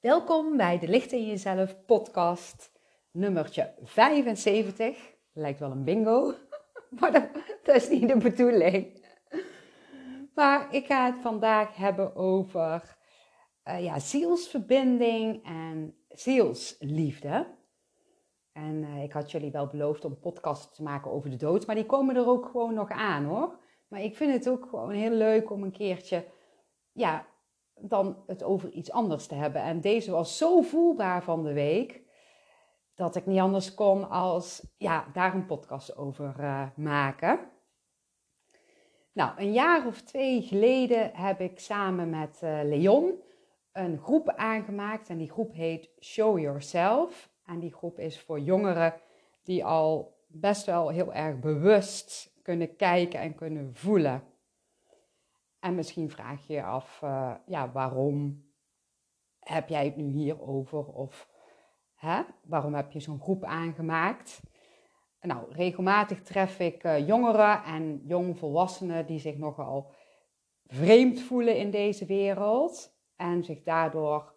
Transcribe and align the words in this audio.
Welkom 0.00 0.56
bij 0.56 0.78
de 0.78 0.88
Licht 0.88 1.12
in 1.12 1.26
Jezelf 1.26 1.84
podcast, 1.86 2.72
nummertje 3.10 3.74
75. 3.82 5.14
Lijkt 5.32 5.60
wel 5.60 5.70
een 5.70 5.84
bingo, 5.84 6.34
maar 7.00 7.30
dat, 7.62 7.76
is 7.76 7.88
niet 7.88 8.08
de 8.08 8.16
bedoeling. 8.16 9.06
Maar 10.34 10.74
ik 10.74 10.86
ga 10.86 11.06
het 11.06 11.20
vandaag 11.20 11.76
hebben 11.76 12.16
over 12.16 12.96
uh, 13.64 13.84
ja, 13.84 13.98
zielsverbinding 13.98 15.44
en 15.44 15.96
zielsliefde. 16.08 17.46
En 18.52 18.82
uh, 18.82 19.02
ik 19.02 19.12
had 19.12 19.30
jullie 19.30 19.50
wel 19.50 19.66
beloofd 19.66 20.04
om 20.04 20.18
podcasts 20.18 20.76
te 20.76 20.82
maken 20.82 21.10
over 21.10 21.30
de 21.30 21.36
dood, 21.36 21.66
maar 21.66 21.76
die 21.76 21.86
komen 21.86 22.16
er 22.16 22.28
ook 22.28 22.46
gewoon 22.46 22.74
nog 22.74 22.90
aan 22.90 23.24
hoor. 23.24 23.58
Maar 23.88 24.02
ik 24.02 24.16
vind 24.16 24.32
het 24.32 24.48
ook 24.48 24.66
gewoon 24.68 24.90
heel 24.90 25.14
leuk 25.14 25.50
om 25.50 25.62
een 25.62 25.72
keertje 25.72 26.24
ja, 26.92 27.26
dan 27.80 28.22
het 28.26 28.42
over 28.42 28.70
iets 28.70 28.90
anders 28.90 29.26
te 29.26 29.34
hebben. 29.34 29.62
En 29.62 29.80
deze 29.80 30.10
was 30.10 30.36
zo 30.36 30.60
voelbaar 30.60 31.22
van 31.22 31.42
de 31.44 31.52
week 31.52 32.02
dat 32.94 33.16
ik 33.16 33.26
niet 33.26 33.40
anders 33.40 33.74
kon 33.74 34.10
als 34.10 34.66
ja, 34.76 35.06
daar 35.12 35.34
een 35.34 35.46
podcast 35.46 35.96
over 35.96 36.34
uh, 36.40 36.66
maken. 36.76 37.38
Nou, 39.12 39.32
een 39.36 39.52
jaar 39.52 39.86
of 39.86 40.00
twee 40.00 40.42
geleden 40.42 41.10
heb 41.14 41.40
ik 41.40 41.58
samen 41.58 42.10
met 42.10 42.40
uh, 42.44 42.60
Leon 42.62 43.22
een 43.72 43.98
groep 43.98 44.28
aangemaakt 44.28 45.08
en 45.08 45.18
die 45.18 45.30
groep 45.30 45.54
heet 45.54 45.90
Show 46.00 46.38
Yourself. 46.38 47.30
En 47.44 47.58
die 47.58 47.72
groep 47.72 47.98
is 47.98 48.20
voor 48.20 48.40
jongeren 48.40 48.94
die 49.42 49.64
al 49.64 50.18
best 50.26 50.66
wel 50.66 50.88
heel 50.88 51.12
erg 51.12 51.38
bewust 51.38 52.38
kunnen 52.42 52.76
kijken 52.76 53.20
en 53.20 53.34
kunnen 53.34 53.74
voelen. 53.74 54.22
En 55.60 55.74
misschien 55.74 56.10
vraag 56.10 56.46
je 56.46 56.52
je 56.52 56.62
af, 56.62 57.00
uh, 57.04 57.34
ja, 57.46 57.72
waarom 57.72 58.44
heb 59.38 59.68
jij 59.68 59.84
het 59.84 59.96
nu 59.96 60.04
hierover? 60.04 60.86
Of 60.86 61.28
hè, 61.94 62.22
waarom 62.44 62.74
heb 62.74 62.92
je 62.92 63.00
zo'n 63.00 63.20
groep 63.20 63.44
aangemaakt? 63.44 64.40
Nou, 65.20 65.52
regelmatig 65.52 66.22
tref 66.22 66.58
ik 66.58 66.84
uh, 66.84 67.06
jongeren 67.06 67.62
en 67.62 68.02
jongvolwassenen 68.06 69.06
die 69.06 69.18
zich 69.18 69.36
nogal 69.36 69.92
vreemd 70.66 71.20
voelen 71.20 71.56
in 71.56 71.70
deze 71.70 72.06
wereld 72.06 72.96
en 73.16 73.44
zich 73.44 73.62
daardoor 73.62 74.34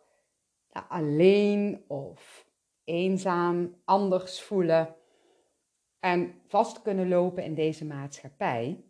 alleen 0.87 1.85
of 1.87 2.47
eenzaam, 2.83 3.81
anders 3.85 4.41
voelen 4.41 4.95
en 5.99 6.41
vast 6.47 6.81
kunnen 6.81 7.07
lopen 7.07 7.43
in 7.43 7.55
deze 7.55 7.85
maatschappij. 7.85 8.83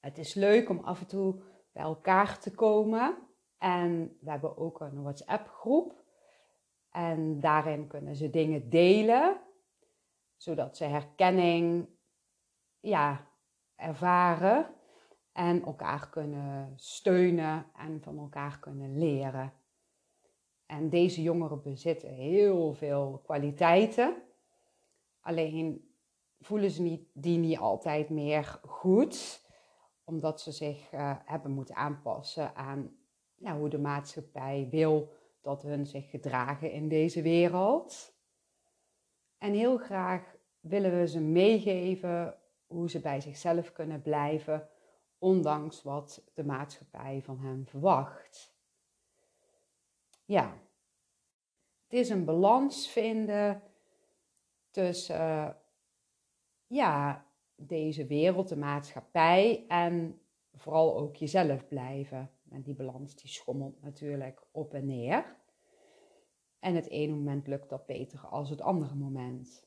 Het 0.00 0.18
is 0.18 0.34
leuk 0.34 0.68
om 0.68 0.78
af 0.78 1.00
en 1.00 1.06
toe 1.06 1.42
bij 1.72 1.82
elkaar 1.82 2.38
te 2.38 2.50
komen. 2.50 3.16
En 3.58 4.16
we 4.20 4.30
hebben 4.30 4.56
ook 4.56 4.80
een 4.80 5.02
WhatsApp-groep. 5.02 6.02
En 6.90 7.40
daarin 7.40 7.86
kunnen 7.86 8.16
ze 8.16 8.30
dingen 8.30 8.70
delen, 8.70 9.40
zodat 10.36 10.76
ze 10.76 10.84
herkenning 10.84 11.88
ja, 12.80 13.26
ervaren 13.76 14.74
en 15.32 15.64
elkaar 15.64 16.08
kunnen 16.08 16.72
steunen 16.76 17.66
en 17.76 18.02
van 18.02 18.18
elkaar 18.18 18.58
kunnen 18.58 18.98
leren. 18.98 19.52
En 20.66 20.88
deze 20.88 21.22
jongeren 21.22 21.62
bezitten 21.62 22.10
heel 22.10 22.74
veel 22.74 23.20
kwaliteiten. 23.24 24.22
Alleen 25.20 25.94
voelen 26.40 26.70
ze 26.70 26.82
niet, 26.82 27.08
die 27.12 27.38
niet 27.38 27.58
altijd 27.58 28.10
meer 28.10 28.60
goed 28.66 29.41
omdat 30.04 30.40
ze 30.40 30.52
zich 30.52 30.92
uh, 30.92 31.16
hebben 31.24 31.50
moeten 31.50 31.74
aanpassen 31.74 32.54
aan 32.54 32.96
ja, 33.34 33.56
hoe 33.56 33.68
de 33.68 33.78
maatschappij 33.78 34.68
wil 34.70 35.12
dat 35.40 35.62
hun 35.62 35.86
zich 35.86 36.10
gedragen 36.10 36.70
in 36.70 36.88
deze 36.88 37.22
wereld. 37.22 38.14
En 39.38 39.52
heel 39.52 39.78
graag 39.78 40.36
willen 40.60 40.98
we 40.98 41.06
ze 41.06 41.20
meegeven 41.20 42.38
hoe 42.66 42.90
ze 42.90 43.00
bij 43.00 43.20
zichzelf 43.20 43.72
kunnen 43.72 44.02
blijven, 44.02 44.68
ondanks 45.18 45.82
wat 45.82 46.24
de 46.34 46.44
maatschappij 46.44 47.22
van 47.22 47.38
hen 47.38 47.66
verwacht. 47.66 48.54
Ja, 50.24 50.58
het 51.82 51.92
is 52.00 52.08
een 52.08 52.24
balans 52.24 52.88
vinden 52.88 53.62
tussen 54.70 55.56
ja, 56.66 57.26
deze 57.68 58.06
wereld, 58.06 58.48
de 58.48 58.56
maatschappij 58.56 59.64
en 59.68 60.20
vooral 60.54 60.98
ook 60.98 61.16
jezelf 61.16 61.68
blijven. 61.68 62.30
En 62.50 62.62
die 62.62 62.74
balans 62.74 63.16
die 63.16 63.30
schommelt 63.30 63.82
natuurlijk 63.82 64.42
op 64.50 64.74
en 64.74 64.86
neer. 64.86 65.36
En 66.58 66.74
het 66.74 66.88
ene 66.88 67.14
moment 67.14 67.46
lukt 67.46 67.68
dat 67.68 67.86
beter 67.86 68.26
als 68.26 68.50
het 68.50 68.60
andere 68.60 68.94
moment. 68.94 69.66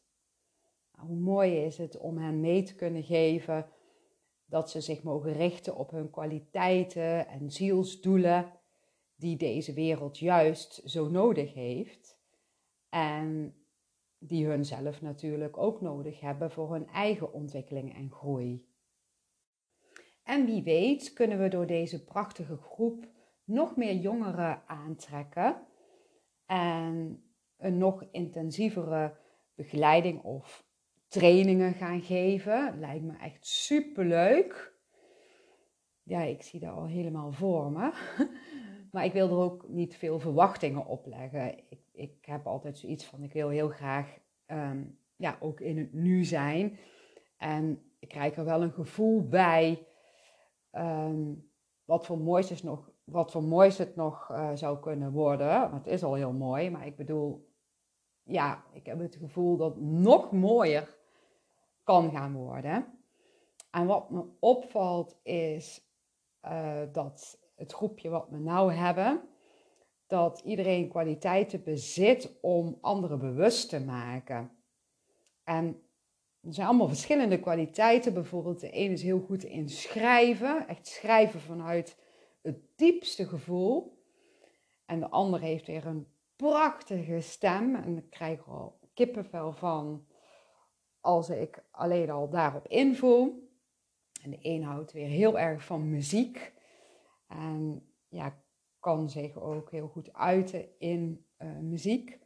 Nou, 0.95 1.07
hoe 1.07 1.17
mooi 1.17 1.55
is 1.55 1.77
het 1.77 1.97
om 1.97 2.17
hen 2.17 2.39
mee 2.39 2.63
te 2.63 2.75
kunnen 2.75 3.03
geven 3.03 3.69
dat 4.45 4.69
ze 4.69 4.81
zich 4.81 5.03
mogen 5.03 5.33
richten 5.33 5.75
op 5.75 5.91
hun 5.91 6.09
kwaliteiten 6.09 7.27
en 7.27 7.51
zielsdoelen 7.51 8.51
die 9.15 9.37
deze 9.37 9.73
wereld 9.73 10.17
juist 10.17 10.81
zo 10.85 11.09
nodig 11.09 11.53
heeft. 11.53 12.17
En 12.89 13.55
die 14.27 14.45
hun 14.45 14.65
zelf 14.65 15.01
natuurlijk 15.01 15.57
ook 15.57 15.81
nodig 15.81 16.19
hebben 16.19 16.51
voor 16.51 16.73
hun 16.73 16.87
eigen 16.87 17.33
ontwikkeling 17.33 17.95
en 17.95 18.11
groei. 18.11 18.65
En 20.23 20.45
wie 20.45 20.63
weet 20.63 21.13
kunnen 21.13 21.39
we 21.39 21.47
door 21.47 21.65
deze 21.65 22.03
prachtige 22.03 22.57
groep 22.57 23.07
nog 23.43 23.75
meer 23.75 23.95
jongeren 23.95 24.63
aantrekken 24.67 25.67
en 26.45 27.23
een 27.57 27.77
nog 27.77 28.03
intensievere 28.11 29.17
begeleiding 29.55 30.23
of 30.23 30.65
trainingen 31.07 31.73
gaan 31.73 32.01
geven. 32.01 32.79
Lijkt 32.79 33.03
me 33.03 33.17
echt 33.17 33.45
super 33.45 34.05
leuk. 34.05 34.73
Ja, 36.03 36.21
ik 36.21 36.41
zie 36.41 36.59
dat 36.59 36.73
al 36.73 36.85
helemaal 36.85 37.31
voor 37.31 37.71
me. 37.71 37.91
Maar 38.91 39.05
ik 39.05 39.13
wil 39.13 39.29
er 39.29 39.37
ook 39.37 39.67
niet 39.67 39.95
veel 39.95 40.19
verwachtingen 40.19 40.85
op 40.85 41.05
leggen. 41.05 41.57
Ik, 41.69 41.79
ik 41.95 42.25
heb 42.25 42.47
altijd 42.47 42.77
zoiets 42.77 43.05
van, 43.05 43.23
ik 43.23 43.33
wil 43.33 43.49
heel 43.49 43.69
graag 43.69 44.17
ehm, 44.45 44.83
ja, 45.15 45.37
ook 45.39 45.59
in 45.59 45.77
het 45.77 45.93
nu 45.93 46.23
zijn. 46.23 46.79
En 47.37 47.91
ik 47.99 48.07
krijg 48.07 48.35
er 48.35 48.45
wel 48.45 48.61
een 48.61 48.71
gevoel 48.71 49.27
bij 49.27 49.87
ehm, 50.71 51.33
wat, 51.85 52.05
voor 52.05 52.17
moois 52.17 52.51
is 52.51 52.63
nog, 52.63 52.91
wat 53.03 53.31
voor 53.31 53.43
moois 53.43 53.77
het 53.77 53.95
nog 53.95 54.29
uh, 54.31 54.51
zou 54.53 54.79
kunnen 54.79 55.11
worden. 55.11 55.59
Want 55.59 55.85
het 55.85 55.93
is 55.93 56.03
al 56.03 56.13
heel 56.13 56.33
mooi, 56.33 56.69
maar 56.69 56.85
ik 56.85 56.95
bedoel, 56.95 57.53
ja, 58.23 58.63
ik 58.73 58.85
heb 58.85 58.99
het 58.99 59.15
gevoel 59.15 59.57
dat 59.57 59.75
het 59.75 59.83
nog 59.83 60.31
mooier 60.31 60.97
kan 61.83 62.11
gaan 62.11 62.33
worden. 62.33 62.99
En 63.71 63.85
wat 63.85 64.09
me 64.09 64.25
opvalt 64.39 65.19
is 65.23 65.89
uh, 66.45 66.81
dat 66.91 67.39
het 67.55 67.73
groepje 67.73 68.09
wat 68.09 68.29
we 68.29 68.37
nou 68.37 68.73
hebben, 68.73 69.21
dat 70.07 70.41
iedereen 70.45 70.89
kwaliteiten 70.89 71.63
bezit 71.63 72.37
om 72.41 72.77
anderen 72.81 73.19
bewust 73.19 73.69
te 73.69 73.79
maken. 73.79 74.51
En 75.43 75.81
er 76.41 76.53
zijn 76.53 76.67
allemaal 76.67 76.87
verschillende 76.87 77.39
kwaliteiten. 77.39 78.13
Bijvoorbeeld, 78.13 78.59
de 78.59 78.69
ene 78.69 78.93
is 78.93 79.03
heel 79.03 79.19
goed 79.19 79.43
in 79.43 79.69
schrijven, 79.69 80.67
echt 80.67 80.87
schrijven 80.87 81.39
vanuit 81.39 81.97
het 82.41 82.57
diepste 82.75 83.27
gevoel. 83.27 84.03
En 84.85 84.99
de 84.99 85.09
andere 85.09 85.45
heeft 85.45 85.67
weer 85.67 85.85
een 85.85 86.07
prachtige 86.35 87.19
stem. 87.21 87.75
En 87.75 87.97
ik 87.97 88.09
krijg 88.09 88.39
er 88.39 88.51
al 88.51 88.79
kippenvel 88.93 89.51
van 89.51 90.05
als 90.99 91.29
ik 91.29 91.63
alleen 91.71 92.09
al 92.09 92.29
daarop 92.29 92.67
invoel. 92.67 93.49
En 94.23 94.31
de 94.31 94.39
een 94.41 94.63
houdt 94.63 94.91
weer 94.91 95.07
heel 95.07 95.39
erg 95.39 95.63
van 95.63 95.89
muziek. 95.89 96.53
En 97.27 97.87
ja, 98.07 98.43
kan 98.85 99.09
zich 99.09 99.35
ook 99.35 99.71
heel 99.71 99.87
goed 99.87 100.13
uiten 100.13 100.79
in 100.79 101.25
uh, 101.39 101.57
muziek. 101.59 102.19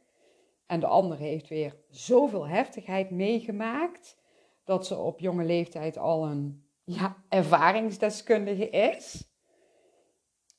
En 0.66 0.80
de 0.80 0.86
andere 0.86 1.22
heeft 1.22 1.48
weer 1.48 1.76
zoveel 1.88 2.48
heftigheid 2.48 3.10
meegemaakt 3.10 4.20
dat 4.64 4.86
ze 4.86 4.96
op 4.96 5.20
jonge 5.20 5.44
leeftijd 5.44 5.98
al 5.98 6.26
een 6.26 6.64
ja, 6.84 7.16
ervaringsdeskundige 7.28 8.70
is. 8.70 9.30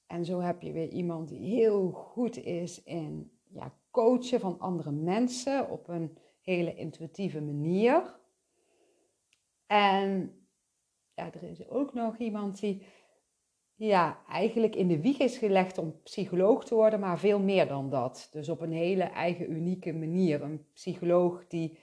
En 0.08 0.26
zo 0.26 0.40
heb 0.40 0.62
je 0.62 0.72
weer 0.72 0.90
iemand 0.90 1.30
die 1.30 1.56
heel 1.56 1.92
goed 1.92 2.38
is 2.38 2.84
in 2.84 3.32
ja, 3.50 3.74
coachen 3.92 4.40
van 4.40 4.60
andere 4.60 4.92
mensen 4.92 5.70
op 5.70 5.88
een 5.88 6.18
hele 6.42 6.76
intuïtieve 6.76 7.42
manier. 7.42 8.20
En 9.68 10.36
ja, 11.14 11.34
er 11.34 11.44
is 11.44 11.68
ook 11.68 11.94
nog 11.94 12.18
iemand 12.18 12.60
die 12.60 12.86
ja, 13.88 14.22
eigenlijk 14.28 14.76
in 14.76 14.88
de 14.88 15.02
wieg 15.02 15.18
is 15.18 15.38
gelegd 15.38 15.78
om 15.78 16.02
psycholoog 16.04 16.66
te 16.66 16.76
worden, 16.76 17.00
maar 17.00 17.20
veel 17.20 17.40
meer 17.40 17.68
dan 17.68 17.90
dat. 17.90 18.28
Dus 18.32 18.50
op 18.50 18.62
een 18.62 18.72
hele 18.72 19.04
eigen 19.04 19.52
unieke 19.52 19.94
manier. 19.94 20.42
Een 20.42 20.66
psycholoog 20.74 21.48
die 21.48 21.80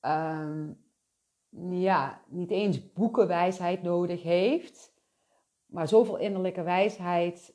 ehm, 0.00 0.72
ja, 1.70 2.22
niet 2.28 2.50
eens 2.50 2.92
boekenwijsheid 2.92 3.82
nodig 3.82 4.22
heeft, 4.22 4.92
maar 5.66 5.88
zoveel 5.88 6.16
innerlijke 6.16 6.62
wijsheid 6.62 7.54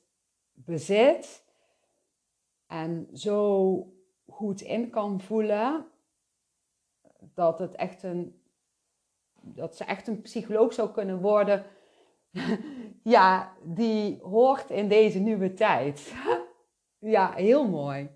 bezit. 0.53 1.45
en 2.67 3.07
zo 3.13 3.93
goed 4.27 4.61
in 4.61 4.89
kan 4.89 5.21
voelen 5.21 5.85
dat 7.19 7.59
het 7.59 7.75
echt 7.75 8.03
een 8.03 8.39
dat 9.43 9.75
ze 9.75 9.83
echt 9.83 10.07
een 10.07 10.21
psycholoog 10.21 10.73
zou 10.73 10.91
kunnen 10.91 11.21
worden. 11.21 11.65
ja, 13.03 13.53
die 13.63 14.19
hoort 14.21 14.69
in 14.69 14.87
deze 14.87 15.19
nieuwe 15.19 15.53
tijd. 15.53 16.13
ja, 17.15 17.33
heel 17.33 17.67
mooi. 17.67 18.09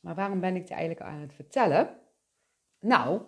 Maar 0.00 0.14
waarom 0.14 0.40
ben 0.40 0.54
ik 0.54 0.60
het 0.60 0.70
eigenlijk 0.70 1.00
aan 1.00 1.20
het 1.20 1.34
vertellen? 1.34 1.98
Nou, 2.80 3.20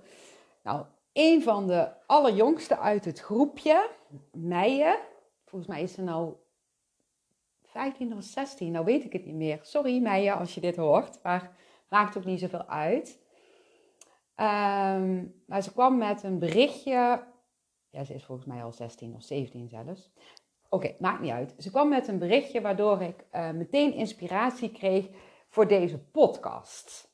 nou, 0.63 0.85
een 1.13 1.43
van 1.43 1.67
de 1.67 2.07
allerjongste 2.07 2.79
uit 2.79 3.05
het 3.05 3.21
groepje, 3.21 3.91
Meijen, 4.33 4.99
volgens 5.45 5.71
mij 5.71 5.83
is 5.83 5.93
ze 5.93 6.03
nou 6.03 6.35
15 7.65 8.17
of 8.17 8.23
16, 8.23 8.73
nou 8.73 8.85
weet 8.85 9.05
ik 9.05 9.13
het 9.13 9.27
niet 9.27 9.35
meer. 9.35 9.59
Sorry 9.63 10.01
Meijen 10.01 10.39
als 10.39 10.55
je 10.55 10.61
dit 10.61 10.77
hoort, 10.77 11.19
maar 11.23 11.57
maakt 11.89 12.17
ook 12.17 12.25
niet 12.25 12.41
zoveel 12.41 12.67
uit. 12.67 13.19
Um, 14.37 15.43
maar 15.47 15.63
ze 15.63 15.73
kwam 15.73 15.99
met 15.99 16.23
een 16.23 16.39
berichtje. 16.39 17.25
Ja, 17.91 18.05
ze 18.05 18.15
is 18.15 18.25
volgens 18.25 18.47
mij 18.47 18.65
al 18.65 18.73
16 18.73 19.15
of 19.15 19.23
17 19.23 19.69
zelfs. 19.69 20.11
Oké, 20.73 20.95
maakt 20.99 21.21
niet 21.21 21.31
uit. 21.31 21.55
Ze 21.59 21.71
kwam 21.71 21.89
met 21.89 22.09
een 22.09 22.19
berichtje 22.19 22.61
waardoor 22.61 23.03
ik 23.03 23.25
uh, 23.33 23.51
meteen 23.51 23.93
inspiratie 23.93 24.73
kreeg 24.73 25.09
voor 25.49 25.69
deze 25.69 25.99
podcast. 25.99 27.11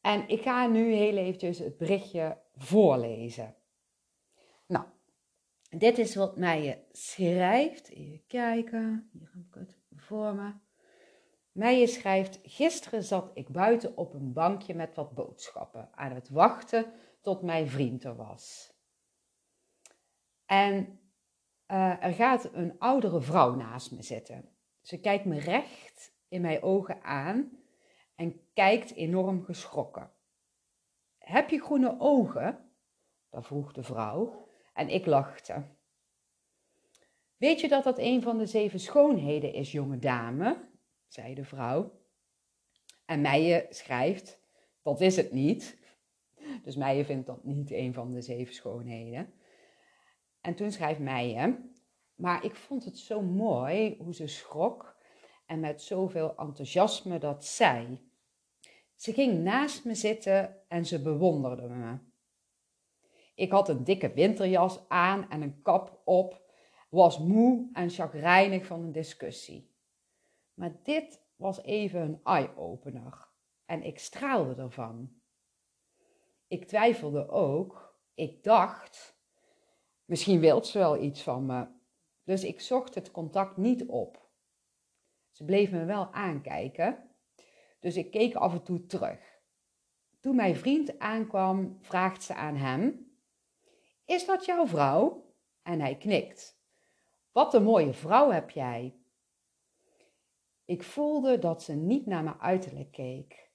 En 0.00 0.28
ik 0.28 0.42
ga 0.42 0.66
nu 0.66 0.92
heel 0.92 1.16
eventjes 1.16 1.58
het 1.58 1.76
berichtje 1.76 2.38
voorlezen. 2.56 3.54
Nou, 4.66 4.84
dit 5.70 5.98
is 5.98 6.14
wat 6.14 6.36
mij 6.36 6.84
schrijft. 6.92 7.88
Even 7.88 8.22
kijken. 8.26 9.10
Hier 9.12 9.30
heb 9.32 9.44
ik 9.48 9.54
het 9.54 9.78
voor 9.96 10.34
me. 10.34 10.52
Meijer 11.52 11.88
schrijft: 11.88 12.40
Gisteren 12.42 13.02
zat 13.02 13.30
ik 13.34 13.48
buiten 13.48 13.96
op 13.96 14.14
een 14.14 14.32
bankje 14.32 14.74
met 14.74 14.94
wat 14.94 15.14
boodschappen 15.14 15.88
aan 15.94 16.12
het 16.12 16.28
wachten 16.28 16.92
tot 17.20 17.42
mijn 17.42 17.68
vriend 17.68 18.04
er 18.04 18.16
was. 18.16 18.72
En 20.46 20.98
uh, 21.74 22.04
er 22.04 22.12
gaat 22.12 22.52
een 22.52 22.78
oudere 22.78 23.20
vrouw 23.20 23.54
naast 23.54 23.92
me 23.92 24.02
zitten. 24.02 24.48
Ze 24.80 25.00
kijkt 25.00 25.24
me 25.24 25.38
recht 25.38 26.14
in 26.28 26.40
mijn 26.40 26.62
ogen 26.62 27.02
aan 27.02 27.58
en 28.14 28.40
kijkt 28.52 28.94
enorm 28.94 29.44
geschrokken. 29.44 30.10
Heb 31.18 31.50
je 31.50 31.60
groene 31.60 31.96
ogen? 31.98 32.70
Dat 33.30 33.46
vroeg 33.46 33.72
de 33.72 33.82
vrouw 33.82 34.48
en 34.72 34.88
ik 34.88 35.06
lachte. 35.06 35.64
Weet 37.36 37.60
je 37.60 37.68
dat 37.68 37.84
dat 37.84 37.98
een 37.98 38.22
van 38.22 38.38
de 38.38 38.46
zeven 38.46 38.80
schoonheden 38.80 39.52
is, 39.52 39.72
jonge 39.72 39.98
dame? 39.98 40.68
zei 41.06 41.34
de 41.34 41.44
vrouw. 41.44 42.00
En 43.04 43.20
Meijer 43.20 43.66
schrijft, 43.70 44.40
dat 44.82 45.00
is 45.00 45.16
het 45.16 45.32
niet. 45.32 45.78
Dus 46.62 46.76
Meijer 46.76 47.04
vindt 47.04 47.26
dat 47.26 47.44
niet 47.44 47.70
een 47.70 47.94
van 47.94 48.12
de 48.12 48.20
zeven 48.20 48.54
schoonheden. 48.54 49.32
En 50.44 50.54
toen 50.54 50.72
schrijft 50.72 51.00
Meijer, 51.00 51.60
maar 52.14 52.44
ik 52.44 52.56
vond 52.56 52.84
het 52.84 52.98
zo 52.98 53.22
mooi 53.22 53.96
hoe 53.98 54.14
ze 54.14 54.26
schrok 54.26 54.96
en 55.46 55.60
met 55.60 55.82
zoveel 55.82 56.36
enthousiasme 56.36 57.18
dat 57.18 57.44
zei. 57.44 58.08
Ze 58.94 59.12
ging 59.12 59.42
naast 59.42 59.84
me 59.84 59.94
zitten 59.94 60.56
en 60.68 60.86
ze 60.86 61.02
bewonderde 61.02 61.68
me. 61.68 61.98
Ik 63.34 63.50
had 63.50 63.68
een 63.68 63.84
dikke 63.84 64.12
winterjas 64.12 64.88
aan 64.88 65.30
en 65.30 65.42
een 65.42 65.62
kap 65.62 66.00
op, 66.04 66.52
was 66.88 67.18
moe 67.18 67.70
en 67.72 67.90
chagrijnig 67.90 68.66
van 68.66 68.82
een 68.82 68.92
discussie. 68.92 69.70
Maar 70.54 70.76
dit 70.82 71.20
was 71.36 71.62
even 71.62 72.00
een 72.00 72.20
eye-opener 72.24 73.28
en 73.66 73.82
ik 73.82 73.98
straalde 73.98 74.62
ervan. 74.62 75.12
Ik 76.46 76.66
twijfelde 76.66 77.28
ook. 77.28 77.98
Ik 78.14 78.42
dacht, 78.42 79.13
misschien 80.04 80.40
wilt 80.40 80.66
ze 80.66 80.78
wel 80.78 81.02
iets 81.02 81.22
van 81.22 81.46
me. 81.46 81.66
Dus 82.24 82.44
ik 82.44 82.60
zocht 82.60 82.94
het 82.94 83.10
contact 83.10 83.56
niet 83.56 83.86
op. 83.86 84.28
Ze 85.30 85.44
bleef 85.44 85.70
me 85.70 85.84
wel 85.84 86.12
aankijken, 86.12 87.10
dus 87.80 87.96
ik 87.96 88.10
keek 88.10 88.34
af 88.34 88.52
en 88.52 88.62
toe 88.62 88.86
terug. 88.86 89.34
Toen 90.20 90.36
mijn 90.36 90.56
vriend 90.56 90.98
aankwam, 90.98 91.78
vraagt 91.80 92.22
ze 92.22 92.34
aan 92.34 92.56
hem: 92.56 93.12
Is 94.04 94.26
dat 94.26 94.44
jouw 94.44 94.66
vrouw? 94.66 95.32
En 95.62 95.80
hij 95.80 95.96
knikt. 95.96 96.62
Wat 97.32 97.54
een 97.54 97.62
mooie 97.62 97.92
vrouw 97.92 98.30
heb 98.30 98.50
jij. 98.50 98.96
Ik 100.64 100.82
voelde 100.82 101.38
dat 101.38 101.62
ze 101.62 101.72
niet 101.72 102.06
naar 102.06 102.22
mijn 102.22 102.40
uiterlijk 102.40 102.92
keek, 102.92 103.50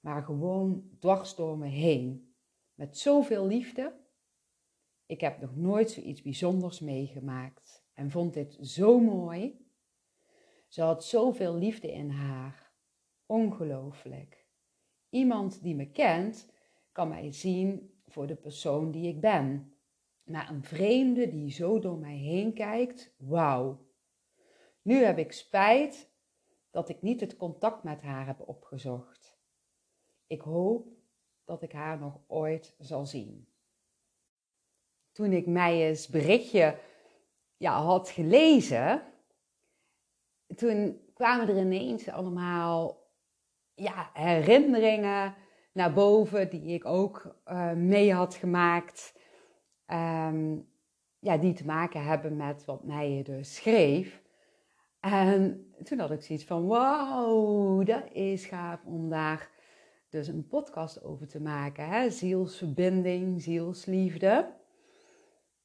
maar 0.00 0.22
gewoon 0.22 0.90
dwars 0.98 1.34
door 1.34 1.58
me 1.58 1.66
heen, 1.66 2.34
met 2.74 2.98
zoveel 2.98 3.46
liefde. 3.46 4.06
Ik 5.08 5.20
heb 5.20 5.40
nog 5.40 5.56
nooit 5.56 5.90
zoiets 5.90 6.22
bijzonders 6.22 6.80
meegemaakt 6.80 7.84
en 7.94 8.10
vond 8.10 8.34
dit 8.34 8.58
zo 8.60 8.98
mooi. 8.98 9.66
Ze 10.66 10.82
had 10.82 11.04
zoveel 11.04 11.54
liefde 11.54 11.92
in 11.92 12.10
haar. 12.10 12.72
Ongelooflijk. 13.26 14.46
Iemand 15.10 15.62
die 15.62 15.74
me 15.74 15.90
kent, 15.90 16.52
kan 16.92 17.08
mij 17.08 17.32
zien 17.32 17.94
voor 18.06 18.26
de 18.26 18.36
persoon 18.36 18.90
die 18.90 19.08
ik 19.08 19.20
ben. 19.20 19.72
Maar 20.24 20.50
een 20.50 20.64
vreemde 20.64 21.28
die 21.28 21.50
zo 21.50 21.78
door 21.78 21.98
mij 21.98 22.16
heen 22.16 22.52
kijkt, 22.54 23.14
wauw. 23.18 23.86
Nu 24.82 24.94
heb 24.94 25.18
ik 25.18 25.32
spijt 25.32 26.10
dat 26.70 26.88
ik 26.88 27.02
niet 27.02 27.20
het 27.20 27.36
contact 27.36 27.82
met 27.82 28.02
haar 28.02 28.26
heb 28.26 28.48
opgezocht. 28.48 29.38
Ik 30.26 30.40
hoop 30.40 30.88
dat 31.44 31.62
ik 31.62 31.72
haar 31.72 31.98
nog 31.98 32.20
ooit 32.26 32.74
zal 32.78 33.06
zien. 33.06 33.48
Toen 35.18 35.32
ik 35.32 35.46
Meijes 35.46 36.08
berichtje 36.08 36.78
ja, 37.56 37.82
had 37.82 38.10
gelezen, 38.10 39.02
toen 40.56 41.00
kwamen 41.14 41.48
er 41.48 41.58
ineens 41.58 42.08
allemaal 42.08 43.06
ja, 43.74 44.10
herinneringen 44.12 45.34
naar 45.72 45.92
boven 45.92 46.50
die 46.50 46.74
ik 46.74 46.84
ook 46.84 47.36
uh, 47.46 47.72
mee 47.72 48.12
had 48.14 48.34
gemaakt. 48.34 49.14
Um, 49.86 50.68
ja, 51.18 51.36
die 51.36 51.52
te 51.52 51.66
maken 51.66 52.04
hebben 52.04 52.36
met 52.36 52.64
wat 52.64 52.84
Meijer 52.84 53.24
dus 53.24 53.54
schreef. 53.54 54.22
En 55.00 55.66
toen 55.82 55.98
had 55.98 56.10
ik 56.10 56.22
zoiets 56.22 56.44
van, 56.44 56.66
wauw, 56.66 57.82
dat 57.82 58.12
is 58.12 58.46
gaaf 58.46 58.84
om 58.84 59.08
daar 59.08 59.50
dus 60.08 60.28
een 60.28 60.46
podcast 60.46 61.02
over 61.02 61.28
te 61.28 61.40
maken. 61.40 61.88
Hè? 61.88 62.10
Zielsverbinding, 62.10 63.42
zielsliefde. 63.42 64.56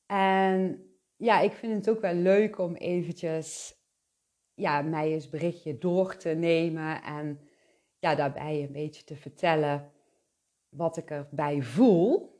En 0.06 0.86
ja, 1.16 1.40
ik 1.40 1.52
vind 1.52 1.74
het 1.74 1.90
ook 1.96 2.02
wel 2.02 2.14
leuk 2.14 2.58
om 2.58 2.76
eventjes 2.76 3.76
ja, 4.54 4.82
mij 4.82 5.28
berichtje 5.32 5.78
door 5.78 6.16
te 6.16 6.30
nemen 6.30 7.04
en 7.04 7.40
ja, 8.00 8.16
daarbij 8.16 8.64
een 8.64 8.72
beetje 8.72 9.04
te 9.04 9.16
vertellen 9.16 9.92
wat 10.70 10.98
ik 10.98 11.10
erbij 11.10 11.62
voel. 11.62 12.32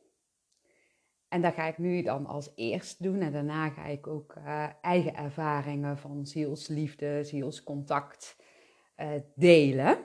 En 1.28 1.42
dat 1.42 1.54
ga 1.54 1.68
ik 1.68 1.78
nu 1.78 2.02
dan 2.02 2.26
als 2.26 2.52
eerst 2.56 3.04
doen. 3.04 3.22
En 3.22 3.32
daarna 3.32 3.70
ga 3.70 3.86
ik 3.86 4.08
ook 4.08 4.36
uh, 4.38 4.70
eigen 4.82 5.16
ervaringen 5.16 5.98
van 5.98 6.26
zielsliefde, 6.26 7.24
zielscontact 7.24 8.36
uh, 8.98 9.10
delen. 9.36 9.98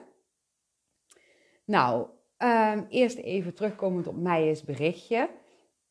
Nou, 1.65 2.07
um, 2.37 2.85
eerst 2.89 3.17
even 3.17 3.53
terugkomend 3.53 4.07
op 4.07 4.15
Meijes 4.15 4.63
berichtje. 4.63 5.29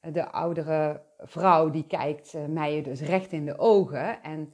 De 0.00 0.30
oudere 0.30 1.02
vrouw 1.18 1.70
die 1.70 1.86
kijkt 1.86 2.34
uh, 2.34 2.44
Meijer 2.46 2.82
dus 2.82 3.00
recht 3.00 3.32
in 3.32 3.44
de 3.44 3.58
ogen. 3.58 4.22
En 4.22 4.52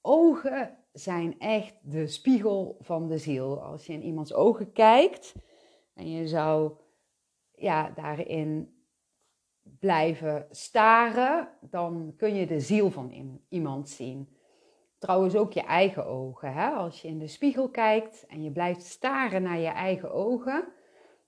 ogen 0.00 0.78
zijn 0.92 1.38
echt 1.38 1.74
de 1.82 2.06
spiegel 2.06 2.76
van 2.80 3.08
de 3.08 3.18
ziel. 3.18 3.62
Als 3.62 3.86
je 3.86 3.92
in 3.92 4.02
iemands 4.02 4.32
ogen 4.32 4.72
kijkt 4.72 5.34
en 5.94 6.10
je 6.10 6.28
zou 6.28 6.72
ja, 7.54 7.90
daarin 7.90 8.74
blijven 9.78 10.46
staren, 10.50 11.48
dan 11.60 12.14
kun 12.16 12.34
je 12.34 12.46
de 12.46 12.60
ziel 12.60 12.90
van 12.90 13.40
iemand 13.48 13.88
zien. 13.88 14.36
Trouwens 14.98 15.36
ook 15.36 15.52
je 15.52 15.62
eigen 15.62 16.06
ogen. 16.06 16.52
Hè? 16.52 16.68
Als 16.68 17.02
je 17.02 17.08
in 17.08 17.18
de 17.18 17.26
spiegel 17.26 17.68
kijkt 17.68 18.26
en 18.26 18.42
je 18.42 18.50
blijft 18.50 18.84
staren 18.84 19.42
naar 19.42 19.58
je 19.58 19.68
eigen 19.68 20.12
ogen, 20.12 20.72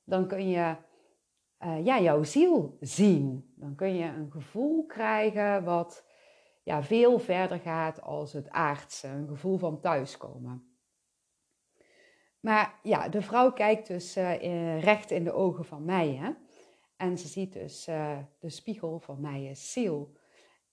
dan 0.05 0.29
kun 0.29 0.49
je 0.49 0.77
uh, 1.65 1.85
ja, 1.85 2.01
jouw 2.01 2.23
ziel 2.23 2.77
zien. 2.81 3.53
Dan 3.57 3.75
kun 3.75 3.95
je 3.95 4.05
een 4.05 4.31
gevoel 4.31 4.87
krijgen 4.87 5.65
wat 5.65 6.05
ja, 6.63 6.83
veel 6.83 7.19
verder 7.19 7.59
gaat 7.59 8.03
als 8.03 8.33
het 8.33 8.51
aardse, 8.51 9.09
een 9.09 9.29
gevoel 9.29 9.59
van 9.59 9.81
thuiskomen. 9.81 10.69
Maar 12.41 12.79
ja, 12.83 13.09
de 13.09 13.23
vrouw 13.23 13.53
kijkt 13.53 13.87
dus 13.87 14.17
uh, 14.17 14.83
recht 14.83 15.11
in 15.11 15.25
de 15.25 15.33
ogen 15.33 15.65
van 15.65 15.85
mij. 15.85 16.09
Hè? 16.09 16.31
En 16.97 17.19
ze 17.19 17.29
ziet 17.29 17.53
dus 17.53 17.89
uh, 17.89 18.19
de 18.39 18.51
spiegel 18.51 18.99
van 18.99 19.21
Meijes 19.21 19.73
ziel. 19.73 20.17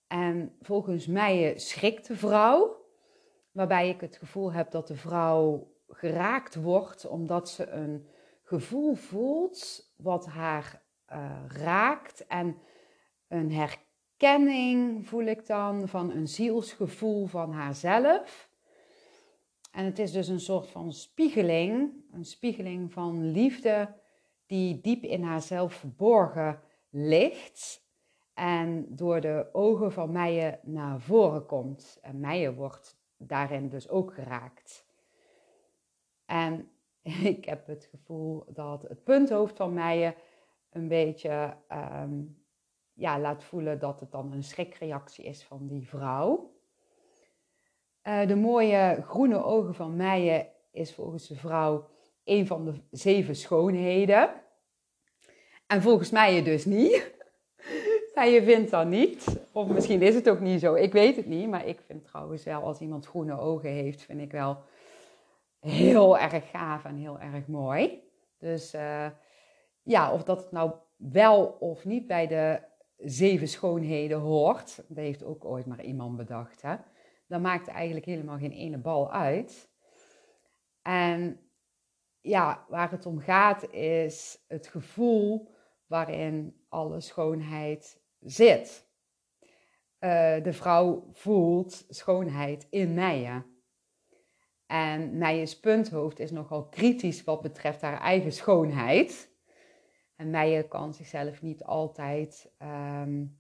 En 0.08 0.56
volgens 0.62 1.08
mij 1.08 1.58
schrikt 1.58 2.08
de 2.08 2.16
vrouw, 2.16 2.86
waarbij 3.52 3.90
ik 3.90 4.02
het 4.02 4.18
gevoel 4.18 4.52
heb 4.52 4.72
dat 4.72 4.88
de 4.88 4.96
vrouw 4.96 5.72
geraakt 5.88 6.56
wordt 6.56 7.08
omdat 7.08 7.50
ze 7.50 7.68
een 7.70 8.08
gevoel 8.52 8.94
voelt 8.96 9.92
wat 9.96 10.26
haar 10.26 10.82
uh, 11.12 11.32
raakt 11.48 12.28
en 12.28 12.58
een 13.28 13.52
herkenning 13.52 15.08
voel 15.08 15.24
ik 15.24 15.46
dan 15.46 15.88
van 15.88 16.12
een 16.12 16.28
zielsgevoel 16.28 17.26
van 17.26 17.52
haarzelf. 17.52 18.50
En 19.72 19.86
het 19.86 20.00
is 20.00 20.12
dus 20.12 20.28
een 20.28 20.40
soort 20.40 20.68
van 20.68 20.94
spiegeling, 20.94 21.94
een 22.12 22.26
spiegeling 22.26 22.94
van 22.94 23.32
liefde 23.32 23.94
die 24.46 24.82
diep 24.82 25.04
in 25.04 25.24
haarzelf 25.24 25.74
verborgen 25.74 26.62
ligt 26.90 27.86
en 28.34 28.96
door 28.96 29.22
de 29.22 29.50
ogen 29.52 29.92
van 29.92 30.12
Meijen 30.12 30.60
naar 30.64 31.02
voren 31.02 31.46
komt. 31.46 32.00
En 32.02 32.20
Meijen 32.20 32.56
wordt 32.56 32.98
daarin 33.18 33.70
dus 33.70 33.90
ook 33.90 34.14
geraakt. 34.14 34.86
En 36.26 36.71
ik 37.34 37.46
heb 37.46 37.68
het 37.68 37.90
gevoel 37.92 38.46
dat 38.48 38.82
het 38.82 39.04
punthoofd 39.04 39.56
van 39.56 39.74
Meijen 39.74 40.16
een 40.70 40.88
beetje 40.88 41.58
ehm, 41.68 42.20
ja, 42.94 43.20
laat 43.20 43.44
voelen 43.44 43.80
dat 43.80 44.00
het 44.00 44.12
dan 44.12 44.32
een 44.32 44.44
schrikreactie 44.44 45.26
is 45.26 45.44
van 45.44 45.68
die 45.68 45.88
vrouw. 45.88 46.60
Uh, 48.04 48.28
de 48.28 48.36
mooie 48.36 49.04
groene 49.08 49.44
ogen 49.44 49.76
van 49.76 49.96
Meijen 49.96 50.48
is 50.72 50.94
volgens 50.94 51.28
de 51.28 51.36
vrouw 51.36 51.88
een 52.24 52.48
van 52.48 52.66
de 52.66 52.74
zeven 52.92 53.36
schoonheden. 53.36 54.34
En 55.68 55.82
volgens 55.82 56.10
mij 56.10 56.44
dus 56.44 56.66
niet. 56.66 57.14
je 58.34 58.42
vindt 58.44 58.72
dat 58.72 58.88
niet. 58.88 59.26
Of 59.52 59.68
misschien 59.68 60.02
is 60.02 60.16
het 60.16 60.30
ook 60.30 60.40
niet 60.40 60.60
zo. 60.60 60.74
Ik 60.74 60.94
weet 60.94 61.16
het 61.16 61.26
niet. 61.26 61.50
Maar 61.50 61.68
ik 61.68 61.82
vind 61.82 62.04
trouwens 62.04 62.44
wel, 62.44 62.62
als 62.62 62.80
iemand 62.80 63.06
groene 63.06 63.40
ogen 63.40 63.70
heeft, 63.70 64.02
vind 64.02 64.22
ik 64.22 64.32
wel 64.32 64.58
heel 65.62 66.18
erg 66.18 66.50
gaaf 66.50 66.86
en 66.86 66.96
heel 66.96 67.20
erg 67.20 67.48
mooi. 67.48 68.04
Dus 68.38 68.74
uh, 68.74 69.08
ja, 69.82 70.14
of 70.14 70.24
dat 70.24 70.38
het 70.42 70.52
nou 70.52 70.72
wel 70.96 71.46
of 71.46 71.86
niet 71.86 72.08
bij 72.08 72.28
de 72.28 72.62
zeven 72.98 73.48
schoonheden 73.48 74.20
hoort, 74.20 74.76
dat 74.88 74.98
heeft 74.98 75.24
ook 75.24 75.46
ooit 75.46 75.66
maar 75.66 75.84
iemand 75.84 76.18
bedacht. 76.18 76.62
Hè? 76.62 76.76
Dat 77.28 77.42
maakt 77.42 77.68
eigenlijk 77.68 78.06
helemaal 78.06 78.38
geen 78.38 78.52
ene 78.52 78.78
bal 78.78 79.12
uit. 79.12 79.70
En 80.82 81.40
ja, 82.22 82.66
waar 82.70 82.92
het 82.92 83.06
om 83.06 83.20
gaat 83.20 83.70
is 83.72 84.46
het 84.48 84.68
gevoel 84.68 85.50
waarin 85.88 86.66
alle 86.70 87.02
schoonheid 87.02 88.02
zit. 88.20 88.90
Uh, 90.00 90.44
de 90.44 90.54
vrouw 90.54 91.10
voelt 91.12 91.86
schoonheid 91.90 92.68
in 92.70 92.94
Meijen. 92.94 93.51
En 94.72 95.18
Meijes 95.18 95.60
punthoofd 95.60 96.20
is 96.20 96.32
nogal 96.32 96.66
kritisch 96.66 97.24
wat 97.24 97.42
betreft 97.42 97.82
haar 97.82 98.00
eigen 98.00 98.32
schoonheid. 98.32 99.30
En 100.16 100.30
Meijer 100.30 100.68
kan 100.68 100.94
zichzelf 100.94 101.42
niet 101.42 101.64
altijd 101.64 102.52
um, 102.62 103.40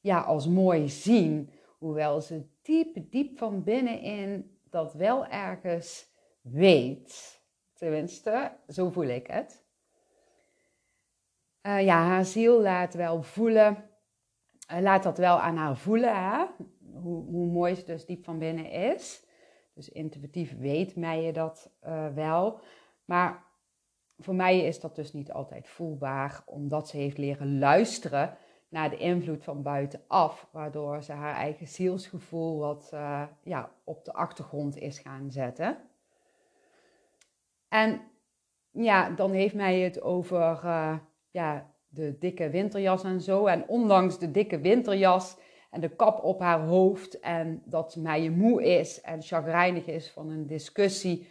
ja, 0.00 0.20
als 0.20 0.46
mooi 0.46 0.88
zien, 0.88 1.50
hoewel 1.78 2.20
ze 2.20 2.46
diep, 2.62 3.10
diep 3.10 3.38
van 3.38 3.62
binnenin 3.62 4.58
dat 4.70 4.94
wel 4.94 5.26
ergens 5.26 6.06
weet. 6.40 7.40
Tenminste, 7.74 8.52
zo 8.68 8.90
voel 8.90 9.08
ik 9.08 9.26
het. 9.26 9.64
Uh, 11.62 11.84
ja, 11.84 12.04
haar 12.04 12.24
ziel 12.24 12.60
laat 12.60 12.94
wel 12.94 13.22
voelen, 13.22 13.90
uh, 14.72 14.80
laat 14.80 15.02
dat 15.02 15.18
wel 15.18 15.40
aan 15.40 15.56
haar 15.56 15.76
voelen, 15.76 16.24
hè? 16.24 16.44
Hoe, 16.92 17.24
hoe 17.24 17.46
mooi 17.46 17.74
ze 17.74 17.84
dus 17.84 18.06
diep 18.06 18.24
van 18.24 18.38
binnen 18.38 18.70
is. 18.70 19.28
Dus 19.80 19.88
intuïtief 19.88 20.58
weet 20.58 20.96
Meijer 20.96 21.32
dat 21.32 21.70
uh, 21.86 22.06
wel. 22.14 22.60
Maar 23.04 23.44
voor 24.18 24.34
mij 24.34 24.60
is 24.60 24.80
dat 24.80 24.96
dus 24.96 25.12
niet 25.12 25.32
altijd 25.32 25.68
voelbaar, 25.68 26.42
omdat 26.46 26.88
ze 26.88 26.96
heeft 26.96 27.18
leren 27.18 27.58
luisteren 27.58 28.36
naar 28.68 28.90
de 28.90 28.96
invloed 28.96 29.44
van 29.44 29.62
buitenaf, 29.62 30.48
waardoor 30.52 31.02
ze 31.02 31.12
haar 31.12 31.34
eigen 31.34 31.66
zielsgevoel 31.68 32.58
wat 32.58 32.90
uh, 32.94 33.22
ja, 33.42 33.70
op 33.84 34.04
de 34.04 34.12
achtergrond 34.12 34.76
is 34.76 34.98
gaan 34.98 35.30
zetten. 35.30 35.78
En 37.68 38.00
ja, 38.70 39.10
dan 39.10 39.32
heeft 39.32 39.54
mij 39.54 39.80
het 39.80 40.02
over 40.02 40.60
uh, 40.64 40.98
ja, 41.30 41.74
de 41.88 42.18
dikke 42.18 42.50
winterjas 42.50 43.04
en 43.04 43.20
zo. 43.20 43.46
En 43.46 43.68
ondanks 43.68 44.18
de 44.18 44.30
dikke 44.30 44.60
winterjas 44.60 45.36
en 45.70 45.80
de 45.80 45.88
kap 45.88 46.24
op 46.24 46.40
haar 46.40 46.60
hoofd 46.60 47.20
en 47.20 47.62
dat 47.64 47.96
mij 47.96 48.30
moe 48.30 48.64
is 48.64 49.00
en 49.00 49.22
chagrijnig 49.22 49.86
is 49.86 50.10
van 50.10 50.30
een 50.30 50.46
discussie 50.46 51.28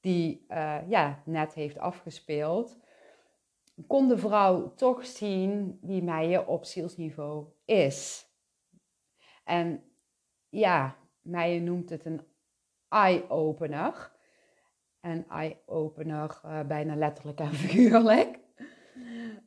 die 0.00 0.44
uh, 0.48 0.78
ja, 0.88 1.22
net 1.24 1.54
heeft 1.54 1.78
afgespeeld, 1.78 2.78
kon 3.86 4.08
de 4.08 4.18
vrouw 4.18 4.74
toch 4.74 5.06
zien 5.06 5.78
wie 5.82 6.02
Meijer 6.02 6.46
op 6.46 6.64
zielsniveau 6.64 7.46
is. 7.64 8.26
En 9.44 9.82
ja, 10.48 10.96
Meijer 11.22 11.62
noemt 11.62 11.90
het 11.90 12.04
een 12.04 12.20
eye-opener. 12.88 14.12
Een 15.00 15.28
eye-opener, 15.28 16.40
uh, 16.44 16.60
bijna 16.60 16.94
letterlijk 16.94 17.40
en 17.40 17.54
figuurlijk. 17.54 18.38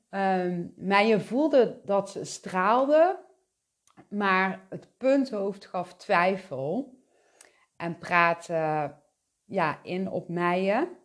Um, 0.09 0.73
Meijer 0.75 1.21
voelde 1.21 1.81
dat 1.85 2.09
ze 2.09 2.23
straalde, 2.23 3.19
maar 4.09 4.65
het 4.69 4.97
punthoofd 4.97 5.65
gaf 5.65 5.93
twijfel 5.93 6.97
en 7.75 7.97
praatte 7.97 8.95
ja, 9.45 9.79
in 9.83 10.09
op 10.09 10.27
Meijen. 10.27 10.97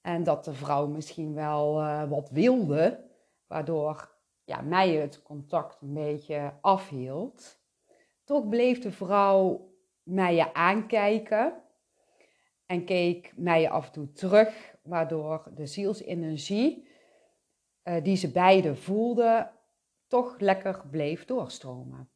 En 0.00 0.22
dat 0.22 0.44
de 0.44 0.54
vrouw 0.54 0.86
misschien 0.86 1.34
wel 1.34 1.80
uh, 1.80 2.10
wat 2.10 2.30
wilde, 2.30 3.04
waardoor 3.46 4.16
ja, 4.44 4.64
het 4.64 5.22
contact 5.22 5.80
een 5.80 5.92
beetje 5.92 6.52
afhield. 6.60 7.60
Toch 8.24 8.48
bleef 8.48 8.80
de 8.80 8.92
vrouw 8.92 9.72
Meijen 10.02 10.54
aankijken 10.54 11.62
en 12.66 12.84
keek 12.84 13.32
Meijen 13.36 13.70
af 13.70 13.86
en 13.86 13.92
toe 13.92 14.12
terug, 14.12 14.76
waardoor 14.82 15.50
de 15.54 15.66
zielsenergie 15.66 16.88
uh, 17.84 18.02
die 18.02 18.16
ze 18.16 18.30
beiden 18.30 18.78
voelden, 18.78 19.50
toch 20.08 20.38
lekker 20.38 20.84
bleef 20.90 21.24
doorstromen. 21.24 22.10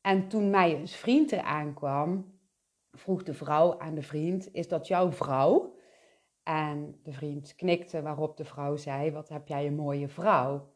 En 0.00 0.28
toen 0.28 0.50
Meijen's 0.50 0.96
vriend 0.96 1.32
eraan 1.32 1.74
kwam, 1.74 2.38
vroeg 2.92 3.22
de 3.22 3.34
vrouw 3.34 3.78
aan 3.78 3.94
de 3.94 4.02
vriend: 4.02 4.54
Is 4.54 4.68
dat 4.68 4.86
jouw 4.86 5.12
vrouw? 5.12 5.78
En 6.42 7.00
de 7.02 7.12
vriend 7.12 7.54
knikte, 7.54 8.02
waarop 8.02 8.36
de 8.36 8.44
vrouw 8.44 8.76
zei: 8.76 9.12
Wat 9.12 9.28
heb 9.28 9.48
jij 9.48 9.66
een 9.66 9.74
mooie 9.74 10.08
vrouw? 10.08 10.72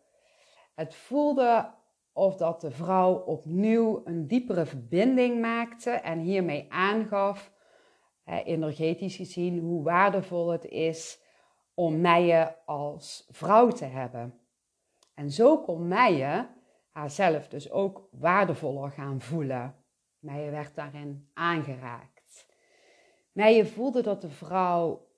Het 0.74 0.94
voelde 0.94 1.74
of 2.12 2.36
dat 2.36 2.60
de 2.60 2.70
vrouw 2.70 3.14
opnieuw 3.14 4.02
een 4.04 4.26
diepere 4.26 4.66
verbinding 4.66 5.40
maakte 5.40 5.90
en 5.90 6.18
hiermee 6.18 6.66
aangaf, 6.72 7.52
energetisch 8.24 9.16
gezien, 9.16 9.58
hoe 9.58 9.82
waardevol 9.82 10.48
het 10.48 10.64
is 10.64 11.22
om 11.74 12.00
Meijen 12.00 12.56
als 12.64 13.28
vrouw 13.30 13.68
te 13.68 13.84
hebben. 13.84 14.43
En 15.14 15.30
zo 15.30 15.62
kon 15.62 15.88
Meijen 15.88 16.48
haarzelf 16.90 17.48
dus 17.48 17.70
ook 17.70 18.08
waardevoller 18.10 18.90
gaan 18.90 19.20
voelen. 19.20 19.76
Meijer 20.18 20.50
werd 20.50 20.74
daarin 20.74 21.30
aangeraakt. 21.32 22.46
Meijer 23.32 23.66
voelde 23.66 24.02
dat 24.02 24.20
de 24.20 24.30
vrouw 24.30 25.08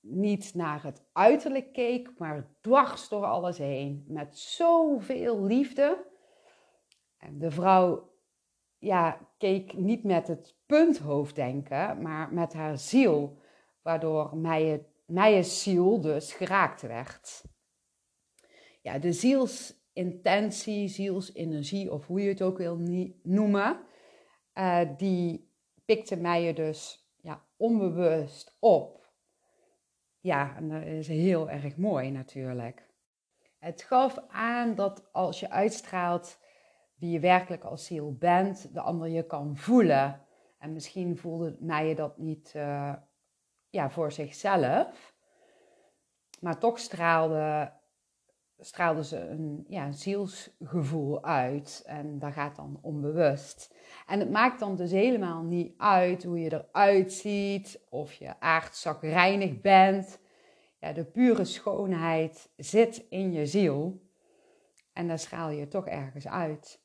niet 0.00 0.54
naar 0.54 0.82
het 0.82 1.04
uiterlijk 1.12 1.72
keek, 1.72 2.18
maar 2.18 2.46
dwars 2.60 3.08
door 3.08 3.24
alles 3.24 3.58
heen. 3.58 4.04
Met 4.08 4.38
zoveel 4.38 5.42
liefde. 5.42 6.06
En 7.18 7.38
de 7.38 7.50
vrouw 7.50 8.12
ja, 8.78 9.18
keek 9.38 9.72
niet 9.76 10.04
met 10.04 10.28
het 10.28 10.56
punthoofddenken, 10.66 12.02
maar 12.02 12.32
met 12.32 12.52
haar 12.52 12.78
ziel. 12.78 13.38
Waardoor 13.82 14.36
Meijer's 15.06 15.62
ziel 15.62 16.00
dus 16.00 16.32
geraakt 16.32 16.82
werd. 16.82 17.44
Ja, 18.88 18.98
de 18.98 19.12
zielsintentie, 19.12 20.88
zielsenergie 20.88 21.92
of 21.92 22.06
hoe 22.06 22.22
je 22.22 22.28
het 22.28 22.42
ook 22.42 22.58
wil 22.58 22.78
noemen 23.22 23.80
uh, 24.54 24.80
die 24.96 25.52
pikte 25.84 26.16
mij 26.16 26.52
dus 26.52 27.08
ja, 27.20 27.44
onbewust 27.56 28.56
op. 28.58 29.12
Ja, 30.20 30.56
en 30.56 30.68
dat 30.68 30.82
is 30.82 31.08
heel 31.08 31.50
erg 31.50 31.76
mooi 31.76 32.10
natuurlijk. 32.10 32.86
Het 33.58 33.82
gaf 33.82 34.18
aan 34.28 34.74
dat 34.74 35.12
als 35.12 35.40
je 35.40 35.50
uitstraalt 35.50 36.38
wie 36.94 37.10
je 37.10 37.20
werkelijk 37.20 37.64
als 37.64 37.86
ziel 37.86 38.16
bent, 38.18 38.74
de 38.74 38.80
ander 38.80 39.08
je 39.08 39.26
kan 39.26 39.56
voelen. 39.56 40.26
En 40.58 40.72
misschien 40.72 41.16
voelde 41.16 41.56
mij 41.60 41.94
dat 41.94 42.18
niet 42.18 42.52
uh, 42.56 42.94
ja, 43.70 43.90
voor 43.90 44.12
zichzelf, 44.12 45.14
maar 46.40 46.58
toch 46.58 46.78
straalde 46.78 47.76
straalde 48.58 49.04
ze 49.04 49.18
een, 49.18 49.64
ja, 49.68 49.86
een 49.86 49.94
zielsgevoel 49.94 51.24
uit. 51.24 51.82
En 51.86 52.18
dat 52.18 52.32
gaat 52.32 52.56
dan 52.56 52.78
onbewust. 52.82 53.74
En 54.06 54.18
het 54.18 54.30
maakt 54.30 54.60
dan 54.60 54.76
dus 54.76 54.90
helemaal 54.90 55.42
niet 55.42 55.74
uit 55.76 56.24
hoe 56.24 56.40
je 56.40 56.52
eruit 56.52 57.12
ziet, 57.12 57.80
of 57.88 58.12
je 58.12 58.40
aardzakreinig 58.40 59.60
bent. 59.60 60.20
Ja, 60.80 60.92
de 60.92 61.04
pure 61.04 61.44
schoonheid 61.44 62.50
zit 62.56 63.04
in 63.08 63.32
je 63.32 63.46
ziel. 63.46 64.00
En 64.92 65.08
daar 65.08 65.18
straal 65.18 65.50
je 65.50 65.68
toch 65.68 65.86
ergens 65.86 66.28
uit. 66.28 66.80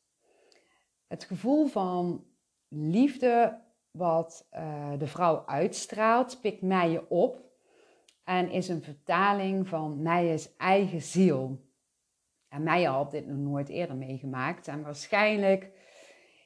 Het 1.08 1.24
gevoel 1.24 1.68
van 1.68 2.26
liefde 2.68 3.62
wat 3.92 4.48
uh, 4.54 4.92
de 4.98 5.08
vrouw 5.08 5.46
uitstraalt, 5.46 6.42
pikt 6.42 6.62
je 6.62 7.10
op 7.10 7.53
en 8.24 8.50
is 8.50 8.68
een 8.68 8.84
vertaling 8.84 9.68
van 9.68 10.02
Meije's 10.02 10.56
eigen 10.58 11.02
ziel. 11.02 11.60
En 12.48 12.64
Meijer 12.64 12.90
had 12.90 13.12
dit 13.12 13.28
nog 13.28 13.38
nooit 13.38 13.70
eerder 13.70 13.96
meegemaakt. 13.96 14.68
En 14.68 14.84
waarschijnlijk 14.84 15.72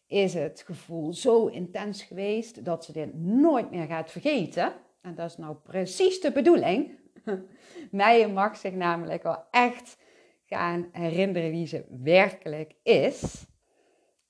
is 0.07 0.33
het 0.33 0.63
gevoel 0.65 1.13
zo 1.13 1.45
intens 1.45 2.03
geweest 2.03 2.65
dat 2.65 2.85
ze 2.85 2.91
dit 2.91 3.13
nooit 3.13 3.71
meer 3.71 3.85
gaat 3.85 4.11
vergeten. 4.11 4.73
En 5.01 5.15
dat 5.15 5.29
is 5.29 5.37
nou 5.37 5.55
precies 5.55 6.21
de 6.21 6.31
bedoeling. 6.31 6.99
Meijer 7.91 8.29
mag 8.29 8.57
zich 8.57 8.73
namelijk 8.73 9.23
wel 9.23 9.43
echt 9.51 9.97
gaan 10.45 10.89
herinneren 10.91 11.51
wie 11.51 11.67
ze 11.67 11.85
werkelijk 11.89 12.75
is. 12.83 13.45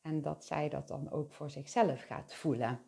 En 0.01 0.21
dat 0.21 0.45
zij 0.45 0.69
dat 0.69 0.87
dan 0.87 1.11
ook 1.11 1.33
voor 1.33 1.49
zichzelf 1.49 2.03
gaat 2.03 2.33
voelen. 2.33 2.79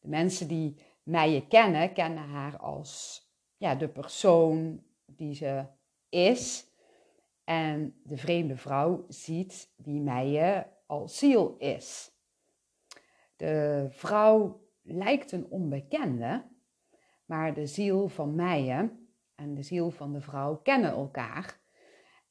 De 0.00 0.08
mensen 0.08 0.48
die 0.48 0.76
Meijer 1.02 1.46
kennen, 1.46 1.92
kennen 1.92 2.24
haar 2.24 2.58
als 2.58 3.23
ja, 3.64 3.74
de 3.74 3.88
persoon 3.88 4.82
die 5.06 5.34
ze 5.34 5.64
is. 6.08 6.66
En 7.44 7.94
de 8.02 8.16
vreemde 8.16 8.56
vrouw 8.56 9.04
ziet 9.08 9.72
wie 9.76 10.00
Meijer 10.00 10.66
als 10.86 11.18
ziel 11.18 11.56
is. 11.58 12.10
De 13.36 13.86
vrouw 13.90 14.60
lijkt 14.82 15.32
een 15.32 15.46
onbekende, 15.50 16.44
maar 17.24 17.54
de 17.54 17.66
ziel 17.66 18.08
van 18.08 18.34
Meijer 18.34 18.92
en 19.34 19.54
de 19.54 19.62
ziel 19.62 19.90
van 19.90 20.12
de 20.12 20.20
vrouw 20.20 20.56
kennen 20.56 20.90
elkaar 20.90 21.60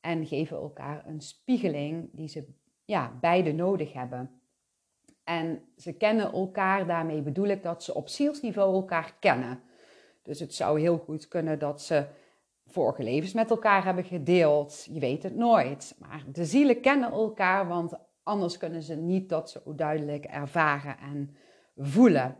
en 0.01 0.25
geven 0.25 0.57
elkaar 0.57 1.07
een 1.07 1.21
spiegeling 1.21 2.09
die 2.11 2.27
ze 2.27 2.47
ja, 2.85 3.17
beide 3.21 3.51
nodig 3.51 3.93
hebben. 3.93 4.41
En 5.23 5.63
ze 5.77 5.93
kennen 5.93 6.31
elkaar, 6.31 6.87
daarmee 6.87 7.21
bedoel 7.21 7.47
ik 7.47 7.63
dat 7.63 7.83
ze 7.83 7.93
op 7.93 8.09
zielsniveau 8.09 8.73
elkaar 8.73 9.15
kennen. 9.19 9.63
Dus 10.23 10.39
het 10.39 10.53
zou 10.53 10.79
heel 10.79 10.97
goed 10.97 11.27
kunnen 11.27 11.59
dat 11.59 11.81
ze 11.81 12.07
vorige 12.65 13.03
levens 13.03 13.33
met 13.33 13.49
elkaar 13.49 13.83
hebben 13.83 14.03
gedeeld. 14.03 14.87
Je 14.91 14.99
weet 14.99 15.23
het 15.23 15.35
nooit. 15.35 15.95
Maar 15.99 16.23
de 16.31 16.45
zielen 16.45 16.81
kennen 16.81 17.11
elkaar, 17.11 17.67
want 17.67 17.93
anders 18.23 18.57
kunnen 18.57 18.83
ze 18.83 18.95
niet 18.95 19.29
dat 19.29 19.49
zo 19.49 19.75
duidelijk 19.75 20.25
ervaren 20.25 20.97
en 20.97 21.35
voelen. 21.75 22.37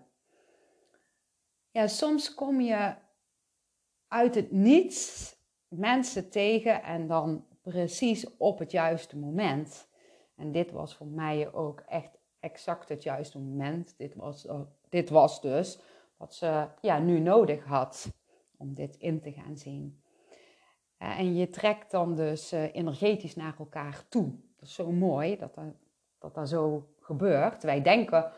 Ja, 1.72 1.88
soms 1.88 2.34
kom 2.34 2.62
je 2.62 2.96
uit 4.08 4.36
het 4.36 4.52
niets 4.52 5.36
mensen 5.68 6.30
tegen 6.30 6.84
en 6.84 7.08
dan 7.08 7.46
precies 7.62 8.38
op 8.38 8.60
het 8.60 8.72
juiste 8.72 9.18
moment. 9.18 9.88
En 10.36 10.52
dit 10.52 10.72
was 10.72 10.96
voor 10.96 11.08
mij 11.08 11.54
ook 11.54 11.80
echt 11.80 12.18
exact 12.40 12.90
het 12.90 13.04
juiste 13.04 13.40
moment. 13.40 13.94
Dit 13.98 14.16
was, 14.16 14.48
dit 14.90 15.10
was 15.10 15.42
dus 15.42 15.80
wat 16.24 16.36
ze 16.36 16.68
ja, 16.82 17.00
nu 17.00 17.20
nodig 17.20 17.64
had 17.64 18.12
om 18.58 18.74
dit 18.74 18.96
in 18.96 19.22
te 19.22 19.32
gaan 19.32 19.58
zien. 19.58 20.02
Eh, 20.98 21.20
en 21.20 21.36
je 21.36 21.50
trekt 21.50 21.92
dan 21.92 22.16
dus 22.16 22.52
eh, 22.52 22.76
energetisch 22.76 23.36
naar 23.36 23.56
elkaar 23.60 24.06
toe. 24.10 24.36
Dat 24.56 24.68
is 24.68 24.74
zo 24.74 24.92
mooi 24.92 25.38
dat 25.38 25.56
dat, 26.20 26.34
dat, 26.36 26.50
zo 26.50 26.88
gebeurt. 27.00 27.64
Wij 27.64 27.82
denken 27.82 28.32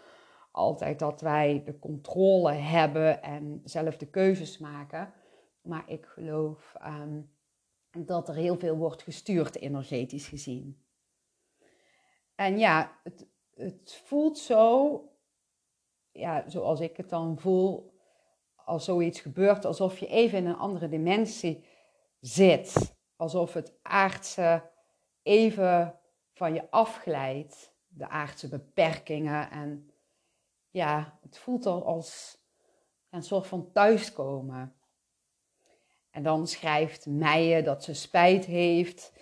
altijd 0.51 0.99
dat 0.99 1.21
wij 1.21 1.61
de 1.65 1.79
controle 1.79 2.51
hebben 2.51 3.23
en 3.23 3.61
zelf 3.63 3.97
de 3.97 4.07
keuzes 4.07 4.57
maken. 4.57 5.13
Maar 5.61 5.83
ik 5.89 6.05
geloof 6.05 6.75
ehm, 6.79 7.21
dat 7.91 8.29
er 8.29 8.35
heel 8.35 8.59
veel 8.59 8.75
wordt 8.75 9.01
gestuurd 9.01 9.55
energetisch 9.55 10.27
gezien. 10.27 10.83
En 12.35 12.57
ja, 12.57 12.99
het, 13.03 13.27
het 13.53 14.01
voelt 14.05 14.37
zo 14.37 14.99
ja, 16.15 16.49
zoals 16.49 16.79
ik 16.79 16.97
het 16.97 17.09
dan 17.09 17.39
voel, 17.39 17.93
als 18.55 18.85
zoiets 18.85 19.19
gebeurt, 19.19 19.65
alsof 19.65 19.99
je 19.99 20.07
even 20.07 20.37
in 20.37 20.45
een 20.45 20.57
andere 20.57 20.87
dimensie 20.87 21.65
zit. 22.19 22.95
Alsof 23.15 23.53
het 23.53 23.73
aardse 23.81 24.71
even 25.23 25.99
van 26.33 26.53
je 26.53 26.71
afglijdt, 26.71 27.73
de 27.87 28.07
aardse 28.07 28.47
beperkingen. 28.47 29.51
En 29.51 29.93
ja, 30.69 31.19
het 31.21 31.37
voelt 31.37 31.65
al 31.65 31.85
als 31.85 32.37
een 33.09 33.23
soort 33.23 33.47
van 33.47 33.71
thuiskomen. 33.71 34.75
En 36.09 36.23
dan 36.23 36.47
schrijft 36.47 37.05
Meijer 37.05 37.63
dat 37.63 37.83
ze 37.83 37.93
spijt 37.93 38.45
heeft, 38.45 39.13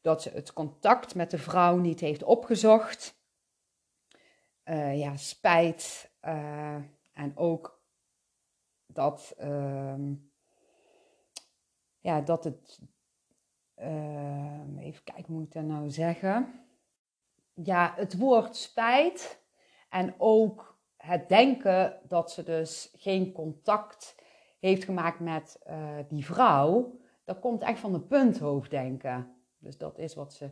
dat 0.00 0.22
ze 0.22 0.30
het 0.30 0.52
contact 0.52 1.14
met 1.14 1.30
de 1.30 1.38
vrouw 1.38 1.76
niet 1.76 2.00
heeft 2.00 2.22
opgezocht. 2.22 3.18
Uh, 4.64 4.98
ja, 4.98 5.16
spijt 5.16 6.09
uh, 6.24 6.74
en 7.12 7.32
ook 7.34 7.82
dat, 8.86 9.34
uh, 9.40 9.94
ja, 11.98 12.20
dat 12.20 12.44
het, 12.44 12.80
uh, 13.76 14.78
even 14.78 15.04
kijken, 15.04 15.32
moet 15.32 15.44
ik 15.44 15.52
dat 15.52 15.64
nou 15.64 15.90
zeggen? 15.90 16.64
Ja, 17.54 17.92
het 17.96 18.18
woord 18.18 18.56
spijt 18.56 19.42
en 19.88 20.14
ook 20.18 20.78
het 20.96 21.28
denken 21.28 22.00
dat 22.08 22.30
ze 22.30 22.42
dus 22.42 22.94
geen 22.96 23.32
contact 23.32 24.14
heeft 24.58 24.84
gemaakt 24.84 25.20
met 25.20 25.60
uh, 25.66 25.98
die 26.08 26.24
vrouw, 26.24 26.98
dat 27.24 27.38
komt 27.38 27.62
echt 27.62 27.78
van 27.78 27.92
de 27.92 28.00
punthoofddenken. 28.00 29.34
Dus 29.58 29.78
dat 29.78 29.98
is 29.98 30.14
wat 30.14 30.32
ze 30.32 30.50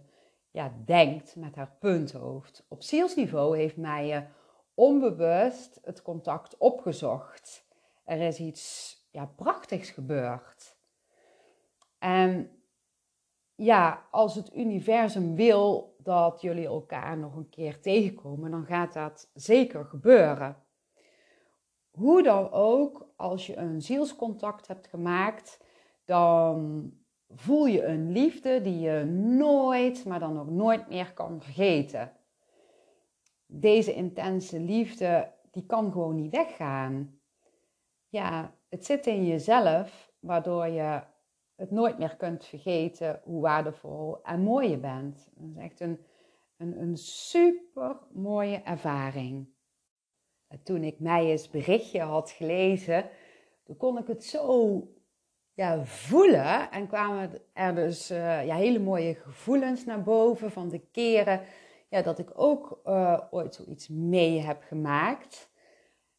ja, 0.50 0.72
denkt 0.84 1.36
met 1.36 1.54
haar 1.54 1.76
punthoofd. 1.78 2.66
Op 2.68 2.82
zielsniveau 2.82 3.56
heeft 3.56 3.76
Meijer 3.76 4.30
onbewust 4.78 5.80
het 5.82 6.02
contact 6.02 6.56
opgezocht. 6.56 7.66
Er 8.04 8.20
is 8.20 8.38
iets 8.38 8.96
ja, 9.10 9.26
prachtigs 9.26 9.90
gebeurd. 9.90 10.76
En 11.98 12.50
ja, 13.54 14.06
als 14.10 14.34
het 14.34 14.54
universum 14.54 15.34
wil 15.34 15.94
dat 15.98 16.40
jullie 16.40 16.66
elkaar 16.66 17.18
nog 17.18 17.36
een 17.36 17.48
keer 17.48 17.80
tegenkomen, 17.80 18.50
dan 18.50 18.64
gaat 18.64 18.92
dat 18.92 19.30
zeker 19.34 19.84
gebeuren. 19.84 20.56
Hoe 21.90 22.22
dan 22.22 22.50
ook, 22.50 23.12
als 23.16 23.46
je 23.46 23.56
een 23.56 23.82
zielscontact 23.82 24.66
hebt 24.66 24.86
gemaakt, 24.86 25.64
dan 26.04 26.90
voel 27.28 27.66
je 27.66 27.84
een 27.84 28.12
liefde 28.12 28.60
die 28.60 28.78
je 28.78 29.04
nooit, 29.04 30.04
maar 30.04 30.20
dan 30.20 30.40
ook 30.40 30.50
nooit 30.50 30.88
meer 30.88 31.12
kan 31.12 31.40
vergeten 31.40 32.17
deze 33.50 33.94
intense 33.94 34.60
liefde, 34.60 35.32
die 35.50 35.66
kan 35.66 35.92
gewoon 35.92 36.14
niet 36.14 36.32
weggaan. 36.32 37.20
Ja, 38.08 38.54
het 38.68 38.84
zit 38.84 39.06
in 39.06 39.26
jezelf, 39.26 40.12
waardoor 40.20 40.66
je 40.66 41.02
het 41.54 41.70
nooit 41.70 41.98
meer 41.98 42.16
kunt 42.16 42.44
vergeten 42.44 43.20
hoe 43.24 43.40
waardevol 43.40 44.22
en 44.22 44.42
mooi 44.42 44.68
je 44.68 44.78
bent. 44.78 45.28
Dat 45.34 45.48
is 45.50 45.56
echt 45.56 45.80
een, 45.80 45.98
een, 46.56 46.80
een 46.80 46.96
super 46.96 47.96
mooie 48.12 48.62
ervaring. 48.62 49.48
toen 50.62 50.84
ik 50.84 51.00
Meijes 51.00 51.50
berichtje 51.50 52.00
had 52.00 52.30
gelezen, 52.30 53.08
toen 53.64 53.76
kon 53.76 53.98
ik 53.98 54.06
het 54.06 54.24
zo 54.24 54.82
ja, 55.54 55.84
voelen. 55.84 56.70
En 56.70 56.86
kwamen 56.86 57.30
er 57.52 57.74
dus 57.74 58.10
uh, 58.10 58.46
ja, 58.46 58.54
hele 58.54 58.78
mooie 58.78 59.14
gevoelens 59.14 59.84
naar 59.84 60.02
boven 60.02 60.50
van 60.50 60.68
de 60.68 60.78
keren 60.78 61.40
ja, 61.88 62.02
dat 62.02 62.18
ik 62.18 62.30
ook 62.34 62.80
uh, 62.84 63.20
ooit 63.30 63.54
zoiets 63.54 63.88
mee 63.88 64.40
heb 64.40 64.62
gemaakt. 64.62 65.50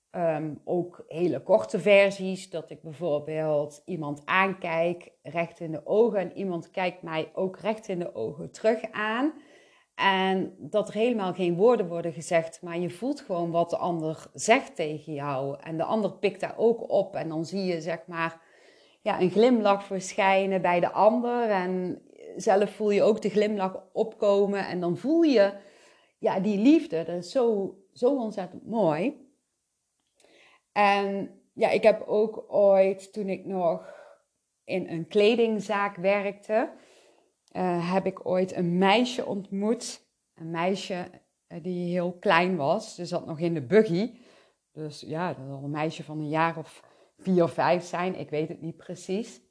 Ehm, 0.09 0.53
ook 0.63 1.03
hele 1.07 1.43
korte 1.43 1.79
versies, 1.79 2.49
dat 2.49 2.69
ik 2.69 2.81
bijvoorbeeld 2.81 3.81
iemand 3.85 4.21
aankijk, 4.25 5.11
recht 5.23 5.59
in 5.59 5.71
de 5.71 5.85
ogen, 5.85 6.19
en 6.19 6.37
iemand 6.37 6.71
kijkt 6.71 7.01
mij 7.01 7.31
ook 7.33 7.59
recht 7.59 7.87
in 7.87 7.99
de 7.99 8.15
ogen 8.15 8.51
terug 8.51 8.91
aan. 8.91 9.33
En 9.95 10.55
dat 10.57 10.87
er 10.87 10.93
helemaal 10.93 11.33
geen 11.33 11.55
woorden 11.55 11.87
worden 11.87 12.13
gezegd, 12.13 12.61
maar 12.61 12.79
je 12.79 12.89
voelt 12.89 13.21
gewoon 13.21 13.51
wat 13.51 13.69
de 13.69 13.77
ander 13.77 14.27
zegt 14.33 14.75
tegen 14.75 15.13
jou. 15.13 15.57
En 15.59 15.77
de 15.77 15.83
ander 15.83 16.11
pikt 16.11 16.39
daar 16.39 16.57
ook 16.57 16.89
op. 16.91 17.15
En 17.15 17.29
dan 17.29 17.45
zie 17.45 17.63
je 17.63 17.81
zeg 17.81 18.07
maar 18.07 18.41
ja, 19.01 19.21
een 19.21 19.29
glimlach 19.29 19.83
verschijnen 19.83 20.61
bij 20.61 20.79
de 20.79 20.91
ander. 20.91 21.49
En 21.49 22.01
zelf 22.41 22.71
voel 22.71 22.91
je 22.91 23.03
ook 23.03 23.21
de 23.21 23.29
glimlach 23.29 23.83
opkomen 23.93 24.67
en 24.67 24.79
dan 24.79 24.97
voel 24.97 25.21
je 25.21 25.53
ja, 26.19 26.39
die 26.39 26.57
liefde. 26.57 27.03
Dat 27.03 27.15
is 27.15 27.31
zo, 27.31 27.77
zo 27.93 28.15
ontzettend 28.15 28.65
mooi. 28.65 29.27
En 30.71 31.31
ja, 31.53 31.69
ik 31.69 31.83
heb 31.83 32.03
ook 32.07 32.45
ooit, 32.47 33.13
toen 33.13 33.29
ik 33.29 33.45
nog 33.45 33.93
in 34.63 34.87
een 34.87 35.07
kledingzaak 35.07 35.95
werkte, 35.95 36.69
uh, 37.51 37.93
heb 37.93 38.05
ik 38.05 38.25
ooit 38.25 38.55
een 38.55 38.77
meisje 38.77 39.25
ontmoet. 39.25 40.07
Een 40.35 40.51
meisje 40.51 41.07
uh, 41.47 41.63
die 41.63 41.91
heel 41.91 42.11
klein 42.11 42.55
was. 42.55 42.95
Ze 42.95 43.05
zat 43.05 43.25
nog 43.25 43.39
in 43.39 43.53
de 43.53 43.61
buggy. 43.61 44.11
Dus 44.71 45.01
ja, 45.01 45.33
dat 45.33 45.45
zal 45.47 45.63
een 45.63 45.69
meisje 45.69 46.03
van 46.03 46.19
een 46.19 46.29
jaar 46.29 46.57
of 46.57 46.83
vier 47.17 47.43
of 47.43 47.51
vijf 47.51 47.83
zijn. 47.83 48.19
Ik 48.19 48.29
weet 48.29 48.47
het 48.47 48.61
niet 48.61 48.77
precies. 48.77 49.41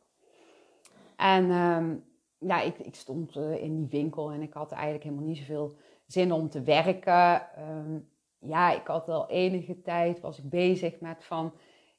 En 1.17 1.51
um, 1.51 2.05
ja, 2.39 2.61
ik, 2.61 2.79
ik 2.79 2.95
stond 2.95 3.37
uh, 3.37 3.63
in 3.63 3.77
die 3.77 4.01
winkel 4.01 4.31
en 4.31 4.43
ik 4.43 4.53
had 4.53 4.73
eigenlijk 4.73 5.05
helemaal 5.05 5.25
niet 5.25 5.39
zoveel 5.39 5.77
zin 6.07 6.33
om 6.33 6.49
te 6.49 6.63
werken. 6.63 7.49
Um, 7.59 8.09
ja, 8.39 8.73
ik 8.73 8.87
had 8.87 9.09
al 9.09 9.29
enige 9.29 9.81
tijd, 9.81 10.21
was 10.21 10.39
ik 10.39 10.49
bezig 10.49 11.01
met 11.01 11.25
van, 11.25 11.55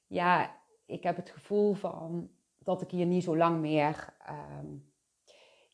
ja, 0.08 0.56
ik 0.86 1.04
heb 1.04 1.16
het 1.16 1.30
gevoel 1.30 1.74
van 1.74 2.30
dat 2.58 2.82
ik 2.82 2.92
hier 2.92 3.06
niet 3.06 3.24
zo 3.24 3.38
lang 3.38 3.60
meer 3.60 4.14
um, 4.60 4.92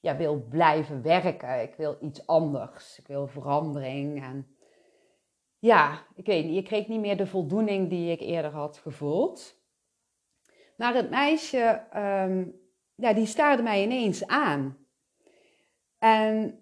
ja, 0.06 0.18
wil 0.18 0.46
blijven 0.50 1.02
werken. 1.02 1.62
Ik 1.62 1.76
wil 1.76 1.98
iets 2.02 2.28
anders. 2.28 3.00
Ik 3.00 3.08
wil 3.08 3.28
verandering. 3.28 4.24
En 4.24 4.56
ja, 5.60 6.06
ik 6.16 6.26
weet 6.26 6.46
niet, 6.46 6.58
ik 6.58 6.66
kreeg 6.66 6.88
niet 6.88 7.00
meer 7.00 7.18
de 7.18 7.28
voldoening 7.28 7.90
die 7.90 8.12
ik 8.12 8.20
eerder 8.20 8.52
had 8.52 8.78
gevoeld. 8.78 9.64
Maar 10.78 10.94
het 10.94 11.10
meisje, 11.10 11.84
um, 11.96 12.60
ja, 12.96 13.14
die 13.14 13.26
staarde 13.26 13.64
mij 13.64 13.84
ineens 13.84 14.28
aan. 14.28 14.78
En 15.98 16.60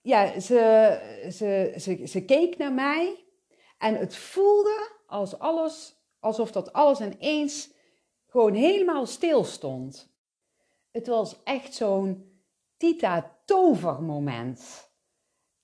ja, 0.00 0.40
ze, 0.40 1.28
ze, 1.32 1.74
ze, 1.76 2.06
ze 2.06 2.24
keek 2.24 2.56
naar 2.56 2.72
mij 2.72 3.24
en 3.78 3.94
het 3.98 4.16
voelde 4.16 4.90
als 5.06 5.38
alles, 5.38 5.96
alsof 6.20 6.52
dat 6.52 6.72
alles 6.72 7.00
ineens 7.00 7.74
gewoon 8.26 8.54
helemaal 8.54 9.06
stil 9.06 9.44
stond. 9.44 10.14
Het 10.90 11.06
was 11.06 11.42
echt 11.44 11.74
zo'n 11.74 12.34
Tita 12.76 13.36
tovermoment. 13.44 14.90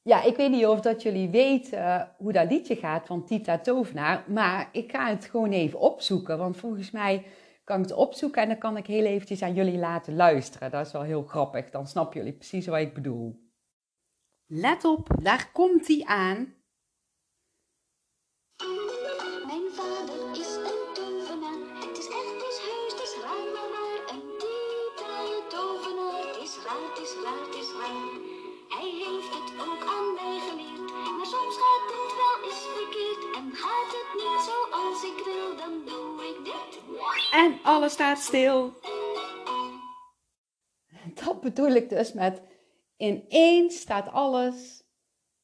Ja, 0.02 0.22
ik 0.22 0.36
weet 0.36 0.50
niet 0.50 0.66
of 0.66 0.80
dat 0.80 1.02
jullie 1.02 1.28
weten 1.28 2.14
hoe 2.18 2.32
dat 2.32 2.50
liedje 2.50 2.76
gaat 2.76 3.06
van 3.06 3.24
Tita 3.24 3.58
Tovenaar, 3.58 4.24
maar 4.28 4.68
ik 4.72 4.90
ga 4.90 5.08
het 5.08 5.24
gewoon 5.24 5.52
even 5.52 5.78
opzoeken, 5.78 6.38
want 6.38 6.56
volgens 6.56 6.90
mij 6.90 7.24
kan 7.64 7.76
ik 7.80 7.88
het 7.88 7.92
opzoeken 7.96 8.42
en 8.42 8.48
dan 8.48 8.58
kan 8.58 8.76
ik 8.76 8.86
heel 8.86 9.04
eventjes 9.04 9.42
aan 9.42 9.54
jullie 9.54 9.78
laten 9.78 10.16
luisteren. 10.16 10.70
Dat 10.70 10.86
is 10.86 10.92
wel 10.92 11.02
heel 11.02 11.22
grappig, 11.22 11.70
dan 11.70 11.86
snappen 11.86 12.18
jullie 12.18 12.36
precies 12.36 12.66
wat 12.66 12.78
ik 12.78 12.94
bedoel. 12.94 13.50
Let 14.46 14.84
op, 14.84 15.08
daar 15.22 15.50
komt 15.52 15.88
hij 15.88 16.02
aan. 16.04 16.54
En 37.32 37.58
alles 37.62 37.92
staat 37.92 38.18
stil. 38.18 38.72
Dat 41.14 41.40
bedoel 41.40 41.70
ik 41.70 41.88
dus 41.88 42.12
met 42.12 42.42
ineens 42.96 43.80
staat 43.80 44.08
alles 44.08 44.84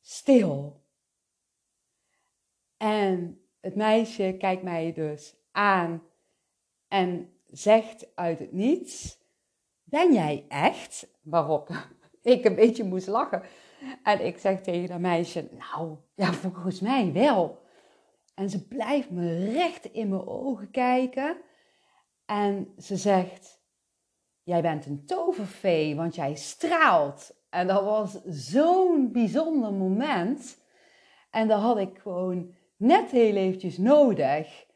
stil. 0.01 0.83
En 2.77 3.41
het 3.61 3.75
meisje 3.75 4.37
kijkt 4.39 4.63
mij 4.63 4.93
dus 4.93 5.37
aan 5.53 6.03
en 6.89 7.33
zegt 7.47 8.17
uit 8.17 8.39
het 8.39 8.53
niets: 8.53 9.19
Ben 9.83 10.13
jij 10.13 10.45
echt? 10.49 11.09
Waarop 11.23 11.71
ik 12.23 12.45
een 12.45 12.55
beetje 12.55 12.85
moest 12.85 13.07
lachen. 13.07 13.43
En 14.03 14.27
ik 14.27 14.39
zeg 14.39 14.61
tegen 14.61 14.89
dat 14.89 14.99
meisje: 14.99 15.49
Nou, 15.51 15.97
ja, 16.15 16.33
volgens 16.33 16.81
mij 16.81 17.13
wel. 17.13 17.63
En 18.35 18.51
ze 18.51 18.67
blijft 18.67 19.11
me 19.11 19.53
recht 19.53 19.85
in 19.85 20.09
mijn 20.09 20.27
ogen 20.27 20.71
kijken. 20.71 21.37
En 22.29 22.75
ze 22.79 22.97
zegt: 22.97 23.61
Jij 24.43 24.63
bent 24.63 24.87
een 24.87 25.05
toverfee, 25.07 25.97
want 25.97 26.15
jij 26.15 26.35
straalt. 26.35 27.35
En 27.51 27.67
dat 27.67 27.85
was 27.85 28.23
zo'n 28.25 29.13
bijzonder 29.13 29.73
moment. 29.73 30.59
En 31.31 31.49
dat 31.49 31.61
had 31.61 31.79
ik 31.79 31.99
gewoon 31.99 32.55
net 32.77 33.11
heel 33.11 33.35
eventjes 33.35 33.79
nodig. 33.79 34.67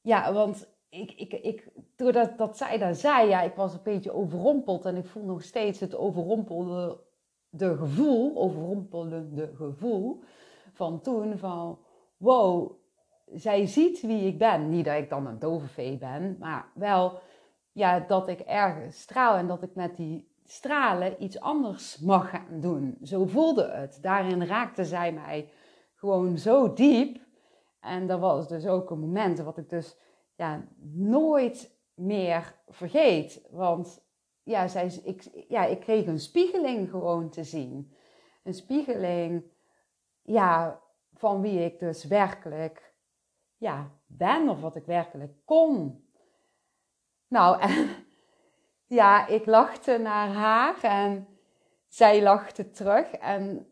Ja, 0.00 0.32
want 0.32 0.68
ik, 0.88 1.12
ik, 1.12 1.32
ik, 1.32 1.68
doordat 1.96 2.38
dat 2.38 2.56
zij 2.56 2.78
dat 2.78 2.96
zei, 2.96 3.28
ja, 3.28 3.42
ik 3.42 3.54
was 3.54 3.72
een 3.72 3.82
beetje 3.82 4.12
overrompeld. 4.12 4.84
En 4.84 4.96
ik 4.96 5.06
voel 5.06 5.24
nog 5.24 5.42
steeds 5.42 5.80
het 5.80 5.94
overrompelde 5.94 7.00
de 7.48 7.76
gevoel, 7.76 8.36
overrompelende 8.36 9.50
gevoel 9.54 10.22
van 10.72 11.00
toen. 11.00 11.38
Van, 11.38 11.78
wow, 12.16 12.81
zij 13.34 13.66
ziet 13.66 14.00
wie 14.00 14.26
ik 14.26 14.38
ben. 14.38 14.68
Niet 14.68 14.84
dat 14.84 14.96
ik 14.96 15.08
dan 15.08 15.26
een 15.26 15.38
tovervee 15.38 15.98
ben, 15.98 16.36
maar 16.38 16.66
wel 16.74 17.20
ja, 17.72 18.00
dat 18.00 18.28
ik 18.28 18.40
ergens 18.40 19.00
straal 19.00 19.36
en 19.36 19.46
dat 19.46 19.62
ik 19.62 19.74
met 19.74 19.96
die 19.96 20.30
stralen 20.44 21.22
iets 21.22 21.40
anders 21.40 21.98
mag 21.98 22.30
gaan 22.30 22.60
doen. 22.60 22.98
Zo 23.02 23.26
voelde 23.26 23.70
het. 23.70 23.98
Daarin 24.02 24.46
raakte 24.46 24.84
zij 24.84 25.12
mij 25.12 25.48
gewoon 25.94 26.38
zo 26.38 26.72
diep. 26.72 27.20
En 27.80 28.06
dat 28.06 28.20
was 28.20 28.48
dus 28.48 28.66
ook 28.66 28.90
een 28.90 29.00
moment 29.00 29.38
wat 29.38 29.58
ik 29.58 29.70
dus 29.70 29.96
ja, 30.36 30.64
nooit 30.94 31.76
meer 31.94 32.54
vergeet. 32.68 33.46
Want 33.50 34.04
ja, 34.42 34.68
zij, 34.68 35.00
ik, 35.04 35.44
ja, 35.48 35.64
ik 35.64 35.80
kreeg 35.80 36.06
een 36.06 36.20
spiegeling 36.20 36.90
gewoon 36.90 37.30
te 37.30 37.44
zien. 37.44 37.92
Een 38.42 38.54
spiegeling 38.54 39.44
ja, 40.22 40.80
van 41.14 41.40
wie 41.40 41.64
ik 41.64 41.78
dus 41.78 42.04
werkelijk 42.04 42.91
ja, 43.62 43.90
ben 44.06 44.48
of 44.48 44.60
wat 44.60 44.76
ik 44.76 44.84
werkelijk 44.84 45.32
kon. 45.44 46.04
Nou, 47.28 47.62
ja, 49.00 49.26
ik 49.26 49.46
lachte 49.46 49.98
naar 49.98 50.28
haar 50.28 50.82
en 50.82 51.28
zij 51.88 52.22
lachte 52.22 52.70
terug. 52.70 53.10
En 53.12 53.66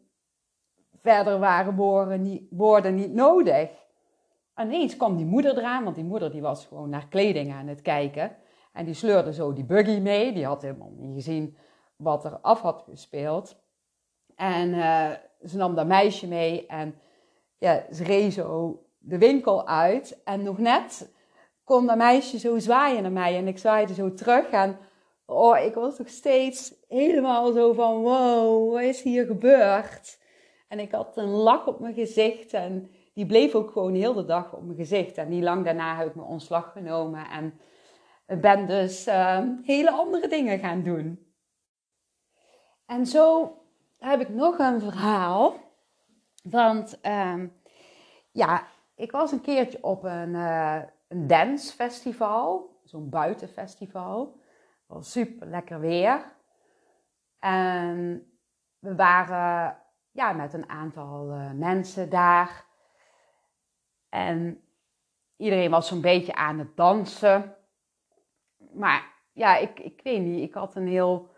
verder 1.03 1.38
waren 1.38 1.76
woorden 1.76 2.22
niet, 2.22 2.46
woorden 2.50 2.94
niet 2.94 3.12
nodig. 3.12 3.70
En 4.55 4.66
ineens 4.66 4.96
kwam 4.96 5.16
die 5.16 5.26
moeder 5.26 5.59
eraan, 5.59 5.85
want 5.85 5.96
die 5.96 6.05
moeder 6.05 6.31
die 6.31 6.42
was 6.42 6.66
gewoon 6.66 6.88
naar 6.88 7.09
kleding 7.09 7.53
aan 7.53 7.66
het 7.66 7.83
kijken. 7.83 8.37
En 8.72 8.85
die 8.85 8.94
sleurde 8.94 9.33
zo 9.33 9.53
die 9.53 9.64
buggy 9.64 9.98
mee. 9.98 10.33
Die 10.33 10.46
had 10.46 10.62
helemaal 10.62 10.92
niet 10.96 11.14
gezien 11.14 11.57
wat 11.96 12.24
er 12.24 12.38
af 12.38 12.61
had 12.61 12.83
gespeeld. 12.83 13.62
En 14.35 14.68
uh, 14.68 15.11
ze 15.42 15.57
nam 15.57 15.74
dat 15.74 15.87
meisje 15.87 16.29
mee 16.29 16.66
en 16.66 16.94
ja, 17.59 17.85
ze 17.92 18.05
reed 18.05 18.33
zo 18.33 18.85
de 19.00 19.18
winkel 19.18 19.66
uit. 19.66 20.20
En 20.24 20.42
nog 20.42 20.58
net 20.58 21.12
kon 21.64 21.86
dat 21.86 21.96
meisje 21.96 22.38
zo 22.38 22.58
zwaaien 22.58 23.02
naar 23.02 23.12
mij. 23.12 23.36
En 23.36 23.48
ik 23.48 23.58
zwaaide 23.58 23.94
zo 23.94 24.14
terug. 24.14 24.48
En 24.48 24.78
oh, 25.26 25.58
ik 25.58 25.74
was 25.74 25.98
nog 25.98 26.08
steeds 26.08 26.74
helemaal 26.88 27.52
zo 27.52 27.72
van, 27.72 28.02
wow, 28.02 28.72
wat 28.72 28.82
is 28.82 29.02
hier 29.02 29.26
gebeurd? 29.26 30.18
En 30.68 30.78
ik 30.78 30.92
had 30.92 31.16
een 31.16 31.28
lach 31.28 31.66
op 31.66 31.80
mijn 31.80 31.94
gezicht 31.94 32.52
en 32.52 32.90
die 33.14 33.26
bleef 33.26 33.54
ook 33.54 33.70
gewoon 33.70 33.94
heel 33.94 34.14
de 34.14 34.24
dag 34.24 34.54
op 34.54 34.64
mijn 34.64 34.76
gezicht. 34.76 35.16
En 35.18 35.28
niet 35.28 35.42
lang 35.42 35.64
daarna 35.64 35.96
heb 35.96 36.06
ik 36.06 36.14
mijn 36.14 36.28
ontslag 36.28 36.72
genomen 36.72 37.26
en 37.30 37.60
ben 38.40 38.66
dus 38.66 39.06
uh, 39.06 39.40
hele 39.62 39.90
andere 39.90 40.28
dingen 40.28 40.58
gaan 40.58 40.82
doen. 40.82 41.32
En 42.86 43.06
zo 43.06 43.56
heb 43.98 44.20
ik 44.20 44.28
nog 44.28 44.58
een 44.58 44.80
verhaal. 44.80 45.54
Want 46.42 46.98
uh, 47.02 47.42
ja, 48.30 48.66
ik 49.00 49.10
was 49.10 49.32
een 49.32 49.40
keertje 49.40 49.82
op 49.82 50.04
een, 50.04 50.34
uh, 50.34 50.82
een 51.08 51.26
dancefestival, 51.26 52.80
zo'n 52.84 53.08
buitenfestival 53.08 54.40
was 54.86 55.12
super 55.12 55.46
lekker 55.46 55.80
weer. 55.80 56.32
En 57.38 58.26
we 58.78 58.94
waren 58.94 59.76
ja, 60.10 60.32
met 60.32 60.52
een 60.52 60.68
aantal 60.68 61.30
uh, 61.30 61.52
mensen 61.52 62.10
daar. 62.10 62.64
En 64.08 64.64
iedereen 65.36 65.70
was 65.70 65.88
zo'n 65.88 66.00
beetje 66.00 66.34
aan 66.34 66.58
het 66.58 66.76
dansen. 66.76 67.56
Maar 68.72 69.12
ja, 69.32 69.56
ik, 69.56 69.80
ik 69.80 70.00
weet 70.02 70.22
niet, 70.22 70.42
ik 70.42 70.54
had 70.54 70.74
een 70.74 70.88
heel, 70.88 71.28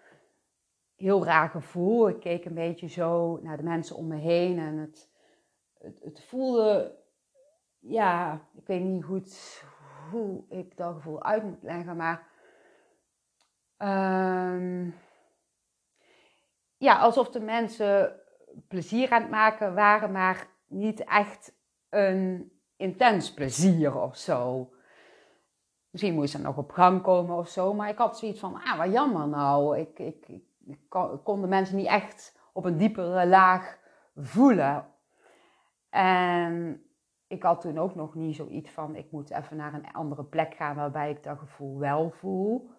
heel 0.96 1.25
raar 1.25 1.48
gevoel. 1.48 2.09
Ik 2.09 2.20
keek 2.20 2.44
een 2.44 2.55
beetje 2.55 2.88
zo 2.88 3.38
naar 3.42 3.57
de 3.57 3.62
mensen 3.62 3.96
om 3.96 4.07
me 4.07 4.16
heen 4.16 4.59
en 4.59 4.77
het, 4.77 5.11
het, 5.79 6.01
het 6.03 6.25
voelde, 6.25 7.02
ja, 7.83 8.40
ik 8.55 8.66
weet 8.66 8.83
niet 8.83 9.05
goed 9.05 9.62
hoe 10.11 10.45
ik 10.49 10.77
dat 10.77 10.95
gevoel 10.95 11.23
uit 11.23 11.42
moet 11.42 11.62
leggen, 11.62 11.97
maar 11.97 12.31
Um, 13.83 14.95
ja, 16.77 16.99
alsof 16.99 17.31
de 17.31 17.40
mensen 17.40 18.21
plezier 18.68 19.11
aan 19.11 19.23
het 19.23 19.31
maken 19.31 19.75
waren, 19.75 20.12
maar 20.12 20.47
niet 20.66 21.05
echt 21.05 21.55
een 21.88 22.53
intens 22.77 23.33
plezier 23.35 24.01
of 24.01 24.16
zo. 24.16 24.73
Misschien 25.90 26.14
moest 26.14 26.35
er 26.35 26.40
nog 26.40 26.57
op 26.57 26.71
gang 26.71 27.03
komen 27.03 27.37
of 27.37 27.49
zo, 27.49 27.75
maar 27.75 27.88
ik 27.88 27.99
had 27.99 28.18
zoiets 28.18 28.40
van, 28.40 28.55
ah, 28.64 28.79
wat 28.79 28.92
jammer 28.92 29.29
nou. 29.29 29.79
Ik, 29.79 29.99
ik, 29.99 30.40
kon, 30.88 31.23
konden 31.23 31.49
mensen 31.49 31.77
niet 31.77 31.87
echt 31.87 32.38
op 32.53 32.64
een 32.64 32.77
diepere 32.77 33.27
laag 33.27 33.79
voelen. 34.14 34.87
En 35.90 36.83
ik 37.33 37.42
had 37.42 37.61
toen 37.61 37.79
ook 37.79 37.95
nog 37.95 38.14
niet 38.14 38.37
zoiets 38.37 38.71
van, 38.71 38.97
ik 38.97 39.11
moet 39.11 39.31
even 39.31 39.57
naar 39.57 39.75
een 39.75 39.92
andere 39.92 40.25
plek 40.25 40.55
gaan 40.55 40.77
waarbij 40.77 41.11
ik 41.11 41.23
dat 41.23 41.38
gevoel 41.38 41.79
wel 41.79 42.11
voel. 42.11 42.71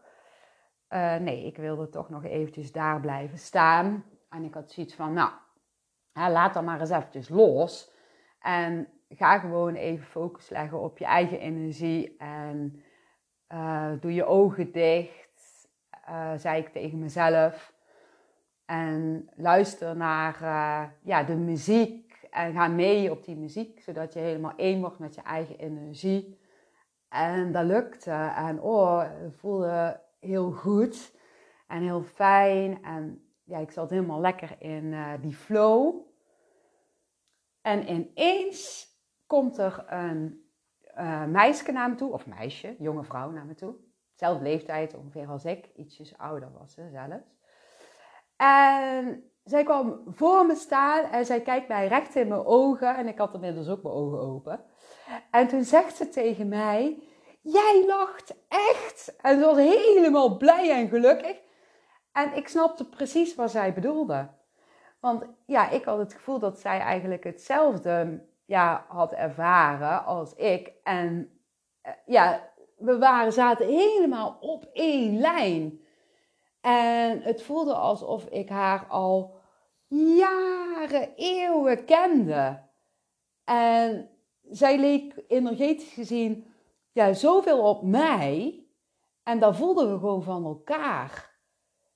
Uh, 0.90 1.16
nee, 1.16 1.46
ik 1.46 1.58
wilde 1.58 1.90
toch 1.90 2.10
nog 2.10 2.24
eventjes 2.24 2.72
daar 2.72 3.00
blijven 3.00 3.38
staan. 3.38 4.06
En 4.30 4.44
ik 4.44 4.54
had 4.54 4.72
zoiets 4.72 4.96
van, 4.96 5.14
nou, 5.14 5.32
laat 6.14 6.54
dan 6.54 6.66
maar 6.66 6.80
eens 6.80 6.90
eventjes 6.90 7.30
los. 7.30 7.94
En 8.40 8.88
ga 9.10 9.40
gewoon 9.40 9.76
even 9.76 10.06
focus 10.06 10.50
leggen 10.50 10.80
op 10.80 10.98
je 10.98 11.06
eigen 11.06 11.40
energie. 11.40 12.18
En 12.18 12.84
uh, 13.54 13.92
doe 14.00 14.14
je 14.14 14.26
ogen 14.26 14.72
dicht, 14.72 15.70
uh, 16.10 16.34
zei 16.36 16.62
ik 16.62 16.70
tegen 16.70 17.00
mezelf. 17.00 17.74
En 18.66 19.30
luister 19.36 19.96
naar 19.96 20.38
ja, 21.04 21.24
de 21.24 21.36
muziek 21.36 22.03
en 22.34 22.54
ga 22.54 22.68
mee 22.68 23.12
op 23.12 23.24
die 23.24 23.36
muziek, 23.36 23.82
zodat 23.82 24.14
je 24.14 24.20
helemaal 24.20 24.56
één 24.56 24.80
wordt 24.82 25.00
met 25.00 25.16
je 25.16 25.22
eigen 25.22 25.58
energie. 25.58 26.42
En 27.10 27.52
dat 27.52 27.66
lukte. 27.66 28.12
En 28.36 28.62
oh, 28.62 29.02
het 29.02 29.36
voelde 29.36 30.02
heel 30.20 30.52
goed 30.52 31.16
en 31.68 31.82
heel 31.82 32.04
fijn. 32.04 32.84
En 32.84 33.28
ja, 33.44 33.58
ik 33.58 33.72
zat 33.72 33.90
helemaal 33.90 34.20
lekker 34.20 34.56
in 34.60 34.84
uh, 34.84 35.14
die 35.22 35.34
flow. 35.34 35.96
En 37.62 37.90
ineens 37.90 38.88
komt 39.28 39.58
er 39.58 39.86
een 39.88 40.50
uh, 40.98 41.26
meisje 41.26 41.72
naar 41.72 41.90
me 41.90 41.96
toe, 41.96 42.12
of 42.12 42.28
meisje, 42.28 42.76
jonge 42.80 43.04
vrouw 43.04 43.32
naar 43.32 43.46
me 43.46 43.54
toe. 43.54 43.76
Zelfde 44.14 44.44
leeftijd 44.44 44.94
ongeveer 44.94 45.28
als 45.28 45.46
ik, 45.46 45.70
ietsjes 45.76 46.18
ouder 46.18 46.52
was 46.52 46.74
ze 46.74 46.90
zelfs. 46.92 47.36
En 48.36 49.33
zij 49.44 49.64
kwam 49.64 50.02
voor 50.08 50.46
me 50.46 50.56
staan 50.56 51.04
en 51.04 51.26
zij 51.26 51.42
kijkt 51.42 51.68
mij 51.68 51.88
recht 51.88 52.16
in 52.16 52.28
mijn 52.28 52.46
ogen. 52.46 52.96
En 52.96 53.08
ik 53.08 53.18
had 53.18 53.34
inmiddels 53.34 53.70
ook 53.70 53.84
mijn 53.84 53.96
ogen 53.96 54.20
open. 54.20 54.64
En 55.32 55.48
toen 55.48 55.64
zegt 55.64 55.96
ze 55.96 56.10
tegen 56.10 56.48
mij: 56.48 57.04
Jij 57.42 57.84
lacht 57.88 58.36
echt. 58.48 59.16
En 59.22 59.40
ze 59.40 59.46
was 59.46 59.58
helemaal 59.58 60.38
blij 60.38 60.72
en 60.72 60.88
gelukkig. 60.88 61.38
En 62.12 62.34
ik 62.36 62.48
snapte 62.48 62.90
precies 62.90 63.36
wat 63.36 63.52
zij 63.52 63.74
bedoelde. 63.74 64.30
Want 65.00 65.24
ja, 65.46 65.70
ik 65.70 65.86
had 65.86 65.98
het 65.98 66.14
gevoel 66.14 66.40
dat 66.40 66.60
zij 66.60 66.80
eigenlijk 66.80 67.24
hetzelfde 67.24 68.26
ja, 68.46 68.86
had 68.88 69.14
ervaren 69.14 70.06
als 70.06 70.34
ik. 70.36 70.72
En 70.84 71.40
eh, 71.82 71.94
ja, 72.06 72.52
we 72.78 72.98
waren, 72.98 73.34
zaten 73.34 73.68
helemaal 73.68 74.38
op 74.40 74.70
één 74.74 75.20
lijn. 75.20 75.83
En 76.64 77.22
het 77.22 77.42
voelde 77.42 77.74
alsof 77.74 78.26
ik 78.26 78.50
haar 78.50 78.86
al 78.88 79.36
jaren, 79.88 81.14
eeuwen 81.16 81.86
kende. 81.86 82.62
En 83.44 84.10
zij 84.42 84.80
leek 84.80 85.24
energetisch 85.28 85.94
gezien 85.94 86.54
ja, 86.92 87.14
zoveel 87.14 87.70
op 87.70 87.84
mij. 87.84 88.66
En 89.24 89.40
dat 89.40 89.56
voelden 89.56 89.92
we 89.92 90.00
gewoon 90.00 90.24
van 90.24 90.46
elkaar. 90.46 91.40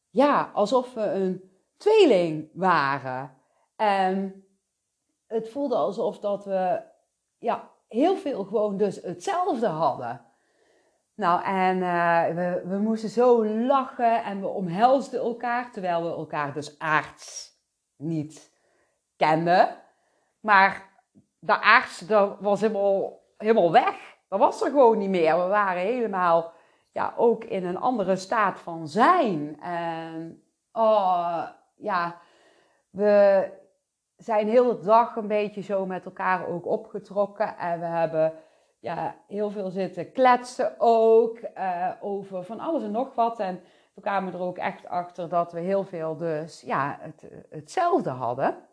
Ja, 0.09 0.51
alsof 0.53 0.93
we 0.93 1.01
een 1.01 1.51
tweeling 1.77 2.49
waren. 2.53 3.37
En 3.75 4.45
het 5.27 5.49
voelde 5.49 5.75
alsof 5.75 6.19
dat 6.19 6.45
we 6.45 6.81
ja, 7.37 7.71
heel 7.87 8.15
veel 8.15 8.43
gewoon 8.43 8.77
dus 8.77 8.95
hetzelfde 9.01 9.67
hadden. 9.67 10.26
Nou, 11.17 11.43
en 11.43 11.77
uh, 11.77 12.25
we, 12.35 12.61
we 12.65 12.77
moesten 12.77 13.09
zo 13.09 13.45
lachen 13.45 14.23
en 14.23 14.41
we 14.41 14.47
omhelsden 14.47 15.19
elkaar, 15.19 15.71
terwijl 15.71 16.03
we 16.03 16.09
elkaar 16.09 16.53
dus 16.53 16.79
aards 16.79 17.55
niet 17.95 18.51
kenden. 19.15 19.75
Maar 20.39 20.89
de 21.39 21.61
aards 21.61 21.99
dat 21.99 22.39
was 22.39 22.61
helemaal, 22.61 23.19
helemaal 23.37 23.71
weg. 23.71 24.17
Dat 24.29 24.39
was 24.39 24.61
er 24.61 24.69
gewoon 24.69 24.97
niet 24.97 25.09
meer. 25.09 25.35
We 25.37 25.47
waren 25.47 25.81
helemaal 25.81 26.53
ja, 26.91 27.13
ook 27.17 27.43
in 27.43 27.65
een 27.65 27.77
andere 27.77 28.15
staat 28.15 28.59
van 28.59 28.87
zijn. 28.87 29.61
En 29.61 30.43
oh, 30.71 31.47
ja, 31.75 32.19
we 32.89 33.49
zijn 34.17 34.47
heel 34.47 34.77
de 34.77 34.85
dag 34.85 35.15
een 35.15 35.27
beetje 35.27 35.61
zo 35.61 35.85
met 35.85 36.05
elkaar 36.05 36.47
ook 36.47 36.65
opgetrokken. 36.65 37.57
En 37.57 37.79
we 37.79 37.85
hebben 37.85 38.33
ja, 38.79 39.15
heel 39.27 39.49
veel 39.49 39.69
zitten 39.69 40.11
kletsen 40.11 40.75
ook 40.77 41.39
uh, 41.57 41.91
over 41.99 42.43
van 42.43 42.59
alles 42.59 42.83
en 42.83 42.91
nog 42.91 43.15
wat. 43.15 43.39
En 43.39 43.61
we 43.93 44.01
kwamen 44.01 44.33
er 44.33 44.39
ook 44.39 44.57
echt 44.57 44.87
achter 44.87 45.29
dat 45.29 45.51
we 45.51 45.59
heel 45.59 45.83
veel 45.83 46.17
dus 46.17 46.61
ja, 46.61 46.97
het, 47.01 47.27
hetzelfde 47.49 48.09
hadden. 48.09 48.65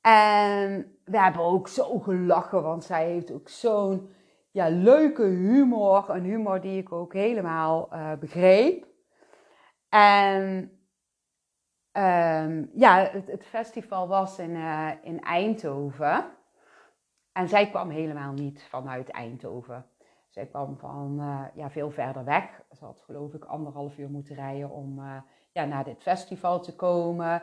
En 0.00 0.98
we 1.04 1.18
hebben 1.18 1.42
ook 1.42 1.68
zo 1.68 1.98
gelachen, 1.98 2.62
want 2.62 2.84
zij 2.84 3.06
heeft 3.06 3.30
ook 3.30 3.48
zo'n 3.48 4.10
ja, 4.50 4.68
leuke 4.68 5.22
humor. 5.22 6.10
Een 6.10 6.24
humor 6.24 6.60
die 6.60 6.78
ik 6.78 6.92
ook 6.92 7.12
helemaal 7.12 7.88
uh, 7.92 8.12
begreep. 8.12 8.86
En 9.88 10.70
um, 11.92 12.70
ja, 12.74 13.10
het, 13.26 13.46
festival 13.46 14.08
was 14.08 14.38
in, 14.38 14.50
uh, 14.50 14.90
in 15.02 15.20
Eindhoven. 15.20 16.24
En 17.32 17.48
zij 17.48 17.70
kwam 17.70 17.90
helemaal 17.90 18.32
niet 18.32 18.62
vanuit 18.62 19.08
Eindhoven. 19.08 19.86
Zij 20.28 20.46
kwam 20.46 20.78
van 20.78 21.16
uh, 21.20 21.44
ja, 21.54 21.70
veel 21.70 21.90
verder 21.90 22.24
weg. 22.24 22.62
Ze 22.70 22.84
had 22.84 23.02
geloof 23.02 23.34
ik 23.34 23.44
anderhalf 23.44 23.98
uur 23.98 24.10
moeten 24.10 24.34
rijden 24.34 24.70
om 24.70 24.98
uh, 24.98 25.16
ja, 25.52 25.64
naar 25.64 25.84
dit 25.84 26.02
festival 26.02 26.60
te 26.60 26.76
komen. 26.76 27.42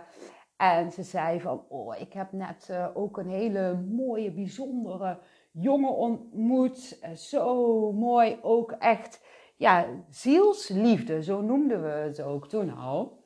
En 0.58 0.92
ze 0.92 1.04
zei 1.04 1.42
van, 1.42 1.66
oh, 1.70 2.00
ik 2.00 2.14
heb 2.14 2.32
net 2.32 2.68
uh, 2.72 2.88
ook 2.94 3.18
een 3.18 3.30
hele 3.30 3.86
mooie, 3.90 4.32
bijzondere 4.32 5.20
jongen 5.52 5.96
ontmoet. 5.96 7.00
zo 7.16 7.92
mooi, 7.92 8.40
ook 8.42 8.72
echt, 8.72 9.26
ja, 9.58 9.88
zielsliefde, 10.10 11.24
zo 11.24 11.42
noemden 11.42 11.84
we 11.84 11.90
het 11.90 12.22
ook 12.22 12.48
toen 12.48 12.78
al. 12.78 13.26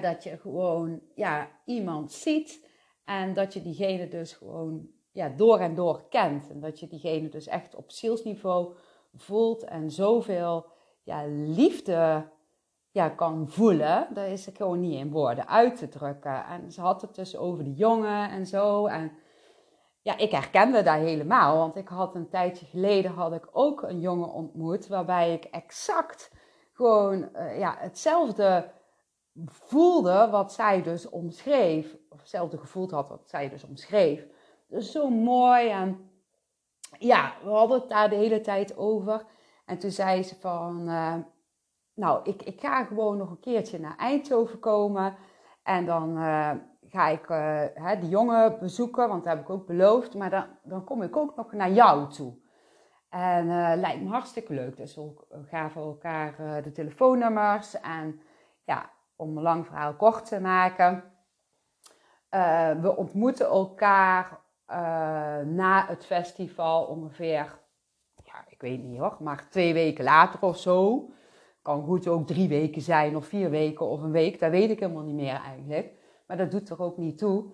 Dat 0.00 0.22
je 0.22 0.38
gewoon, 0.38 1.00
ja, 1.14 1.48
iemand 1.64 2.12
ziet 2.12 2.70
en 3.04 3.34
dat 3.34 3.52
je 3.52 3.62
diegene 3.62 4.08
dus 4.08 4.32
gewoon 4.32 4.88
ja, 5.16 5.28
door 5.28 5.58
en 5.58 5.74
door 5.74 6.08
kent. 6.08 6.50
En 6.50 6.60
dat 6.60 6.80
je 6.80 6.86
diegene 6.86 7.28
dus 7.28 7.46
echt 7.46 7.74
op 7.74 7.90
zielsniveau 7.90 8.74
voelt 9.14 9.64
en 9.64 9.90
zoveel 9.90 10.66
ja, 11.02 11.22
liefde 11.26 12.28
ja, 12.90 13.08
kan 13.08 13.48
voelen. 13.48 14.06
Dat 14.10 14.26
is 14.26 14.48
gewoon 14.54 14.80
niet 14.80 14.98
in 14.98 15.10
woorden 15.10 15.48
uit 15.48 15.76
te 15.76 15.88
drukken. 15.88 16.44
En 16.44 16.72
ze 16.72 16.80
had 16.80 17.00
het 17.00 17.14
dus 17.14 17.36
over 17.36 17.64
de 17.64 17.74
jongen 17.74 18.30
en 18.30 18.46
zo. 18.46 18.86
En 18.86 19.12
ja, 20.02 20.16
ik 20.18 20.30
herkende 20.30 20.82
dat 20.82 20.94
helemaal. 20.94 21.58
Want 21.58 21.76
ik 21.76 21.88
had 21.88 22.14
een 22.14 22.28
tijdje 22.28 22.66
geleden 22.66 23.10
had 23.10 23.32
ik 23.32 23.48
ook 23.52 23.82
een 23.82 24.00
jongen 24.00 24.32
ontmoet. 24.32 24.86
Waarbij 24.86 25.32
ik 25.32 25.44
exact 25.44 26.30
gewoon 26.72 27.28
uh, 27.36 27.58
ja, 27.58 27.76
hetzelfde 27.78 28.70
voelde 29.44 30.28
wat 30.30 30.52
zij 30.52 30.82
dus 30.82 31.08
omschreef. 31.08 31.96
Of 32.08 32.18
hetzelfde 32.18 32.58
gevoeld 32.58 32.90
had 32.90 33.08
wat 33.08 33.28
zij 33.28 33.48
dus 33.48 33.64
omschreef. 33.64 34.26
Dus 34.66 34.92
zo 34.92 35.10
mooi. 35.10 35.68
En 35.68 36.10
ja, 36.98 37.32
we 37.42 37.48
hadden 37.48 37.78
het 37.78 37.88
daar 37.88 38.08
de 38.08 38.16
hele 38.16 38.40
tijd 38.40 38.76
over. 38.76 39.24
En 39.64 39.78
toen 39.78 39.90
zei 39.90 40.22
ze 40.22 40.36
van, 40.40 40.88
uh, 40.88 41.14
nou, 41.94 42.20
ik, 42.24 42.42
ik 42.42 42.60
ga 42.60 42.84
gewoon 42.84 43.16
nog 43.16 43.30
een 43.30 43.40
keertje 43.40 43.80
naar 43.80 43.96
Eindhoven 43.96 44.58
komen. 44.58 45.16
En 45.62 45.86
dan 45.86 46.16
uh, 46.16 46.50
ga 46.80 47.08
ik 47.08 47.28
uh, 47.28 47.62
hè, 47.74 47.98
die 47.98 48.08
jongen 48.08 48.58
bezoeken, 48.58 49.08
want 49.08 49.24
dat 49.24 49.32
heb 49.32 49.42
ik 49.42 49.50
ook 49.50 49.66
beloofd. 49.66 50.14
Maar 50.14 50.30
dan, 50.30 50.46
dan 50.62 50.84
kom 50.84 51.02
ik 51.02 51.16
ook 51.16 51.36
nog 51.36 51.52
naar 51.52 51.70
jou 51.70 52.08
toe. 52.08 52.44
En 53.08 53.46
lijkt 53.80 54.02
me 54.02 54.08
hartstikke 54.08 54.52
leuk. 54.54 54.76
Dus 54.76 54.94
we 54.94 55.44
gaven 55.50 55.82
elkaar 55.82 56.62
de 56.62 56.72
telefoonnummers. 56.72 57.80
En 57.80 58.20
ja, 58.64 58.90
om 59.16 59.36
een 59.36 59.42
lang 59.42 59.66
verhaal 59.66 59.94
kort 59.94 60.26
te 60.26 60.40
maken. 60.40 61.04
we 62.80 62.94
ontmoeten 62.96 63.46
elkaar 63.46 64.45
uh, 64.70 64.76
na 65.44 65.86
het 65.86 66.06
festival 66.06 66.84
ongeveer, 66.84 67.58
ja, 68.24 68.44
ik 68.48 68.60
weet 68.60 68.82
niet 68.82 68.98
hoor, 68.98 69.16
maar 69.20 69.46
twee 69.50 69.72
weken 69.72 70.04
later 70.04 70.42
of 70.42 70.58
zo. 70.58 71.08
Kan 71.62 71.84
goed 71.84 72.08
ook 72.08 72.26
drie 72.26 72.48
weken 72.48 72.82
zijn 72.82 73.16
of 73.16 73.26
vier 73.26 73.50
weken 73.50 73.86
of 73.86 74.02
een 74.02 74.10
week, 74.10 74.40
dat 74.40 74.50
weet 74.50 74.70
ik 74.70 74.80
helemaal 74.80 75.02
niet 75.02 75.14
meer 75.14 75.40
eigenlijk. 75.44 75.92
Maar 76.26 76.36
dat 76.36 76.50
doet 76.50 76.68
er 76.68 76.82
ook 76.82 76.96
niet 76.96 77.18
toe. 77.18 77.44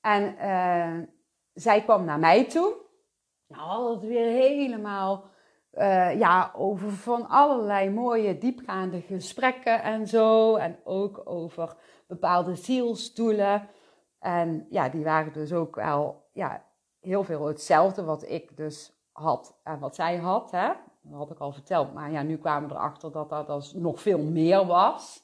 En 0.00 0.34
uh, 0.40 1.06
zij 1.52 1.82
kwam 1.82 2.04
naar 2.04 2.18
mij 2.18 2.44
toe. 2.44 2.74
Nou, 3.46 3.94
het 3.94 4.04
weer 4.04 4.30
helemaal 4.30 5.24
uh, 5.72 6.18
ja, 6.18 6.52
over 6.56 6.90
van 6.90 7.28
allerlei 7.28 7.90
mooie 7.90 8.38
diepgaande 8.38 9.00
gesprekken 9.00 9.82
en 9.82 10.06
zo. 10.06 10.56
En 10.56 10.78
ook 10.84 11.22
over 11.24 11.76
bepaalde 12.06 12.54
zielsdoelen. 12.54 13.68
En 14.18 14.66
ja, 14.70 14.88
die 14.88 15.04
waren 15.04 15.32
dus 15.32 15.52
ook 15.52 15.74
wel 15.74 16.23
ja, 16.34 16.64
heel 17.00 17.24
veel 17.24 17.46
hetzelfde 17.46 18.04
wat 18.04 18.28
ik 18.28 18.56
dus 18.56 18.92
had 19.12 19.58
en 19.62 19.78
wat 19.78 19.94
zij 19.94 20.16
had. 20.16 20.50
Hè? 20.50 20.72
Dat 21.02 21.18
had 21.18 21.30
ik 21.30 21.38
al 21.38 21.52
verteld. 21.52 21.94
Maar 21.94 22.10
ja, 22.10 22.22
nu 22.22 22.36
kwamen 22.36 22.68
we 22.68 22.74
erachter 22.74 23.12
dat 23.12 23.28
dat 23.28 23.46
dus 23.46 23.72
nog 23.72 24.00
veel 24.00 24.22
meer 24.22 24.66
was. 24.66 25.22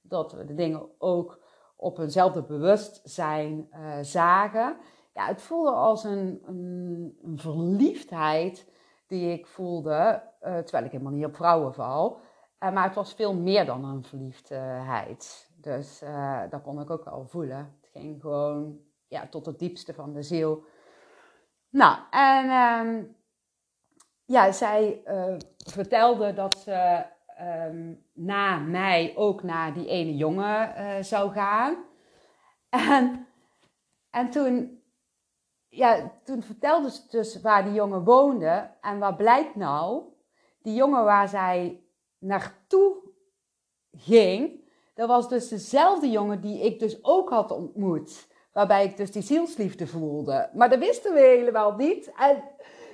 dat 0.00 0.32
we 0.32 0.44
de 0.44 0.54
dingen 0.54 0.88
ook 0.98 1.40
op 1.76 1.96
hunzelfde 1.96 2.42
bewustzijn 2.42 3.68
uh, 3.72 3.98
zagen. 4.00 4.76
Ja, 5.14 5.26
het 5.26 5.42
voelde 5.42 5.70
als 5.70 6.04
een, 6.04 6.42
een, 6.46 7.38
verliefdheid 7.38 8.70
die 9.06 9.32
ik 9.32 9.46
voelde, 9.46 10.22
uh, 10.42 10.58
terwijl 10.58 10.84
ik 10.84 10.90
helemaal 10.92 11.12
niet 11.12 11.24
op 11.24 11.36
vrouwen 11.36 11.74
val. 11.74 12.20
Uh, 12.60 12.72
maar 12.72 12.84
het 12.84 12.94
was 12.94 13.14
veel 13.14 13.34
meer 13.34 13.66
dan 13.66 13.84
een 13.84 14.04
verliefdheid. 14.04 15.50
Dus 15.60 16.02
dat 16.50 16.62
kon 16.62 16.80
ik 16.80 16.90
ook 16.90 17.04
al 17.04 17.26
voelen. 17.26 17.76
Het 17.80 17.90
ging 17.92 18.20
gewoon 18.20 18.87
ja, 19.08 19.26
tot 19.26 19.46
het 19.46 19.58
diepste 19.58 19.94
van 19.94 20.12
de 20.12 20.22
ziel. 20.22 20.64
Nou, 21.70 21.98
en 22.10 22.50
ehm, 22.50 23.04
ja, 24.24 24.52
zij 24.52 25.02
vertelde 25.56 26.34
dat 26.34 26.58
ze 26.58 27.06
um, 27.40 28.04
na 28.12 28.58
mij 28.58 29.12
ook 29.16 29.42
naar 29.42 29.74
die 29.74 29.86
ene 29.86 30.16
jongen 30.16 30.74
uh, 30.76 31.02
zou 31.02 31.32
gaan. 31.32 31.76
En, 32.68 33.26
en 34.10 34.30
toen, 34.30 34.82
ja, 35.68 36.12
toen 36.24 36.42
vertelde 36.42 36.90
ze 36.90 37.00
dus 37.10 37.40
waar 37.40 37.64
die 37.64 37.72
jongen 37.72 38.04
woonde. 38.04 38.70
En 38.80 38.98
wat 38.98 39.16
blijkt 39.16 39.54
nou? 39.54 40.02
Die 40.62 40.74
jongen 40.74 41.04
waar 41.04 41.28
zij 41.28 41.82
naartoe 42.18 42.96
ging, 43.92 44.70
dat 44.94 45.08
was 45.08 45.28
dus 45.28 45.48
dezelfde 45.48 46.10
jongen 46.10 46.40
die 46.40 46.64
ik 46.64 46.78
dus 46.78 47.04
ook 47.04 47.30
had 47.30 47.50
ontmoet. 47.50 48.27
Waarbij 48.58 48.84
ik 48.84 48.96
dus 48.96 49.12
die 49.12 49.22
zielsliefde 49.22 49.86
voelde. 49.86 50.48
Maar 50.52 50.68
dat 50.68 50.78
wisten 50.78 51.14
we 51.14 51.20
helemaal 51.20 51.74
niet. 51.74 52.12
En 52.16 52.42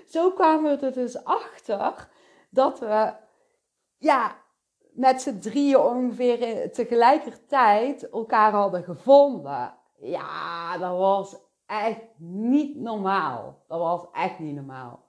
zo 0.06 0.30
kwamen 0.30 0.78
we 0.78 0.86
er 0.86 0.92
dus 0.92 1.24
achter 1.24 2.08
dat 2.50 2.78
we 2.78 3.12
ja, 3.98 4.36
met 4.92 5.22
z'n 5.22 5.38
drieën 5.38 5.78
ongeveer 5.78 6.72
tegelijkertijd 6.72 8.08
elkaar 8.10 8.52
hadden 8.52 8.82
gevonden. 8.82 9.74
Ja, 10.00 10.78
dat 10.78 10.98
was 10.98 11.36
echt 11.66 12.04
niet 12.18 12.76
normaal. 12.76 13.62
Dat 13.66 13.78
was 13.78 14.06
echt 14.12 14.38
niet 14.38 14.54
normaal. 14.54 15.04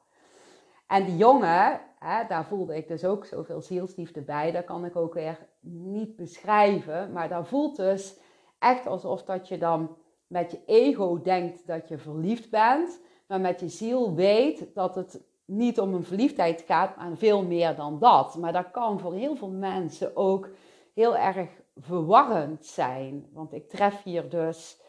En 0.87 1.05
die 1.05 1.17
jongen, 1.17 1.81
hè, 1.99 2.27
daar 2.27 2.45
voelde 2.45 2.75
ik 2.75 2.87
dus 2.87 3.05
ook 3.05 3.25
zoveel 3.25 3.61
zielsliefde 3.61 4.21
bij. 4.21 4.51
Dat 4.51 4.65
kan 4.65 4.85
ik 4.85 4.95
ook 4.95 5.13
weer 5.13 5.47
niet 5.59 6.15
beschrijven. 6.15 7.11
Maar 7.11 7.29
dat 7.29 7.47
voelt 7.47 7.75
dus 7.75 8.19
echt 8.59 8.87
alsof 8.87 9.23
dat 9.23 9.47
je 9.47 9.57
dan 9.57 10.03
met 10.27 10.51
je 10.51 10.61
ego 10.65 11.21
denkt 11.21 11.67
dat 11.67 11.87
je 11.87 11.97
verliefd 11.97 12.49
bent. 12.49 12.99
Maar 13.27 13.41
met 13.41 13.59
je 13.59 13.69
ziel 13.69 14.13
weet 14.13 14.67
dat 14.73 14.95
het 14.95 15.21
niet 15.45 15.79
om 15.79 15.93
een 15.93 16.03
verliefdheid 16.03 16.61
gaat, 16.61 16.97
maar 16.97 17.17
veel 17.17 17.43
meer 17.43 17.75
dan 17.75 17.99
dat. 17.99 18.35
Maar 18.35 18.53
dat 18.53 18.71
kan 18.71 18.99
voor 18.99 19.13
heel 19.13 19.35
veel 19.35 19.49
mensen 19.49 20.15
ook 20.15 20.49
heel 20.93 21.17
erg 21.17 21.49
verwarrend 21.75 22.65
zijn. 22.65 23.29
Want 23.33 23.53
ik 23.53 23.69
tref 23.69 24.03
hier 24.03 24.29
dus 24.29 24.81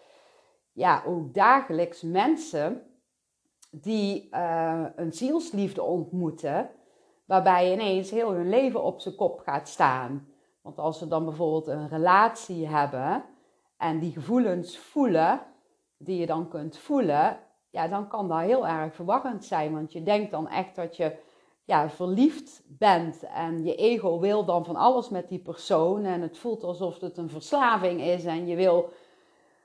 ja, 0.73 1.03
ook 1.07 1.35
dagelijks 1.35 2.03
mensen 2.03 2.83
die 3.71 4.29
uh, 4.31 4.85
een 4.97 5.13
zielsliefde 5.13 5.83
ontmoeten, 5.83 6.71
waarbij 7.25 7.73
ineens 7.73 8.11
heel 8.11 8.31
hun 8.31 8.49
leven 8.49 8.83
op 8.83 9.01
zijn 9.01 9.15
kop 9.15 9.39
gaat 9.39 9.69
staan. 9.69 10.29
Want 10.63 10.79
als 10.79 10.99
ze 10.99 11.09
dan 11.09 11.25
bijvoorbeeld 11.25 11.67
een 11.67 11.89
relatie 11.89 12.67
hebben 12.67 13.25
en 13.77 13.99
die 13.99 14.13
gevoelens 14.13 14.79
voelen, 14.79 15.41
die 15.97 16.19
je 16.19 16.27
dan 16.27 16.49
kunt 16.49 16.79
voelen, 16.79 17.39
ja, 17.71 17.89
dan 17.89 18.09
kan 18.09 18.29
dat 18.29 18.41
heel 18.41 18.67
erg 18.67 18.95
verwarrend 18.95 19.45
zijn. 19.45 19.73
Want 19.73 19.93
je 19.93 20.03
denkt 20.03 20.31
dan 20.31 20.49
echt 20.49 20.77
dat 20.77 20.97
je 20.97 21.17
ja, 21.65 21.91
verliefd 21.91 22.63
bent 22.67 23.23
en 23.23 23.65
je 23.65 23.75
ego 23.75 24.21
wil 24.21 24.45
dan 24.45 24.65
van 24.65 24.77
alles 24.77 25.09
met 25.09 25.29
die 25.29 25.43
persoon. 25.43 26.05
En 26.05 26.21
het 26.21 26.39
voelt 26.39 26.65
alsof 26.65 27.01
het 27.01 27.17
een 27.17 27.31
verslaving 27.31 28.01
is 28.01 28.25
en 28.25 28.47
je 28.47 28.57
wil 28.57 28.91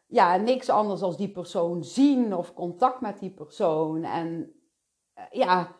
ja, 0.08 0.38
niks 0.38 0.69
anders 0.69 1.02
als 1.02 1.17
die 1.17 1.32
persoon 1.32 1.84
zien 1.84 2.36
of 2.36 2.54
contact 2.54 3.02
met 3.02 3.19
die 3.19 3.32
persoon. 3.32 4.04
En 4.04 4.54
eh, 5.13 5.24
ja, 5.30 5.76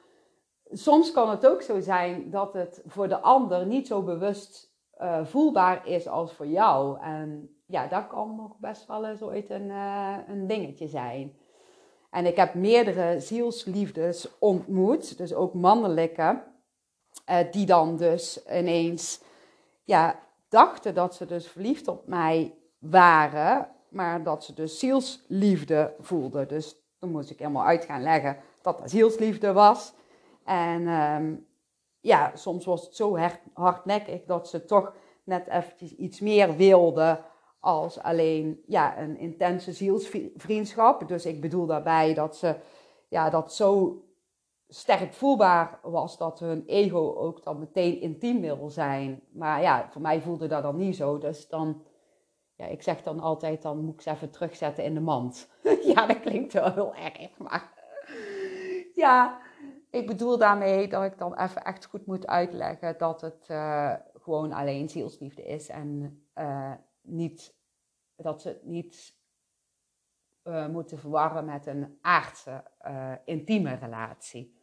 soms 0.70 1.12
kan 1.12 1.30
het 1.30 1.48
ook 1.48 1.62
zo 1.62 1.80
zijn 1.80 2.30
dat 2.30 2.54
het 2.54 2.84
voor 2.86 3.08
de 3.08 3.20
ander 3.20 3.66
niet 3.66 3.88
zo 3.88 4.04
bewust 4.04 4.74
uh, 4.98 5.26
voelbaar 5.26 5.88
is 5.88 6.08
als 6.08 6.34
voor 6.34 6.48
jou. 6.48 7.00
En 7.00 7.56
ja, 7.72 7.88
dat 7.88 8.08
kan 8.08 8.36
nog 8.36 8.58
best 8.58 8.88
wel 8.88 9.06
eens 9.06 9.22
ooit 9.22 9.50
een, 9.50 9.70
uh, 9.70 10.18
een 10.28 10.48
dingetje 10.48 10.88
zijn. 10.88 11.36
En 12.10 12.26
ik 12.26 12.36
heb 12.36 12.54
meerdere 12.54 13.20
zielsliefdes 13.20 14.40
ontmoet, 14.40 15.18
dus 15.18 15.34
ook 15.34 15.54
mannelijke, 15.54 16.44
eh, 17.26 17.52
die 17.52 17.66
dan 17.66 17.98
dus 17.98 18.46
ineens 18.46 19.22
ja, 19.84 20.20
dachten 20.50 20.94
dat 20.94 21.16
ze 21.16 21.26
dus 21.26 21.48
verliefd 21.48 21.88
op 21.88 22.08
mij 22.08 22.56
waren, 22.80 23.68
maar 23.90 24.24
dat 24.24 24.44
ze 24.44 24.54
dus 24.54 24.80
zielsliefde 24.80 25.94
voelden. 26.00 26.48
Dus 26.48 26.76
toen 27.00 27.12
moest 27.12 27.30
ik 27.30 27.40
helemaal 27.40 27.66
uit 27.66 27.86
gaan 27.86 28.02
leggen 28.02 28.38
dat 28.62 28.80
dat 28.80 28.90
zielsliefde 28.90 29.54
was. 29.54 29.94
En 30.46 30.88
ehm, 30.88 31.36
ja, 32.00 32.32
soms 32.36 32.66
was 32.66 32.86
het 32.86 32.96
zo 32.96 33.18
hardnekkig 33.54 34.24
dat 34.26 34.48
ze 34.48 34.66
toch 34.66 34.94
net 35.24 35.48
eventjes 35.48 35.96
iets 35.96 36.20
meer 36.20 36.56
wilden 36.56 37.26
als 37.62 38.00
alleen 38.00 38.64
ja, 38.68 39.00
een 39.00 39.18
intense 39.18 39.72
zielsvriendschap. 39.72 41.08
Dus 41.08 41.26
ik 41.26 41.42
bedoel 41.42 41.66
daarbij 41.66 42.14
dat 42.14 42.36
ze 42.36 42.56
ja, 43.08 43.30
dat 43.30 43.54
zo 43.54 44.02
sterk 44.68 45.14
voelbaar 45.14 45.80
was 45.82 46.18
dat 46.18 46.40
hun 46.40 46.64
ego 46.66 47.14
ook 47.16 47.44
dan 47.44 47.60
meteen 47.60 48.02
intiem 48.02 48.42
wil 48.42 48.70
zijn. 48.70 49.22
Maar 49.32 49.62
ja, 49.62 49.88
voor 49.92 50.02
mij 50.02 50.22
voelde 50.22 50.48
dat 50.48 50.64
dan 50.64 50.78
niet 50.78 50.96
zo. 50.96 51.18
Dus 51.18 51.48
dan, 51.48 51.84
ja, 52.56 52.66
ik 52.66 52.84
zeg 52.84 53.04
dan 53.04 53.20
altijd, 53.20 53.62
dan 53.62 53.86
moet 53.86 53.94
ik 53.94 54.02
ze 54.02 54.10
even 54.10 54.32
terugzetten 54.32 54.84
in 54.84 54.94
de 54.94 55.00
mand. 55.00 55.50
ja, 55.94 56.06
dat 56.06 56.20
klinkt 56.20 56.54
wel 56.54 56.74
heel 56.74 56.96
erg, 56.96 57.38
maar 57.38 57.74
ja, 58.94 59.42
ik 59.90 60.08
bedoel 60.08 60.38
daarmee 60.38 60.88
dat 60.88 61.04
ik 61.04 61.18
dan 61.18 61.36
even 61.36 61.64
echt 61.64 61.86
goed 61.86 62.06
moet 62.06 62.28
uitleggen 62.28 62.96
dat 62.98 63.22
het 63.22 63.48
uh, 63.52 63.94
gewoon 64.14 64.52
alleen 64.52 64.90
zielsliefde 64.90 65.44
is 65.44 65.70
en 65.70 66.22
uh, 66.36 66.74
niet, 67.02 67.56
dat 68.16 68.42
ze 68.42 68.48
het 68.48 68.64
niet 68.64 69.20
uh, 70.44 70.68
moeten 70.68 71.00
verwarren 71.00 71.46
met 71.46 71.66
een 71.66 71.98
aardse, 72.02 72.64
uh, 72.88 73.12
intieme 73.26 73.76
relatie. 73.76 74.60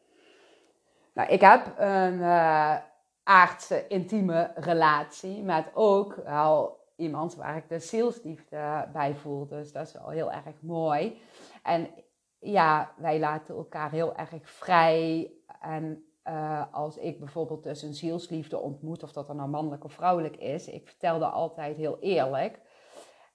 Nou, 1.13 1.29
ik 1.29 1.41
heb 1.41 1.75
een 1.79 2.19
uh, 2.19 2.77
aardse, 3.23 3.87
intieme 3.87 4.53
relatie 4.55 5.43
met 5.43 5.71
ook 5.75 6.15
wel 6.15 6.79
iemand 6.97 7.35
waar 7.35 7.57
ik 7.57 7.69
de 7.69 7.79
zielsliefde 7.79 8.89
bij 8.93 9.15
voel. 9.15 9.47
Dus 9.47 9.73
dat 9.73 9.87
is 9.87 9.93
wel 9.93 10.09
heel 10.09 10.33
erg 10.33 10.63
mooi. 10.63 11.21
En 11.63 11.91
ja, 12.39 12.95
wij 12.97 13.19
laten 13.19 13.55
elkaar 13.55 13.91
heel 13.91 14.17
erg 14.17 14.33
vrij. 14.43 15.33
En 15.61 16.08
uh, 16.29 16.63
als 16.73 16.97
ik 16.97 17.19
bijvoorbeeld 17.19 17.63
dus 17.63 17.83
een 17.83 17.95
zielsliefde 17.95 18.59
ontmoet, 18.59 19.03
of 19.03 19.13
dat 19.13 19.27
dan 19.27 19.37
nou 19.37 19.49
mannelijk 19.49 19.85
of 19.85 19.93
vrouwelijk 19.93 20.37
is, 20.37 20.69
ik 20.69 20.89
vertelde 20.89 21.27
altijd 21.27 21.77
heel 21.77 21.99
eerlijk. 22.01 22.61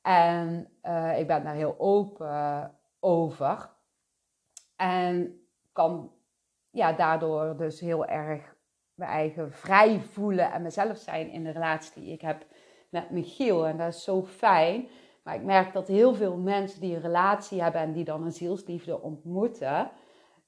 En 0.01 0.69
uh, 0.83 1.19
ik 1.19 1.27
ben 1.27 1.43
daar 1.43 1.53
heel 1.53 1.75
open 1.77 2.77
over. 2.99 3.69
En 4.75 5.41
kan 5.71 6.11
ja, 6.69 6.93
daardoor 6.93 7.57
dus 7.57 7.79
heel 7.79 8.05
erg 8.05 8.55
mijn 8.93 9.11
eigen 9.11 9.51
vrij 9.51 9.99
voelen 9.99 10.51
en 10.51 10.61
mezelf 10.61 10.97
zijn 10.97 11.29
in 11.29 11.43
de 11.43 11.51
relatie 11.51 12.01
die 12.01 12.13
ik 12.13 12.21
heb 12.21 12.45
met 12.89 13.09
Michiel. 13.09 13.67
En 13.67 13.77
dat 13.77 13.93
is 13.93 14.03
zo 14.03 14.23
fijn. 14.23 14.87
Maar 15.23 15.35
ik 15.35 15.43
merk 15.43 15.73
dat 15.73 15.87
heel 15.87 16.13
veel 16.13 16.37
mensen 16.37 16.81
die 16.81 16.95
een 16.95 17.01
relatie 17.01 17.61
hebben 17.61 17.81
en 17.81 17.93
die 17.93 18.03
dan 18.03 18.23
een 18.25 18.31
zielsliefde 18.31 19.01
ontmoeten, 19.01 19.91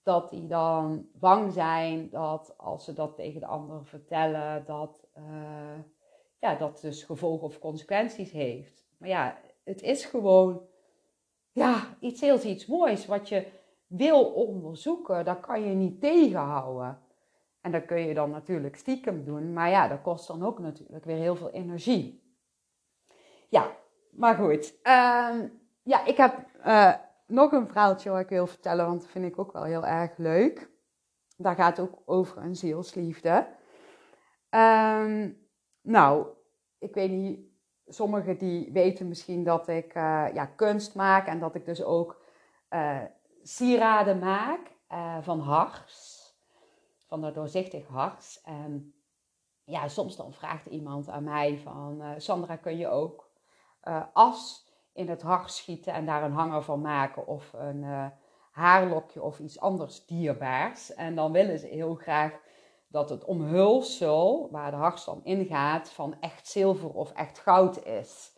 dat 0.06 0.30
die 0.30 0.48
dan 0.48 1.08
bang 1.13 1.54
zijn 1.54 2.10
dat 2.10 2.54
als 2.58 2.86
ze 2.86 2.94
dat 2.94 3.15
tegen 3.15 3.39
de 3.39 3.46
ander 3.46 3.86
vertellen, 3.86 4.65
dat 4.65 5.08
uh, 5.18 5.80
ja, 6.39 6.56
dat 6.56 6.82
dus 6.82 7.04
gevolgen 7.04 7.48
of 7.48 7.60
consequenties 7.60 8.32
heeft. 8.32 8.86
Maar 8.98 9.10
ja, 9.10 9.38
het 9.63 9.82
is 9.82 10.06
gewoon 10.06 10.62
ja, 11.52 11.96
iets 12.00 12.22
heel 12.22 12.44
iets 12.44 12.65
moois 12.65 13.06
wat 13.06 13.29
je 13.29 13.48
wil 13.88 14.23
onderzoeken. 14.23 15.25
Dat 15.25 15.40
kan 15.40 15.62
je 15.62 15.75
niet 15.75 16.02
tegenhouden. 16.02 17.00
En 17.62 17.71
dat 17.71 17.86
kun 17.86 18.00
je 18.00 18.13
dan 18.13 18.29
natuurlijk 18.29 18.75
stiekem 18.75 19.23
doen, 19.23 19.54
maar 19.54 19.69
ja, 19.69 19.88
dat 19.88 20.02
kost 20.02 20.27
dan 20.27 20.46
ook 20.46 20.60
natuurlijk 20.60 21.06
weer 21.06 21.17
heel 21.17 21.36
veel 21.36 21.52
energie. 21.52 22.23
Ja, 23.50 23.71
maar 24.12 24.36
goed. 24.36 24.73
Uh, 24.84 25.40
ja, 25.84 26.06
ik 26.06 26.17
heb 26.17 26.46
uh, 26.65 26.94
nog 27.26 27.52
een 27.52 27.67
verhaaltje 27.67 28.10
wat 28.10 28.19
ik 28.19 28.30
wil 28.30 28.48
vertellen, 28.48 28.86
want 28.86 29.02
dat 29.02 29.10
vind 29.10 29.26
ik 29.26 29.40
ook 29.40 29.52
wel 29.52 29.63
heel 29.63 29.86
erg 29.86 30.17
leuk. 30.17 30.69
Daar 31.38 31.56
gaat 31.56 31.80
ook 31.80 32.02
over 32.06 32.38
een 32.38 32.56
zielsliefde. 32.56 33.48
Um, 34.50 35.48
nou, 35.82 36.28
ik 36.80 36.94
weet 36.94 37.12
niet, 37.12 37.40
sommigen 37.86 38.38
die 38.38 38.71
weten 38.71 39.08
misschien 39.08 39.44
dat 39.44 39.67
ik 39.67 39.96
uh, 39.96 40.28
ja, 40.34 40.46
kunst 40.46 40.96
maak 40.96 41.28
en 41.28 41.40
dat 41.40 41.56
ik 41.56 41.65
dus 41.65 41.84
ook 41.84 42.23
uh, 42.69 43.02
sieraden 43.42 44.19
maak 44.19 44.60
uh, 44.92 45.17
van 45.21 45.40
hars, 45.40 46.21
van 47.08 47.21
dat 47.21 47.34
doorzichtig 47.34 47.88
hars. 47.88 48.42
En 48.42 48.94
ja, 49.63 49.88
soms 49.88 50.15
dan 50.15 50.34
vraagt 50.34 50.65
iemand 50.65 51.10
aan 51.10 51.23
mij 51.23 51.58
van, 51.58 52.04
Sandra, 52.17 52.56
kun 52.56 52.78
je 52.78 52.88
ook 52.88 53.30
as 54.13 54.65
in 54.96 55.10
het 55.10 55.21
hart 55.21 55.52
schieten 55.52 55.93
en 55.93 56.06
daar 56.06 56.23
een 56.23 56.31
hanger 56.31 56.62
van 56.62 56.81
maken 56.81 57.27
of 57.27 57.54
een 57.54 57.83
uh, 57.83 58.06
haarlokje 58.52 59.21
of 59.21 59.39
iets 59.39 59.60
anders 59.60 60.06
dierbaars. 60.06 60.93
En 60.93 61.15
dan 61.15 61.31
willen 61.31 61.60
ze 61.60 61.67
heel 61.67 61.96
graag 61.96 62.39
dat 62.87 63.10
het 63.10 63.25
omhulsel, 63.25 64.50
waar 64.52 64.71
de 64.71 64.77
hars 64.77 65.06
dan 65.06 65.21
in 65.23 65.46
gaat, 65.46 65.89
van 65.89 66.15
echt 66.19 66.48
zilver 66.48 66.93
of 66.93 67.12
echt 67.12 67.39
goud 67.39 67.85
is. 67.85 68.33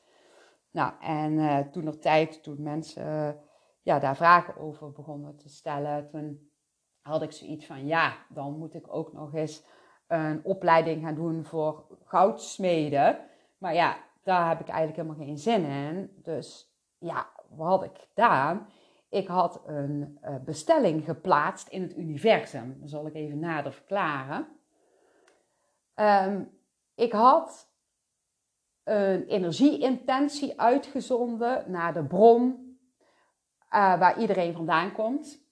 Nou, 0.72 0.94
en 1.02 1.68
toen 1.72 1.88
er 1.88 2.00
tijd, 2.00 2.44
toen 2.44 2.64
mensen 2.64 3.40
ja, 3.82 4.00
daar 4.00 4.16
vragen 4.16 4.58
over 4.58 4.92
begonnen 4.92 5.38
te 5.38 5.50
stellen, 5.50 6.10
toen 6.10 6.52
had 7.02 7.22
ik 7.22 7.32
zoiets 7.32 7.66
van, 7.66 7.86
ja, 7.86 8.14
dan 8.30 8.58
moet 8.58 8.74
ik 8.74 8.94
ook 8.94 9.14
nog 9.14 9.34
eens 9.34 9.64
een 10.08 10.44
opleiding 10.44 11.04
gaan 11.04 11.16
doen 11.16 11.46
voor 11.46 11.86
goudsmeden. 12.04 13.20
Maar 13.58 13.74
ja, 13.74 13.98
daar 14.28 14.48
heb 14.48 14.60
ik 14.60 14.68
eigenlijk 14.68 14.98
helemaal 14.98 15.26
geen 15.26 15.38
zin 15.38 15.66
in. 15.66 16.12
Dus 16.24 16.76
ja, 16.98 17.30
wat 17.50 17.68
had 17.68 17.84
ik 17.84 17.98
gedaan? 18.10 18.68
Ik 19.10 19.28
had 19.28 19.62
een 19.66 20.18
uh, 20.24 20.36
bestelling 20.46 21.06
geplaatst 21.06 21.68
in 21.68 21.82
het 21.82 21.98
universum. 21.98 22.78
Dat 22.80 22.90
zal 22.90 23.08
ik 23.08 23.14
even 23.14 23.40
nader 23.40 23.74
verklaren. 23.74 24.48
Um, 25.96 26.50
ik 26.96 27.12
had 27.12 27.72
een 28.84 29.26
energieintentie 29.26 30.60
uitgezonden 30.60 31.72
naar 31.72 31.94
de 31.94 32.04
bron 32.04 32.46
uh, 33.72 34.00
waar 34.00 34.20
iedereen 34.20 34.54
vandaan 34.54 34.92
komt. 34.92 35.46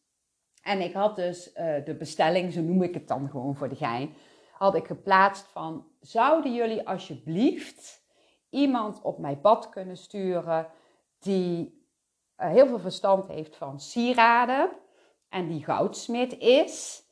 En 0.62 0.82
ik 0.82 0.94
had 0.94 1.16
dus 1.16 1.48
uh, 1.48 1.86
de 1.86 1.96
bestelling, 1.96 2.54
zo 2.54 2.62
noem 2.62 2.84
ik 2.84 2.94
het 2.94 3.08
dan 3.08 3.30
gewoon 3.30 3.56
voor 3.56 3.70
de 3.70 3.76
gein, 3.76 4.14
had 4.52 4.76
ik 4.76 4.86
geplaatst 4.86 5.46
van, 5.46 5.88
zouden 6.00 6.54
jullie 6.54 6.88
alsjeblieft 6.88 8.05
iemand 8.56 9.01
op 9.01 9.18
mijn 9.18 9.41
pad 9.41 9.70
kunnen 9.70 9.97
sturen 9.97 10.68
die 11.20 11.84
uh, 12.38 12.49
heel 12.49 12.68
veel 12.68 12.80
verstand 12.80 13.28
heeft 13.28 13.56
van 13.56 13.80
sieraden 13.80 14.70
en 15.30 15.47
die 15.47 15.64
goudsmid 15.64 16.38
is 16.38 17.03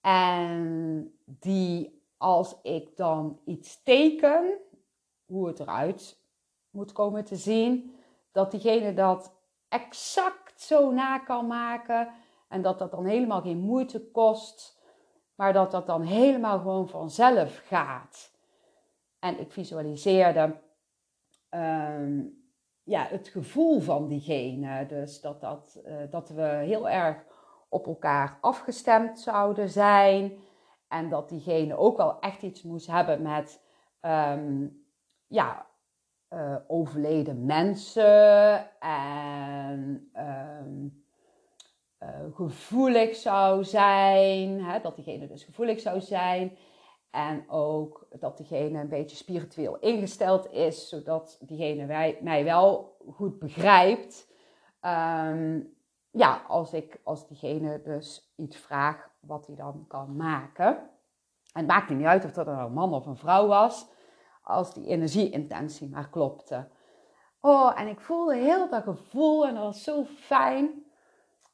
en 0.00 1.18
die 1.24 2.02
als 2.16 2.56
ik 2.62 2.96
dan 2.96 3.40
iets 3.44 3.82
teken, 3.82 4.58
hoe 5.24 5.46
het 5.46 5.60
eruit 5.60 6.20
moet 6.70 6.92
komen 6.92 7.24
te 7.24 7.36
zien, 7.36 7.94
dat 8.32 8.50
diegene 8.50 8.94
dat 8.94 9.32
exact 9.68 10.60
zo 10.60 10.90
na 10.90 11.18
kan 11.18 11.46
maken 11.46 12.08
en 12.48 12.62
dat 12.62 12.78
dat 12.78 12.90
dan 12.90 13.04
helemaal 13.04 13.40
geen 13.40 13.58
moeite 13.58 14.10
kost, 14.10 14.80
maar 15.34 15.52
dat 15.52 15.70
dat 15.70 15.86
dan 15.86 16.02
helemaal 16.02 16.58
gewoon 16.58 16.88
vanzelf 16.88 17.62
gaat. 17.66 18.32
En 19.18 19.40
ik 19.40 19.52
visualiseerde 19.52 20.62
um, 21.54 22.42
ja, 22.82 23.06
het 23.06 23.28
gevoel 23.28 23.80
van 23.80 24.08
diegene. 24.08 24.86
Dus 24.86 25.20
dat, 25.20 25.40
dat, 25.40 25.82
uh, 25.86 25.94
dat 26.10 26.28
we 26.28 26.42
heel 26.42 26.88
erg 26.88 27.24
op 27.68 27.86
elkaar 27.86 28.38
afgestemd 28.40 29.20
zouden 29.20 29.68
zijn. 29.68 30.32
En 30.88 31.08
dat 31.08 31.28
diegene 31.28 31.76
ook 31.76 31.96
wel 31.96 32.20
echt 32.20 32.42
iets 32.42 32.62
moest 32.62 32.86
hebben 32.86 33.22
met 33.22 33.60
um, 34.00 34.84
ja, 35.26 35.66
uh, 36.30 36.56
overleden 36.66 37.44
mensen 37.44 38.80
en 38.80 40.10
um, 40.62 41.04
uh, 42.00 42.08
gevoelig 42.34 43.16
zou 43.16 43.64
zijn. 43.64 44.64
Hè, 44.64 44.80
dat 44.80 44.96
diegene 44.96 45.26
dus 45.26 45.44
gevoelig 45.44 45.80
zou 45.80 46.00
zijn. 46.00 46.56
En 47.14 47.50
ook 47.50 48.06
dat 48.10 48.36
diegene 48.36 48.80
een 48.80 48.88
beetje 48.88 49.16
spiritueel 49.16 49.78
ingesteld 49.78 50.50
is, 50.52 50.88
zodat 50.88 51.38
diegene 51.40 51.86
wij, 51.86 52.18
mij 52.22 52.44
wel 52.44 52.96
goed 53.12 53.38
begrijpt. 53.38 54.28
Um, 54.80 55.76
ja, 56.10 56.42
als 56.48 56.72
ik 56.72 57.00
als 57.04 57.28
diegene 57.28 57.82
dus 57.82 58.32
iets 58.36 58.56
vraag 58.56 59.10
wat 59.20 59.46
hij 59.46 59.56
dan 59.56 59.84
kan 59.88 60.16
maken. 60.16 60.76
En 61.52 61.60
het 61.60 61.66
maakt 61.66 61.88
niet 61.88 62.06
uit 62.06 62.24
of 62.24 62.32
dat 62.32 62.46
een 62.46 62.72
man 62.72 62.94
of 62.94 63.06
een 63.06 63.16
vrouw 63.16 63.46
was, 63.46 63.86
als 64.42 64.74
die 64.74 64.86
energieintentie 64.86 65.88
maar 65.88 66.08
klopte. 66.08 66.68
Oh, 67.40 67.80
en 67.80 67.88
ik 67.88 68.00
voelde 68.00 68.36
heel 68.36 68.68
dat 68.68 68.82
gevoel 68.82 69.46
en 69.46 69.54
dat 69.54 69.64
was 69.64 69.82
zo 69.82 70.04
fijn. 70.04 70.84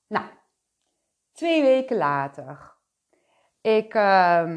Nou, 0.07 0.27
twee 1.33 1.63
weken 1.63 1.97
later. 1.97 2.73
Ik 3.61 3.95
uh, 3.95 4.57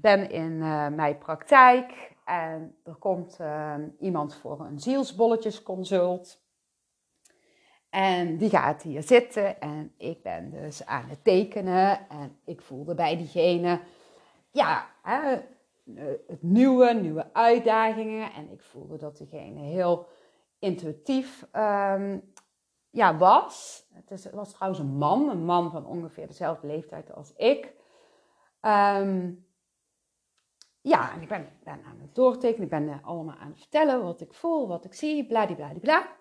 ben 0.00 0.30
in 0.30 0.52
uh, 0.52 0.88
mijn 0.88 1.18
praktijk 1.18 2.14
en 2.24 2.76
er 2.84 2.94
komt 2.94 3.38
uh, 3.40 3.74
iemand 3.98 4.34
voor 4.34 4.60
een 4.60 4.78
zielsbolletjesconsult. 4.78 6.42
En 7.90 8.36
die 8.36 8.50
gaat 8.50 8.82
hier 8.82 9.02
zitten 9.02 9.60
en 9.60 9.94
ik 9.96 10.22
ben 10.22 10.50
dus 10.50 10.86
aan 10.86 11.08
het 11.08 11.24
tekenen. 11.24 12.08
En 12.08 12.38
ik 12.44 12.60
voelde 12.60 12.94
bij 12.94 13.16
diegene, 13.16 13.80
ja, 14.50 14.86
hè, 15.02 15.38
het 16.26 16.42
nieuwe, 16.42 16.92
nieuwe 16.92 17.32
uitdagingen. 17.32 18.32
En 18.32 18.50
ik 18.50 18.62
voelde 18.62 18.96
dat 18.96 19.16
diegene 19.16 19.60
heel 19.60 20.06
intuïtief 20.58 21.46
um, 21.52 22.32
ja, 22.90 23.16
was. 23.16 23.84
Het, 23.92 24.10
is, 24.10 24.30
was 24.30 24.52
trouwens 24.52 24.80
een 24.80 24.96
man, 24.96 25.30
een 25.30 25.44
man 25.44 25.70
van 25.70 25.86
ongeveer 25.86 26.26
dezelfde 26.26 26.66
leeftijd 26.66 27.14
als 27.14 27.32
ik. 27.36 27.72
Um, 28.60 29.48
ja, 30.80 31.14
en 31.14 31.22
ik 31.22 31.28
ben, 31.28 31.48
ben 31.64 31.82
aan 31.84 32.00
het 32.00 32.14
doortekenen, 32.14 32.64
ik 32.64 32.70
ben 32.70 33.02
allemaal 33.02 33.36
aan 33.36 33.50
het 33.50 33.60
vertellen 33.60 34.02
wat 34.02 34.20
ik 34.20 34.34
voel, 34.34 34.68
wat 34.68 34.84
ik 34.84 34.94
zie, 34.94 35.26
bladibladibla. 35.26 36.16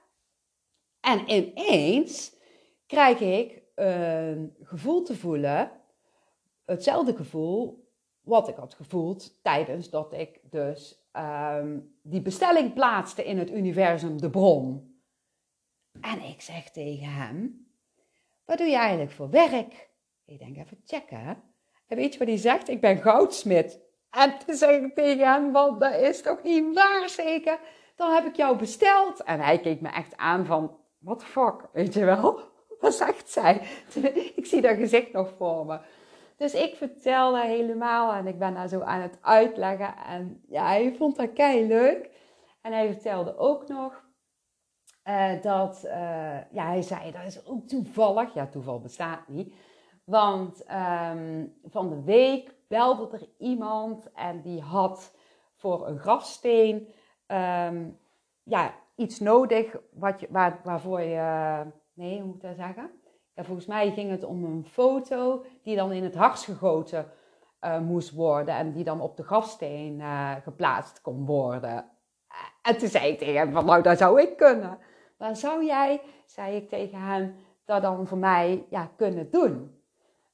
En 0.99 1.31
ineens 1.31 2.35
krijg 2.85 3.19
ik 3.19 3.61
een 3.75 4.55
gevoel 4.61 5.03
te 5.03 5.15
voelen, 5.15 5.71
hetzelfde 6.65 7.15
gevoel 7.15 7.87
wat 8.21 8.47
ik 8.47 8.55
had 8.55 8.73
gevoeld 8.73 9.43
tijdens 9.43 9.89
dat 9.89 10.13
ik 10.13 10.39
dus 10.43 11.07
um, 11.13 11.97
die 12.01 12.21
bestelling 12.21 12.73
plaatste 12.73 13.25
in 13.25 13.37
het 13.37 13.51
universum, 13.51 14.21
de 14.21 14.29
bron. 14.29 14.97
En 16.01 16.21
ik 16.21 16.41
zeg 16.41 16.71
tegen 16.71 17.13
hem, 17.13 17.67
wat 18.45 18.57
doe 18.57 18.67
je 18.67 18.77
eigenlijk 18.77 19.11
voor 19.11 19.29
werk? 19.29 19.89
Ik 20.25 20.39
denk 20.39 20.57
even 20.57 20.81
checken. 20.85 21.43
En 21.87 21.97
weet 21.97 22.13
je 22.13 22.19
wat 22.19 22.27
hij 22.27 22.37
zegt? 22.37 22.69
Ik 22.69 22.81
ben 22.81 22.97
goudsmid. 22.97 23.79
En 24.11 24.37
toen 24.45 24.55
zeg 24.55 24.81
ik 24.81 24.95
tegen 24.95 25.31
hem, 25.31 25.51
want 25.51 25.79
dat 25.79 25.95
is 25.95 26.21
toch 26.21 26.43
niet 26.43 26.73
waar 26.73 27.09
zeker? 27.09 27.59
Dan 27.95 28.13
heb 28.13 28.25
ik 28.25 28.35
jou 28.35 28.57
besteld. 28.57 29.23
En 29.23 29.39
hij 29.39 29.59
keek 29.59 29.81
me 29.81 29.89
echt 29.89 30.17
aan 30.17 30.45
van, 30.45 30.77
what 30.99 31.23
fuck, 31.23 31.67
weet 31.73 31.93
je 31.93 32.05
wel? 32.05 32.39
Wat 32.79 32.93
zegt 32.93 33.29
zij? 33.29 33.61
Ik 34.35 34.45
zie 34.45 34.61
dat 34.61 34.75
gezicht 34.75 35.11
nog 35.11 35.33
voor 35.37 35.65
me. 35.65 35.79
Dus 36.37 36.53
ik 36.53 36.75
vertelde 36.75 37.45
helemaal 37.45 38.13
en 38.13 38.27
ik 38.27 38.39
ben 38.39 38.53
daar 38.53 38.67
zo 38.67 38.81
aan 38.81 39.01
het 39.01 39.17
uitleggen. 39.21 39.95
En 40.07 40.43
ja, 40.47 40.65
hij 40.65 40.95
vond 40.97 41.15
dat 41.15 41.33
kei 41.33 41.67
leuk. 41.67 42.09
En 42.61 42.73
hij 42.73 42.93
vertelde 42.93 43.37
ook 43.37 43.67
nog 43.67 44.03
uh, 45.03 45.41
dat, 45.41 45.81
uh, 45.85 46.51
ja, 46.51 46.65
hij 46.65 46.81
zei, 46.81 47.11
dat 47.11 47.23
is 47.25 47.45
ook 47.45 47.67
toevallig. 47.67 48.33
Ja, 48.33 48.47
toeval 48.47 48.79
bestaat 48.79 49.27
niet. 49.27 49.53
Want 50.05 50.63
um, 51.11 51.53
van 51.63 51.89
de 51.89 52.03
week 52.03 52.55
belde 52.69 53.17
er 53.17 53.29
iemand 53.37 54.11
en 54.11 54.41
die 54.41 54.61
had 54.61 55.15
voor 55.55 55.87
een 55.87 55.99
grafsteen 55.99 56.87
um, 57.27 57.99
ja, 58.43 58.73
iets 58.95 59.19
nodig 59.19 59.75
wat 59.91 60.19
je, 60.19 60.27
waar, 60.29 60.59
waarvoor 60.63 61.01
je, 61.01 61.63
nee, 61.93 62.17
hoe 62.17 62.25
moet 62.25 62.35
ik 62.35 62.41
dat 62.41 62.55
zeggen? 62.55 62.91
Ja, 63.33 63.43
volgens 63.43 63.67
mij 63.67 63.91
ging 63.91 64.09
het 64.09 64.23
om 64.23 64.43
een 64.43 64.65
foto 64.65 65.45
die 65.63 65.75
dan 65.75 65.91
in 65.91 66.03
het 66.03 66.15
hars 66.15 66.45
gegoten 66.45 67.11
uh, 67.61 67.79
moest 67.79 68.11
worden 68.11 68.55
en 68.55 68.71
die 68.71 68.83
dan 68.83 69.01
op 69.01 69.17
de 69.17 69.23
grafsteen 69.23 70.01
geplaatst 70.43 71.01
kon 71.01 71.25
worden. 71.25 71.85
En 72.61 72.77
toen 72.77 72.87
zei 72.87 73.11
ik 73.11 73.17
tegen 73.17 73.37
hem 73.37 73.51
van, 73.51 73.65
nou, 73.65 73.81
dat 73.81 73.97
zou 73.97 74.21
ik 74.21 74.37
kunnen. 74.37 74.77
Maar 75.17 75.35
zou 75.35 75.65
jij, 75.65 76.01
zei 76.25 76.55
ik 76.55 76.69
tegen 76.69 77.01
hem, 77.01 77.35
dat 77.65 77.81
dan 77.81 78.07
voor 78.07 78.17
mij 78.17 78.65
ja, 78.69 78.91
kunnen 78.95 79.31
doen? 79.31 79.78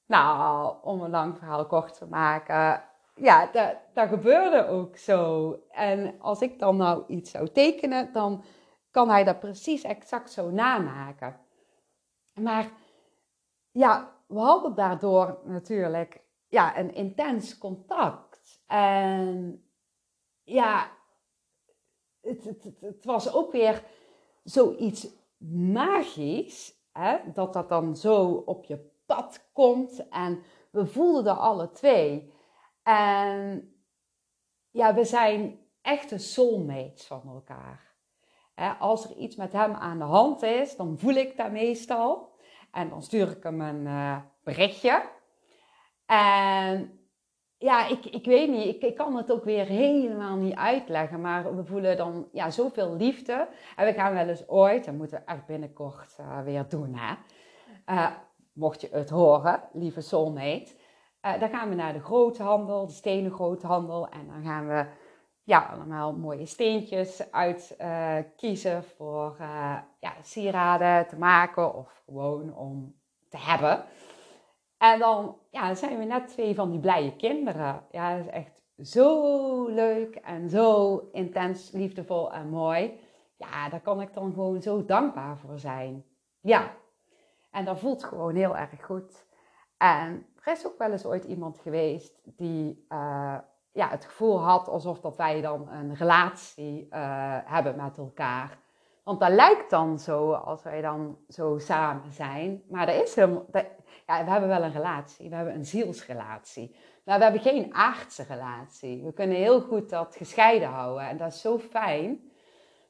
Nou, 0.05 0.75
om 0.81 1.01
een 1.01 1.09
lang 1.09 1.37
verhaal 1.37 1.65
kort 1.65 1.97
te 1.97 2.05
maken, 2.05 2.83
ja, 3.15 3.45
dat, 3.51 3.75
dat 3.93 4.07
gebeurde 4.07 4.67
ook 4.67 4.97
zo. 4.97 5.53
En 5.69 6.15
als 6.19 6.41
ik 6.41 6.59
dan 6.59 6.77
nou 6.77 7.03
iets 7.07 7.31
zou 7.31 7.49
tekenen, 7.49 8.13
dan 8.13 8.43
kan 8.91 9.09
hij 9.09 9.23
dat 9.23 9.39
precies 9.39 9.83
exact 9.83 10.31
zo 10.31 10.49
namaken. 10.49 11.39
Maar 12.33 12.71
ja, 13.71 14.11
we 14.27 14.39
hadden 14.39 14.75
daardoor 14.75 15.39
natuurlijk 15.43 16.21
ja, 16.47 16.77
een 16.77 16.93
intens 16.93 17.57
contact. 17.57 18.63
En 18.67 19.63
ja, 20.43 20.91
het, 22.21 22.43
het, 22.43 22.77
het 22.79 23.05
was 23.05 23.33
ook 23.33 23.51
weer 23.51 23.83
zoiets 24.43 25.07
magisch, 25.53 26.73
hè, 26.91 27.17
dat 27.33 27.53
dat 27.53 27.69
dan 27.69 27.95
zo 27.95 28.25
op 28.45 28.63
je 28.63 28.93
pad 29.05 29.49
komt. 29.53 30.07
En 30.09 30.43
we 30.71 30.85
voelden 30.85 31.23
dat 31.23 31.37
alle 31.37 31.71
twee. 31.71 32.33
En 32.83 33.73
ja, 34.71 34.93
we 34.93 35.03
zijn 35.03 35.59
echte 35.81 36.17
soulmates 36.17 37.07
van 37.07 37.21
elkaar. 37.25 37.83
als 38.79 39.09
er 39.09 39.15
iets 39.15 39.35
met 39.35 39.51
hem 39.51 39.73
aan 39.73 39.97
de 39.97 40.03
hand 40.03 40.43
is, 40.43 40.75
dan 40.75 40.97
voel 40.99 41.13
ik 41.13 41.37
dat 41.37 41.51
meestal. 41.51 42.33
En 42.71 42.89
dan 42.89 43.01
stuur 43.01 43.31
ik 43.31 43.43
hem 43.43 43.61
een 43.61 43.85
uh, 43.85 44.17
berichtje. 44.43 45.09
En 46.05 46.99
ja, 47.57 47.87
ik, 47.87 48.05
ik 48.05 48.25
weet 48.25 48.49
niet, 48.49 48.65
ik, 48.65 48.81
ik 48.81 48.95
kan 48.95 49.15
het 49.15 49.31
ook 49.31 49.43
weer 49.43 49.65
helemaal 49.65 50.35
niet 50.35 50.55
uitleggen. 50.55 51.21
Maar 51.21 51.55
we 51.55 51.65
voelen 51.65 51.97
dan 51.97 52.27
ja, 52.31 52.49
zoveel 52.49 52.95
liefde. 52.95 53.47
En 53.75 53.85
we 53.85 53.93
gaan 53.93 54.13
wel 54.13 54.27
eens 54.27 54.47
ooit, 54.47 54.85
dat 54.85 54.93
moeten 54.93 55.17
we 55.17 55.31
echt 55.31 55.45
binnenkort 55.45 56.17
uh, 56.19 56.41
weer 56.41 56.65
doen. 56.69 56.95
Hè? 56.95 57.15
Uh, 57.93 58.11
mocht 58.55 58.81
je 58.81 58.89
het 58.91 59.09
horen, 59.09 59.63
lieve 59.73 60.01
soulmate. 60.01 60.73
Uh, 61.25 61.39
dan 61.39 61.49
gaan 61.49 61.69
we 61.69 61.75
naar 61.75 61.93
de 61.93 62.03
groothandel, 62.03 62.87
de 62.87 62.93
stenen 62.93 63.31
groothandel. 63.31 64.09
En 64.09 64.27
dan 64.27 64.43
gaan 64.43 64.67
we 64.67 64.85
ja, 65.43 65.69
allemaal 65.73 66.13
mooie 66.13 66.45
steentjes 66.45 67.31
uitkiezen 67.31 68.83
voor 68.83 69.35
ja, 69.99 70.13
sieraden 70.21 71.07
te 71.07 71.17
maken 71.17 71.75
of 71.75 72.01
gewoon 72.05 72.55
om 72.55 72.95
te 73.29 73.37
hebben. 73.37 73.85
En 74.77 74.99
dan 74.99 75.37
ja, 75.51 75.75
zijn 75.75 75.97
we 75.97 76.05
net 76.05 76.27
twee 76.27 76.55
van 76.55 76.71
die 76.71 76.79
blije 76.79 77.15
kinderen. 77.15 77.85
Ja, 77.91 78.15
dat 78.17 78.25
is 78.25 78.31
echt 78.31 78.61
zo 78.77 79.67
leuk 79.67 80.15
en 80.15 80.49
zo 80.49 80.99
intens, 81.11 81.71
liefdevol 81.71 82.33
en 82.33 82.49
mooi. 82.49 82.99
Ja, 83.37 83.69
daar 83.69 83.81
kan 83.81 84.01
ik 84.01 84.13
dan 84.13 84.33
gewoon 84.33 84.61
zo 84.61 84.85
dankbaar 84.85 85.37
voor 85.37 85.59
zijn. 85.59 86.05
Ja, 86.39 86.75
en 87.55 87.65
dat 87.65 87.79
voelt 87.79 88.03
gewoon 88.03 88.35
heel 88.35 88.57
erg 88.57 88.85
goed. 88.85 89.25
En 89.77 90.25
er 90.43 90.51
is 90.51 90.65
ook 90.65 90.77
wel 90.77 90.91
eens 90.91 91.05
ooit 91.05 91.23
iemand 91.23 91.59
geweest 91.59 92.21
die 92.23 92.85
uh, 92.89 93.37
ja, 93.71 93.89
het 93.89 94.05
gevoel 94.05 94.39
had 94.39 94.67
alsof 94.67 94.99
dat 94.99 95.17
wij 95.17 95.41
dan 95.41 95.69
een 95.69 95.95
relatie 95.95 96.87
uh, 96.89 97.37
hebben 97.45 97.75
met 97.75 97.97
elkaar. 97.97 98.57
Want 99.03 99.19
dat 99.19 99.29
lijkt 99.29 99.69
dan 99.69 99.99
zo 99.99 100.31
als 100.31 100.63
wij 100.63 100.81
dan 100.81 101.17
zo 101.27 101.57
samen 101.57 102.11
zijn. 102.11 102.63
Maar 102.69 102.85
dat 102.85 102.95
is 102.95 103.15
helemaal, 103.15 103.45
ja, 104.05 104.23
we 104.23 104.31
hebben 104.31 104.49
wel 104.49 104.63
een 104.63 104.71
relatie. 104.71 105.29
We 105.29 105.35
hebben 105.35 105.53
een 105.53 105.65
zielsrelatie. 105.65 106.75
Maar 107.03 107.17
we 107.17 107.23
hebben 107.23 107.41
geen 107.41 107.73
aardse 107.73 108.23
relatie. 108.23 109.03
We 109.03 109.13
kunnen 109.13 109.37
heel 109.37 109.61
goed 109.61 109.89
dat 109.89 110.15
gescheiden 110.15 110.69
houden. 110.69 111.07
En 111.07 111.17
dat 111.17 111.33
is 111.33 111.41
zo 111.41 111.59
fijn. 111.59 112.31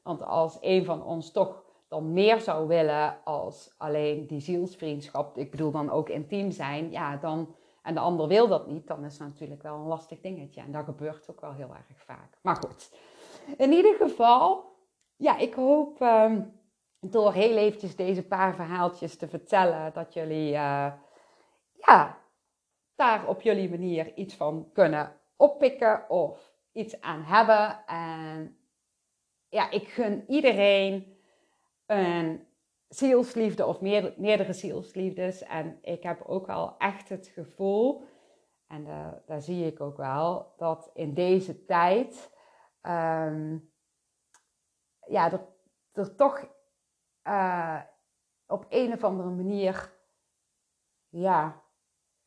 Want 0.03 0.24
als 0.24 0.57
een 0.61 0.86
van 0.86 1.03
ons 1.03 1.32
toch 1.32 1.64
dan 1.88 2.13
meer 2.13 2.41
zou 2.41 2.67
willen 2.67 3.23
als 3.23 3.73
alleen 3.77 4.27
die 4.27 4.39
zielsvriendschap, 4.39 5.38
ik 5.38 5.51
bedoel 5.51 5.71
dan 5.71 5.89
ook 5.89 6.09
intiem 6.09 6.51
zijn, 6.51 6.91
ja, 6.91 7.17
dan, 7.17 7.55
en 7.81 7.93
de 7.93 7.99
ander 7.99 8.27
wil 8.27 8.47
dat 8.47 8.67
niet, 8.67 8.88
dan 8.88 9.05
is 9.05 9.19
het 9.19 9.27
natuurlijk 9.27 9.61
wel 9.61 9.75
een 9.75 9.88
lastig 9.88 10.21
dingetje. 10.21 10.61
En 10.61 10.71
dat 10.71 10.86
gebeurt 10.86 11.29
ook 11.29 11.41
wel 11.41 11.53
heel 11.53 11.69
erg 11.69 12.03
vaak. 12.03 12.38
Maar 12.41 12.55
goed, 12.55 12.91
in 13.57 13.71
ieder 13.71 13.95
geval, 13.95 14.73
ja, 15.15 15.38
ik 15.38 15.53
hoop 15.53 16.01
uh, 16.01 16.38
door 16.99 17.33
heel 17.33 17.57
eventjes 17.57 17.95
deze 17.95 18.27
paar 18.27 18.55
verhaaltjes 18.55 19.17
te 19.17 19.27
vertellen, 19.27 19.93
dat 19.93 20.13
jullie, 20.13 20.51
uh, 20.51 20.93
ja, 21.71 22.17
daar 22.95 23.27
op 23.27 23.41
jullie 23.41 23.69
manier 23.69 24.13
iets 24.13 24.36
van 24.36 24.69
kunnen 24.73 25.19
oppikken 25.36 26.09
of 26.09 26.53
iets 26.71 27.01
aan 27.01 27.21
hebben. 27.23 27.86
En 27.86 28.57
ja, 29.49 29.71
ik 29.71 29.88
gun 29.88 30.23
iedereen 30.27 31.14
een 31.86 32.47
zielsliefde 32.88 33.65
of 33.65 33.81
meer, 33.81 34.13
meerdere 34.17 34.53
zielsliefdes. 34.53 35.43
En 35.43 35.77
ik 35.81 36.03
heb 36.03 36.21
ook 36.21 36.47
wel 36.47 36.77
echt 36.77 37.09
het 37.09 37.27
gevoel, 37.27 38.03
en 38.67 38.86
daar 39.25 39.41
zie 39.41 39.65
ik 39.65 39.81
ook 39.81 39.97
wel, 39.97 40.53
dat 40.57 40.89
in 40.93 41.13
deze 41.13 41.65
tijd 41.65 42.31
um, 42.81 43.73
ja, 45.07 45.31
er, 45.31 46.15
toch 46.15 46.47
uh, 47.23 47.81
op 48.47 48.65
een 48.69 48.93
of 48.93 49.03
andere 49.03 49.29
manier, 49.29 49.93
ja, 51.09 51.61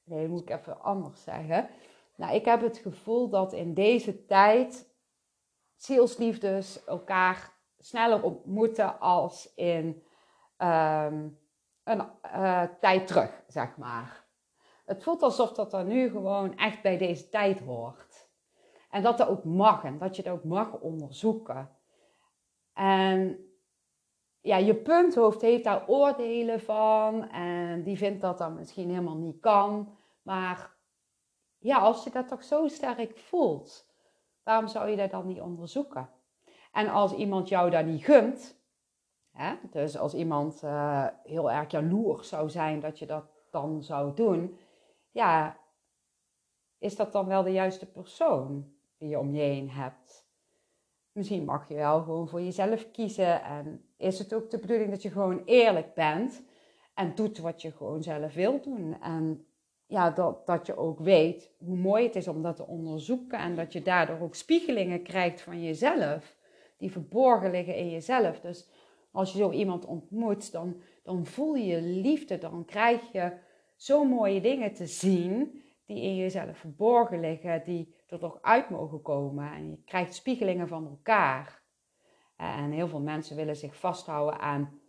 nee, 0.05 0.29
moet 0.29 0.41
ik 0.41 0.51
even 0.51 0.81
anders 0.81 1.23
zeggen. 1.23 1.69
Nou, 2.17 2.35
ik 2.35 2.45
heb 2.45 2.61
het 2.61 2.79
gevoel 2.79 3.29
dat 3.29 3.53
in 3.53 3.75
deze 3.75 4.25
tijd 4.25 4.91
zielsliefdes 5.75 6.85
elkaar 6.85 7.57
sneller 7.79 8.23
ontmoeten 8.23 9.01
als 9.01 9.55
in 9.55 10.03
um, 10.59 11.39
een 11.85 12.11
uh, 12.25 12.63
tijd 12.81 13.07
terug, 13.07 13.43
zeg 13.47 13.77
maar. 13.77 14.27
Het 14.85 15.03
voelt 15.03 15.23
alsof 15.23 15.53
dat 15.53 15.73
er 15.73 15.85
nu 15.85 16.11
gewoon 16.11 16.57
echt 16.57 16.83
bij 16.83 16.99
deze 16.99 17.29
tijd 17.29 17.61
hoort. 17.61 18.29
En 18.91 19.03
dat 19.03 19.19
dat 19.19 19.29
ook 19.29 19.45
mag 19.45 19.85
en 19.85 19.99
dat 19.99 20.17
je 20.17 20.23
het 20.23 20.31
ook 20.33 20.45
mag 20.45 20.81
onderzoeken. 20.81 21.77
En 22.73 23.49
ja, 24.41 24.57
je 24.57 24.75
punthoofd 24.75 25.41
heeft 25.41 25.65
daar 25.65 25.89
oordelen 25.89 26.61
van 26.61 27.31
en 27.31 27.83
die 27.83 27.97
vindt 27.97 28.21
dat 28.21 28.39
dat 28.39 28.55
misschien 28.55 28.89
helemaal 28.89 29.17
niet 29.17 29.41
kan. 29.41 29.97
Maar 30.23 30.77
ja, 31.59 31.79
als 31.79 32.05
je 32.05 32.11
dat 32.11 32.29
toch 32.29 32.43
zo 32.43 32.69
sterk 32.69 33.19
voelt, 33.19 33.91
waarom 34.43 34.69
zou 34.69 34.89
je 34.89 34.97
dat 34.97 35.11
dan 35.11 35.27
niet 35.27 35.41
onderzoeken? 35.41 36.11
En 36.73 36.89
als 36.89 37.13
iemand 37.13 37.49
jou 37.49 37.71
daar 37.71 37.85
niet 37.85 38.05
gunt, 38.05 38.61
hè, 39.33 39.55
dus 39.71 39.99
als 39.99 40.15
iemand 40.15 40.63
uh, 40.65 41.07
heel 41.25 41.51
erg 41.51 41.71
jaloers 41.71 42.29
zou 42.29 42.51
zijn 42.51 42.81
dat 42.81 42.99
je 42.99 43.07
dat 43.07 43.25
dan 43.51 43.83
zou 43.83 44.15
doen, 44.15 44.59
ja, 45.11 45.59
is 46.79 46.97
dat 46.97 47.13
dan 47.13 47.27
wel 47.27 47.43
de 47.43 47.53
juiste 47.53 47.87
persoon 47.87 48.73
die 48.97 49.09
je 49.09 49.19
om 49.19 49.35
je 49.35 49.43
heen 49.43 49.71
hebt? 49.71 50.27
Misschien 51.13 51.45
mag 51.45 51.69
je 51.69 51.75
wel 51.75 52.03
gewoon 52.03 52.29
voor 52.29 52.43
jezelf 52.43 52.91
kiezen 52.91 53.43
en 53.43 53.85
is 53.97 54.19
het 54.19 54.35
ook 54.35 54.51
de 54.51 54.59
bedoeling 54.59 54.91
dat 54.91 55.03
je 55.03 55.11
gewoon 55.11 55.43
eerlijk 55.45 55.95
bent 55.95 56.43
en 56.95 57.15
doet 57.15 57.39
wat 57.39 57.63
je 57.63 57.73
gewoon 57.73 58.03
zelf 58.03 58.35
wilt 58.35 58.65
doen. 58.65 59.01
En 59.01 59.47
ja, 59.87 60.11
dat, 60.11 60.47
dat 60.47 60.67
je 60.67 60.77
ook 60.77 60.99
weet 60.99 61.51
hoe 61.59 61.77
mooi 61.77 62.05
het 62.05 62.17
is 62.17 62.29
om 62.29 62.43
dat 62.43 62.57
te 62.57 62.67
onderzoeken 62.67 63.39
en 63.39 63.55
dat 63.55 63.73
je 63.73 63.83
daardoor 63.83 64.21
ook 64.21 64.35
spiegelingen 64.35 65.03
krijgt 65.03 65.41
van 65.41 65.63
jezelf 65.63 66.37
die 66.79 66.93
verborgen 66.93 67.51
liggen 67.51 67.77
in 67.77 67.91
jezelf. 67.91 68.41
Dus 68.41 68.71
als 69.11 69.33
je 69.33 69.39
zo 69.39 69.51
iemand 69.51 69.85
ontmoet, 69.85 70.53
dan, 70.53 70.83
dan 71.03 71.27
voel 71.27 71.55
je 71.55 71.83
liefde, 71.83 72.39
dan 72.39 72.65
krijg 72.65 73.13
je 73.13 73.33
zo 73.77 74.05
mooie 74.05 74.41
dingen 74.41 74.75
te 74.75 74.87
zien 74.87 75.63
die 75.87 76.03
in 76.03 76.17
jezelf 76.17 76.59
verborgen 76.59 77.21
liggen, 77.21 77.63
die 77.65 77.95
er 78.07 78.19
toch 78.19 78.39
uit 78.43 78.71
mogen 78.71 79.03
komen. 79.03 79.53
En 79.53 79.71
je 79.71 79.83
krijgt 79.85 80.15
spiegelingen 80.15 80.69
van 80.69 80.87
elkaar. 80.87 81.63
En 82.37 82.71
heel 82.71 82.89
veel 82.89 83.01
mensen 83.01 83.37
willen 83.37 83.57
zich 83.57 83.77
vasthouden 83.77 84.41
aan 84.41 84.81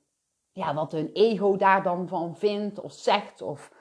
ja, 0.51 0.73
wat 0.73 0.91
hun 0.91 1.09
ego 1.13 1.55
daar 1.55 1.83
dan 1.83 2.07
van 2.07 2.37
vindt 2.37 2.79
of 2.79 2.93
zegt. 2.93 3.41
Of 3.41 3.73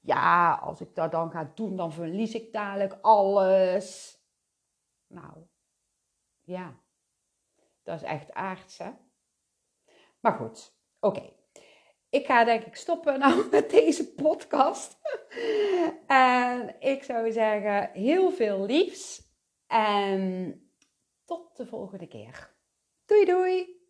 ja, 0.00 0.54
als 0.54 0.80
ik 0.80 0.94
dat 0.94 1.10
dan 1.10 1.30
ga 1.30 1.50
doen, 1.54 1.76
dan 1.76 1.92
verlies 1.92 2.34
ik 2.34 2.52
dadelijk 2.52 2.98
alles. 3.00 4.18
Nou, 5.06 5.32
ja. 6.40 6.82
Dat 7.84 7.96
is 7.96 8.02
echt 8.02 8.32
aards, 8.32 8.78
hè? 8.78 8.90
Maar 10.20 10.32
goed, 10.32 10.76
oké. 11.00 11.32
Ik 12.08 12.26
ga 12.26 12.44
denk 12.44 12.64
ik 12.64 12.76
stoppen 12.76 13.18
nou 13.18 13.46
met 13.50 13.70
deze 13.70 14.14
podcast. 14.14 14.98
en 16.06 16.76
ik 16.80 17.02
zou 17.02 17.32
zeggen, 17.32 17.90
heel 17.92 18.30
veel 18.30 18.64
liefs. 18.64 19.22
En 19.66 20.60
tot 21.24 21.56
de 21.56 21.66
volgende 21.66 22.06
keer. 22.06 22.54
Doei 23.04 23.24
doei! 23.24 23.83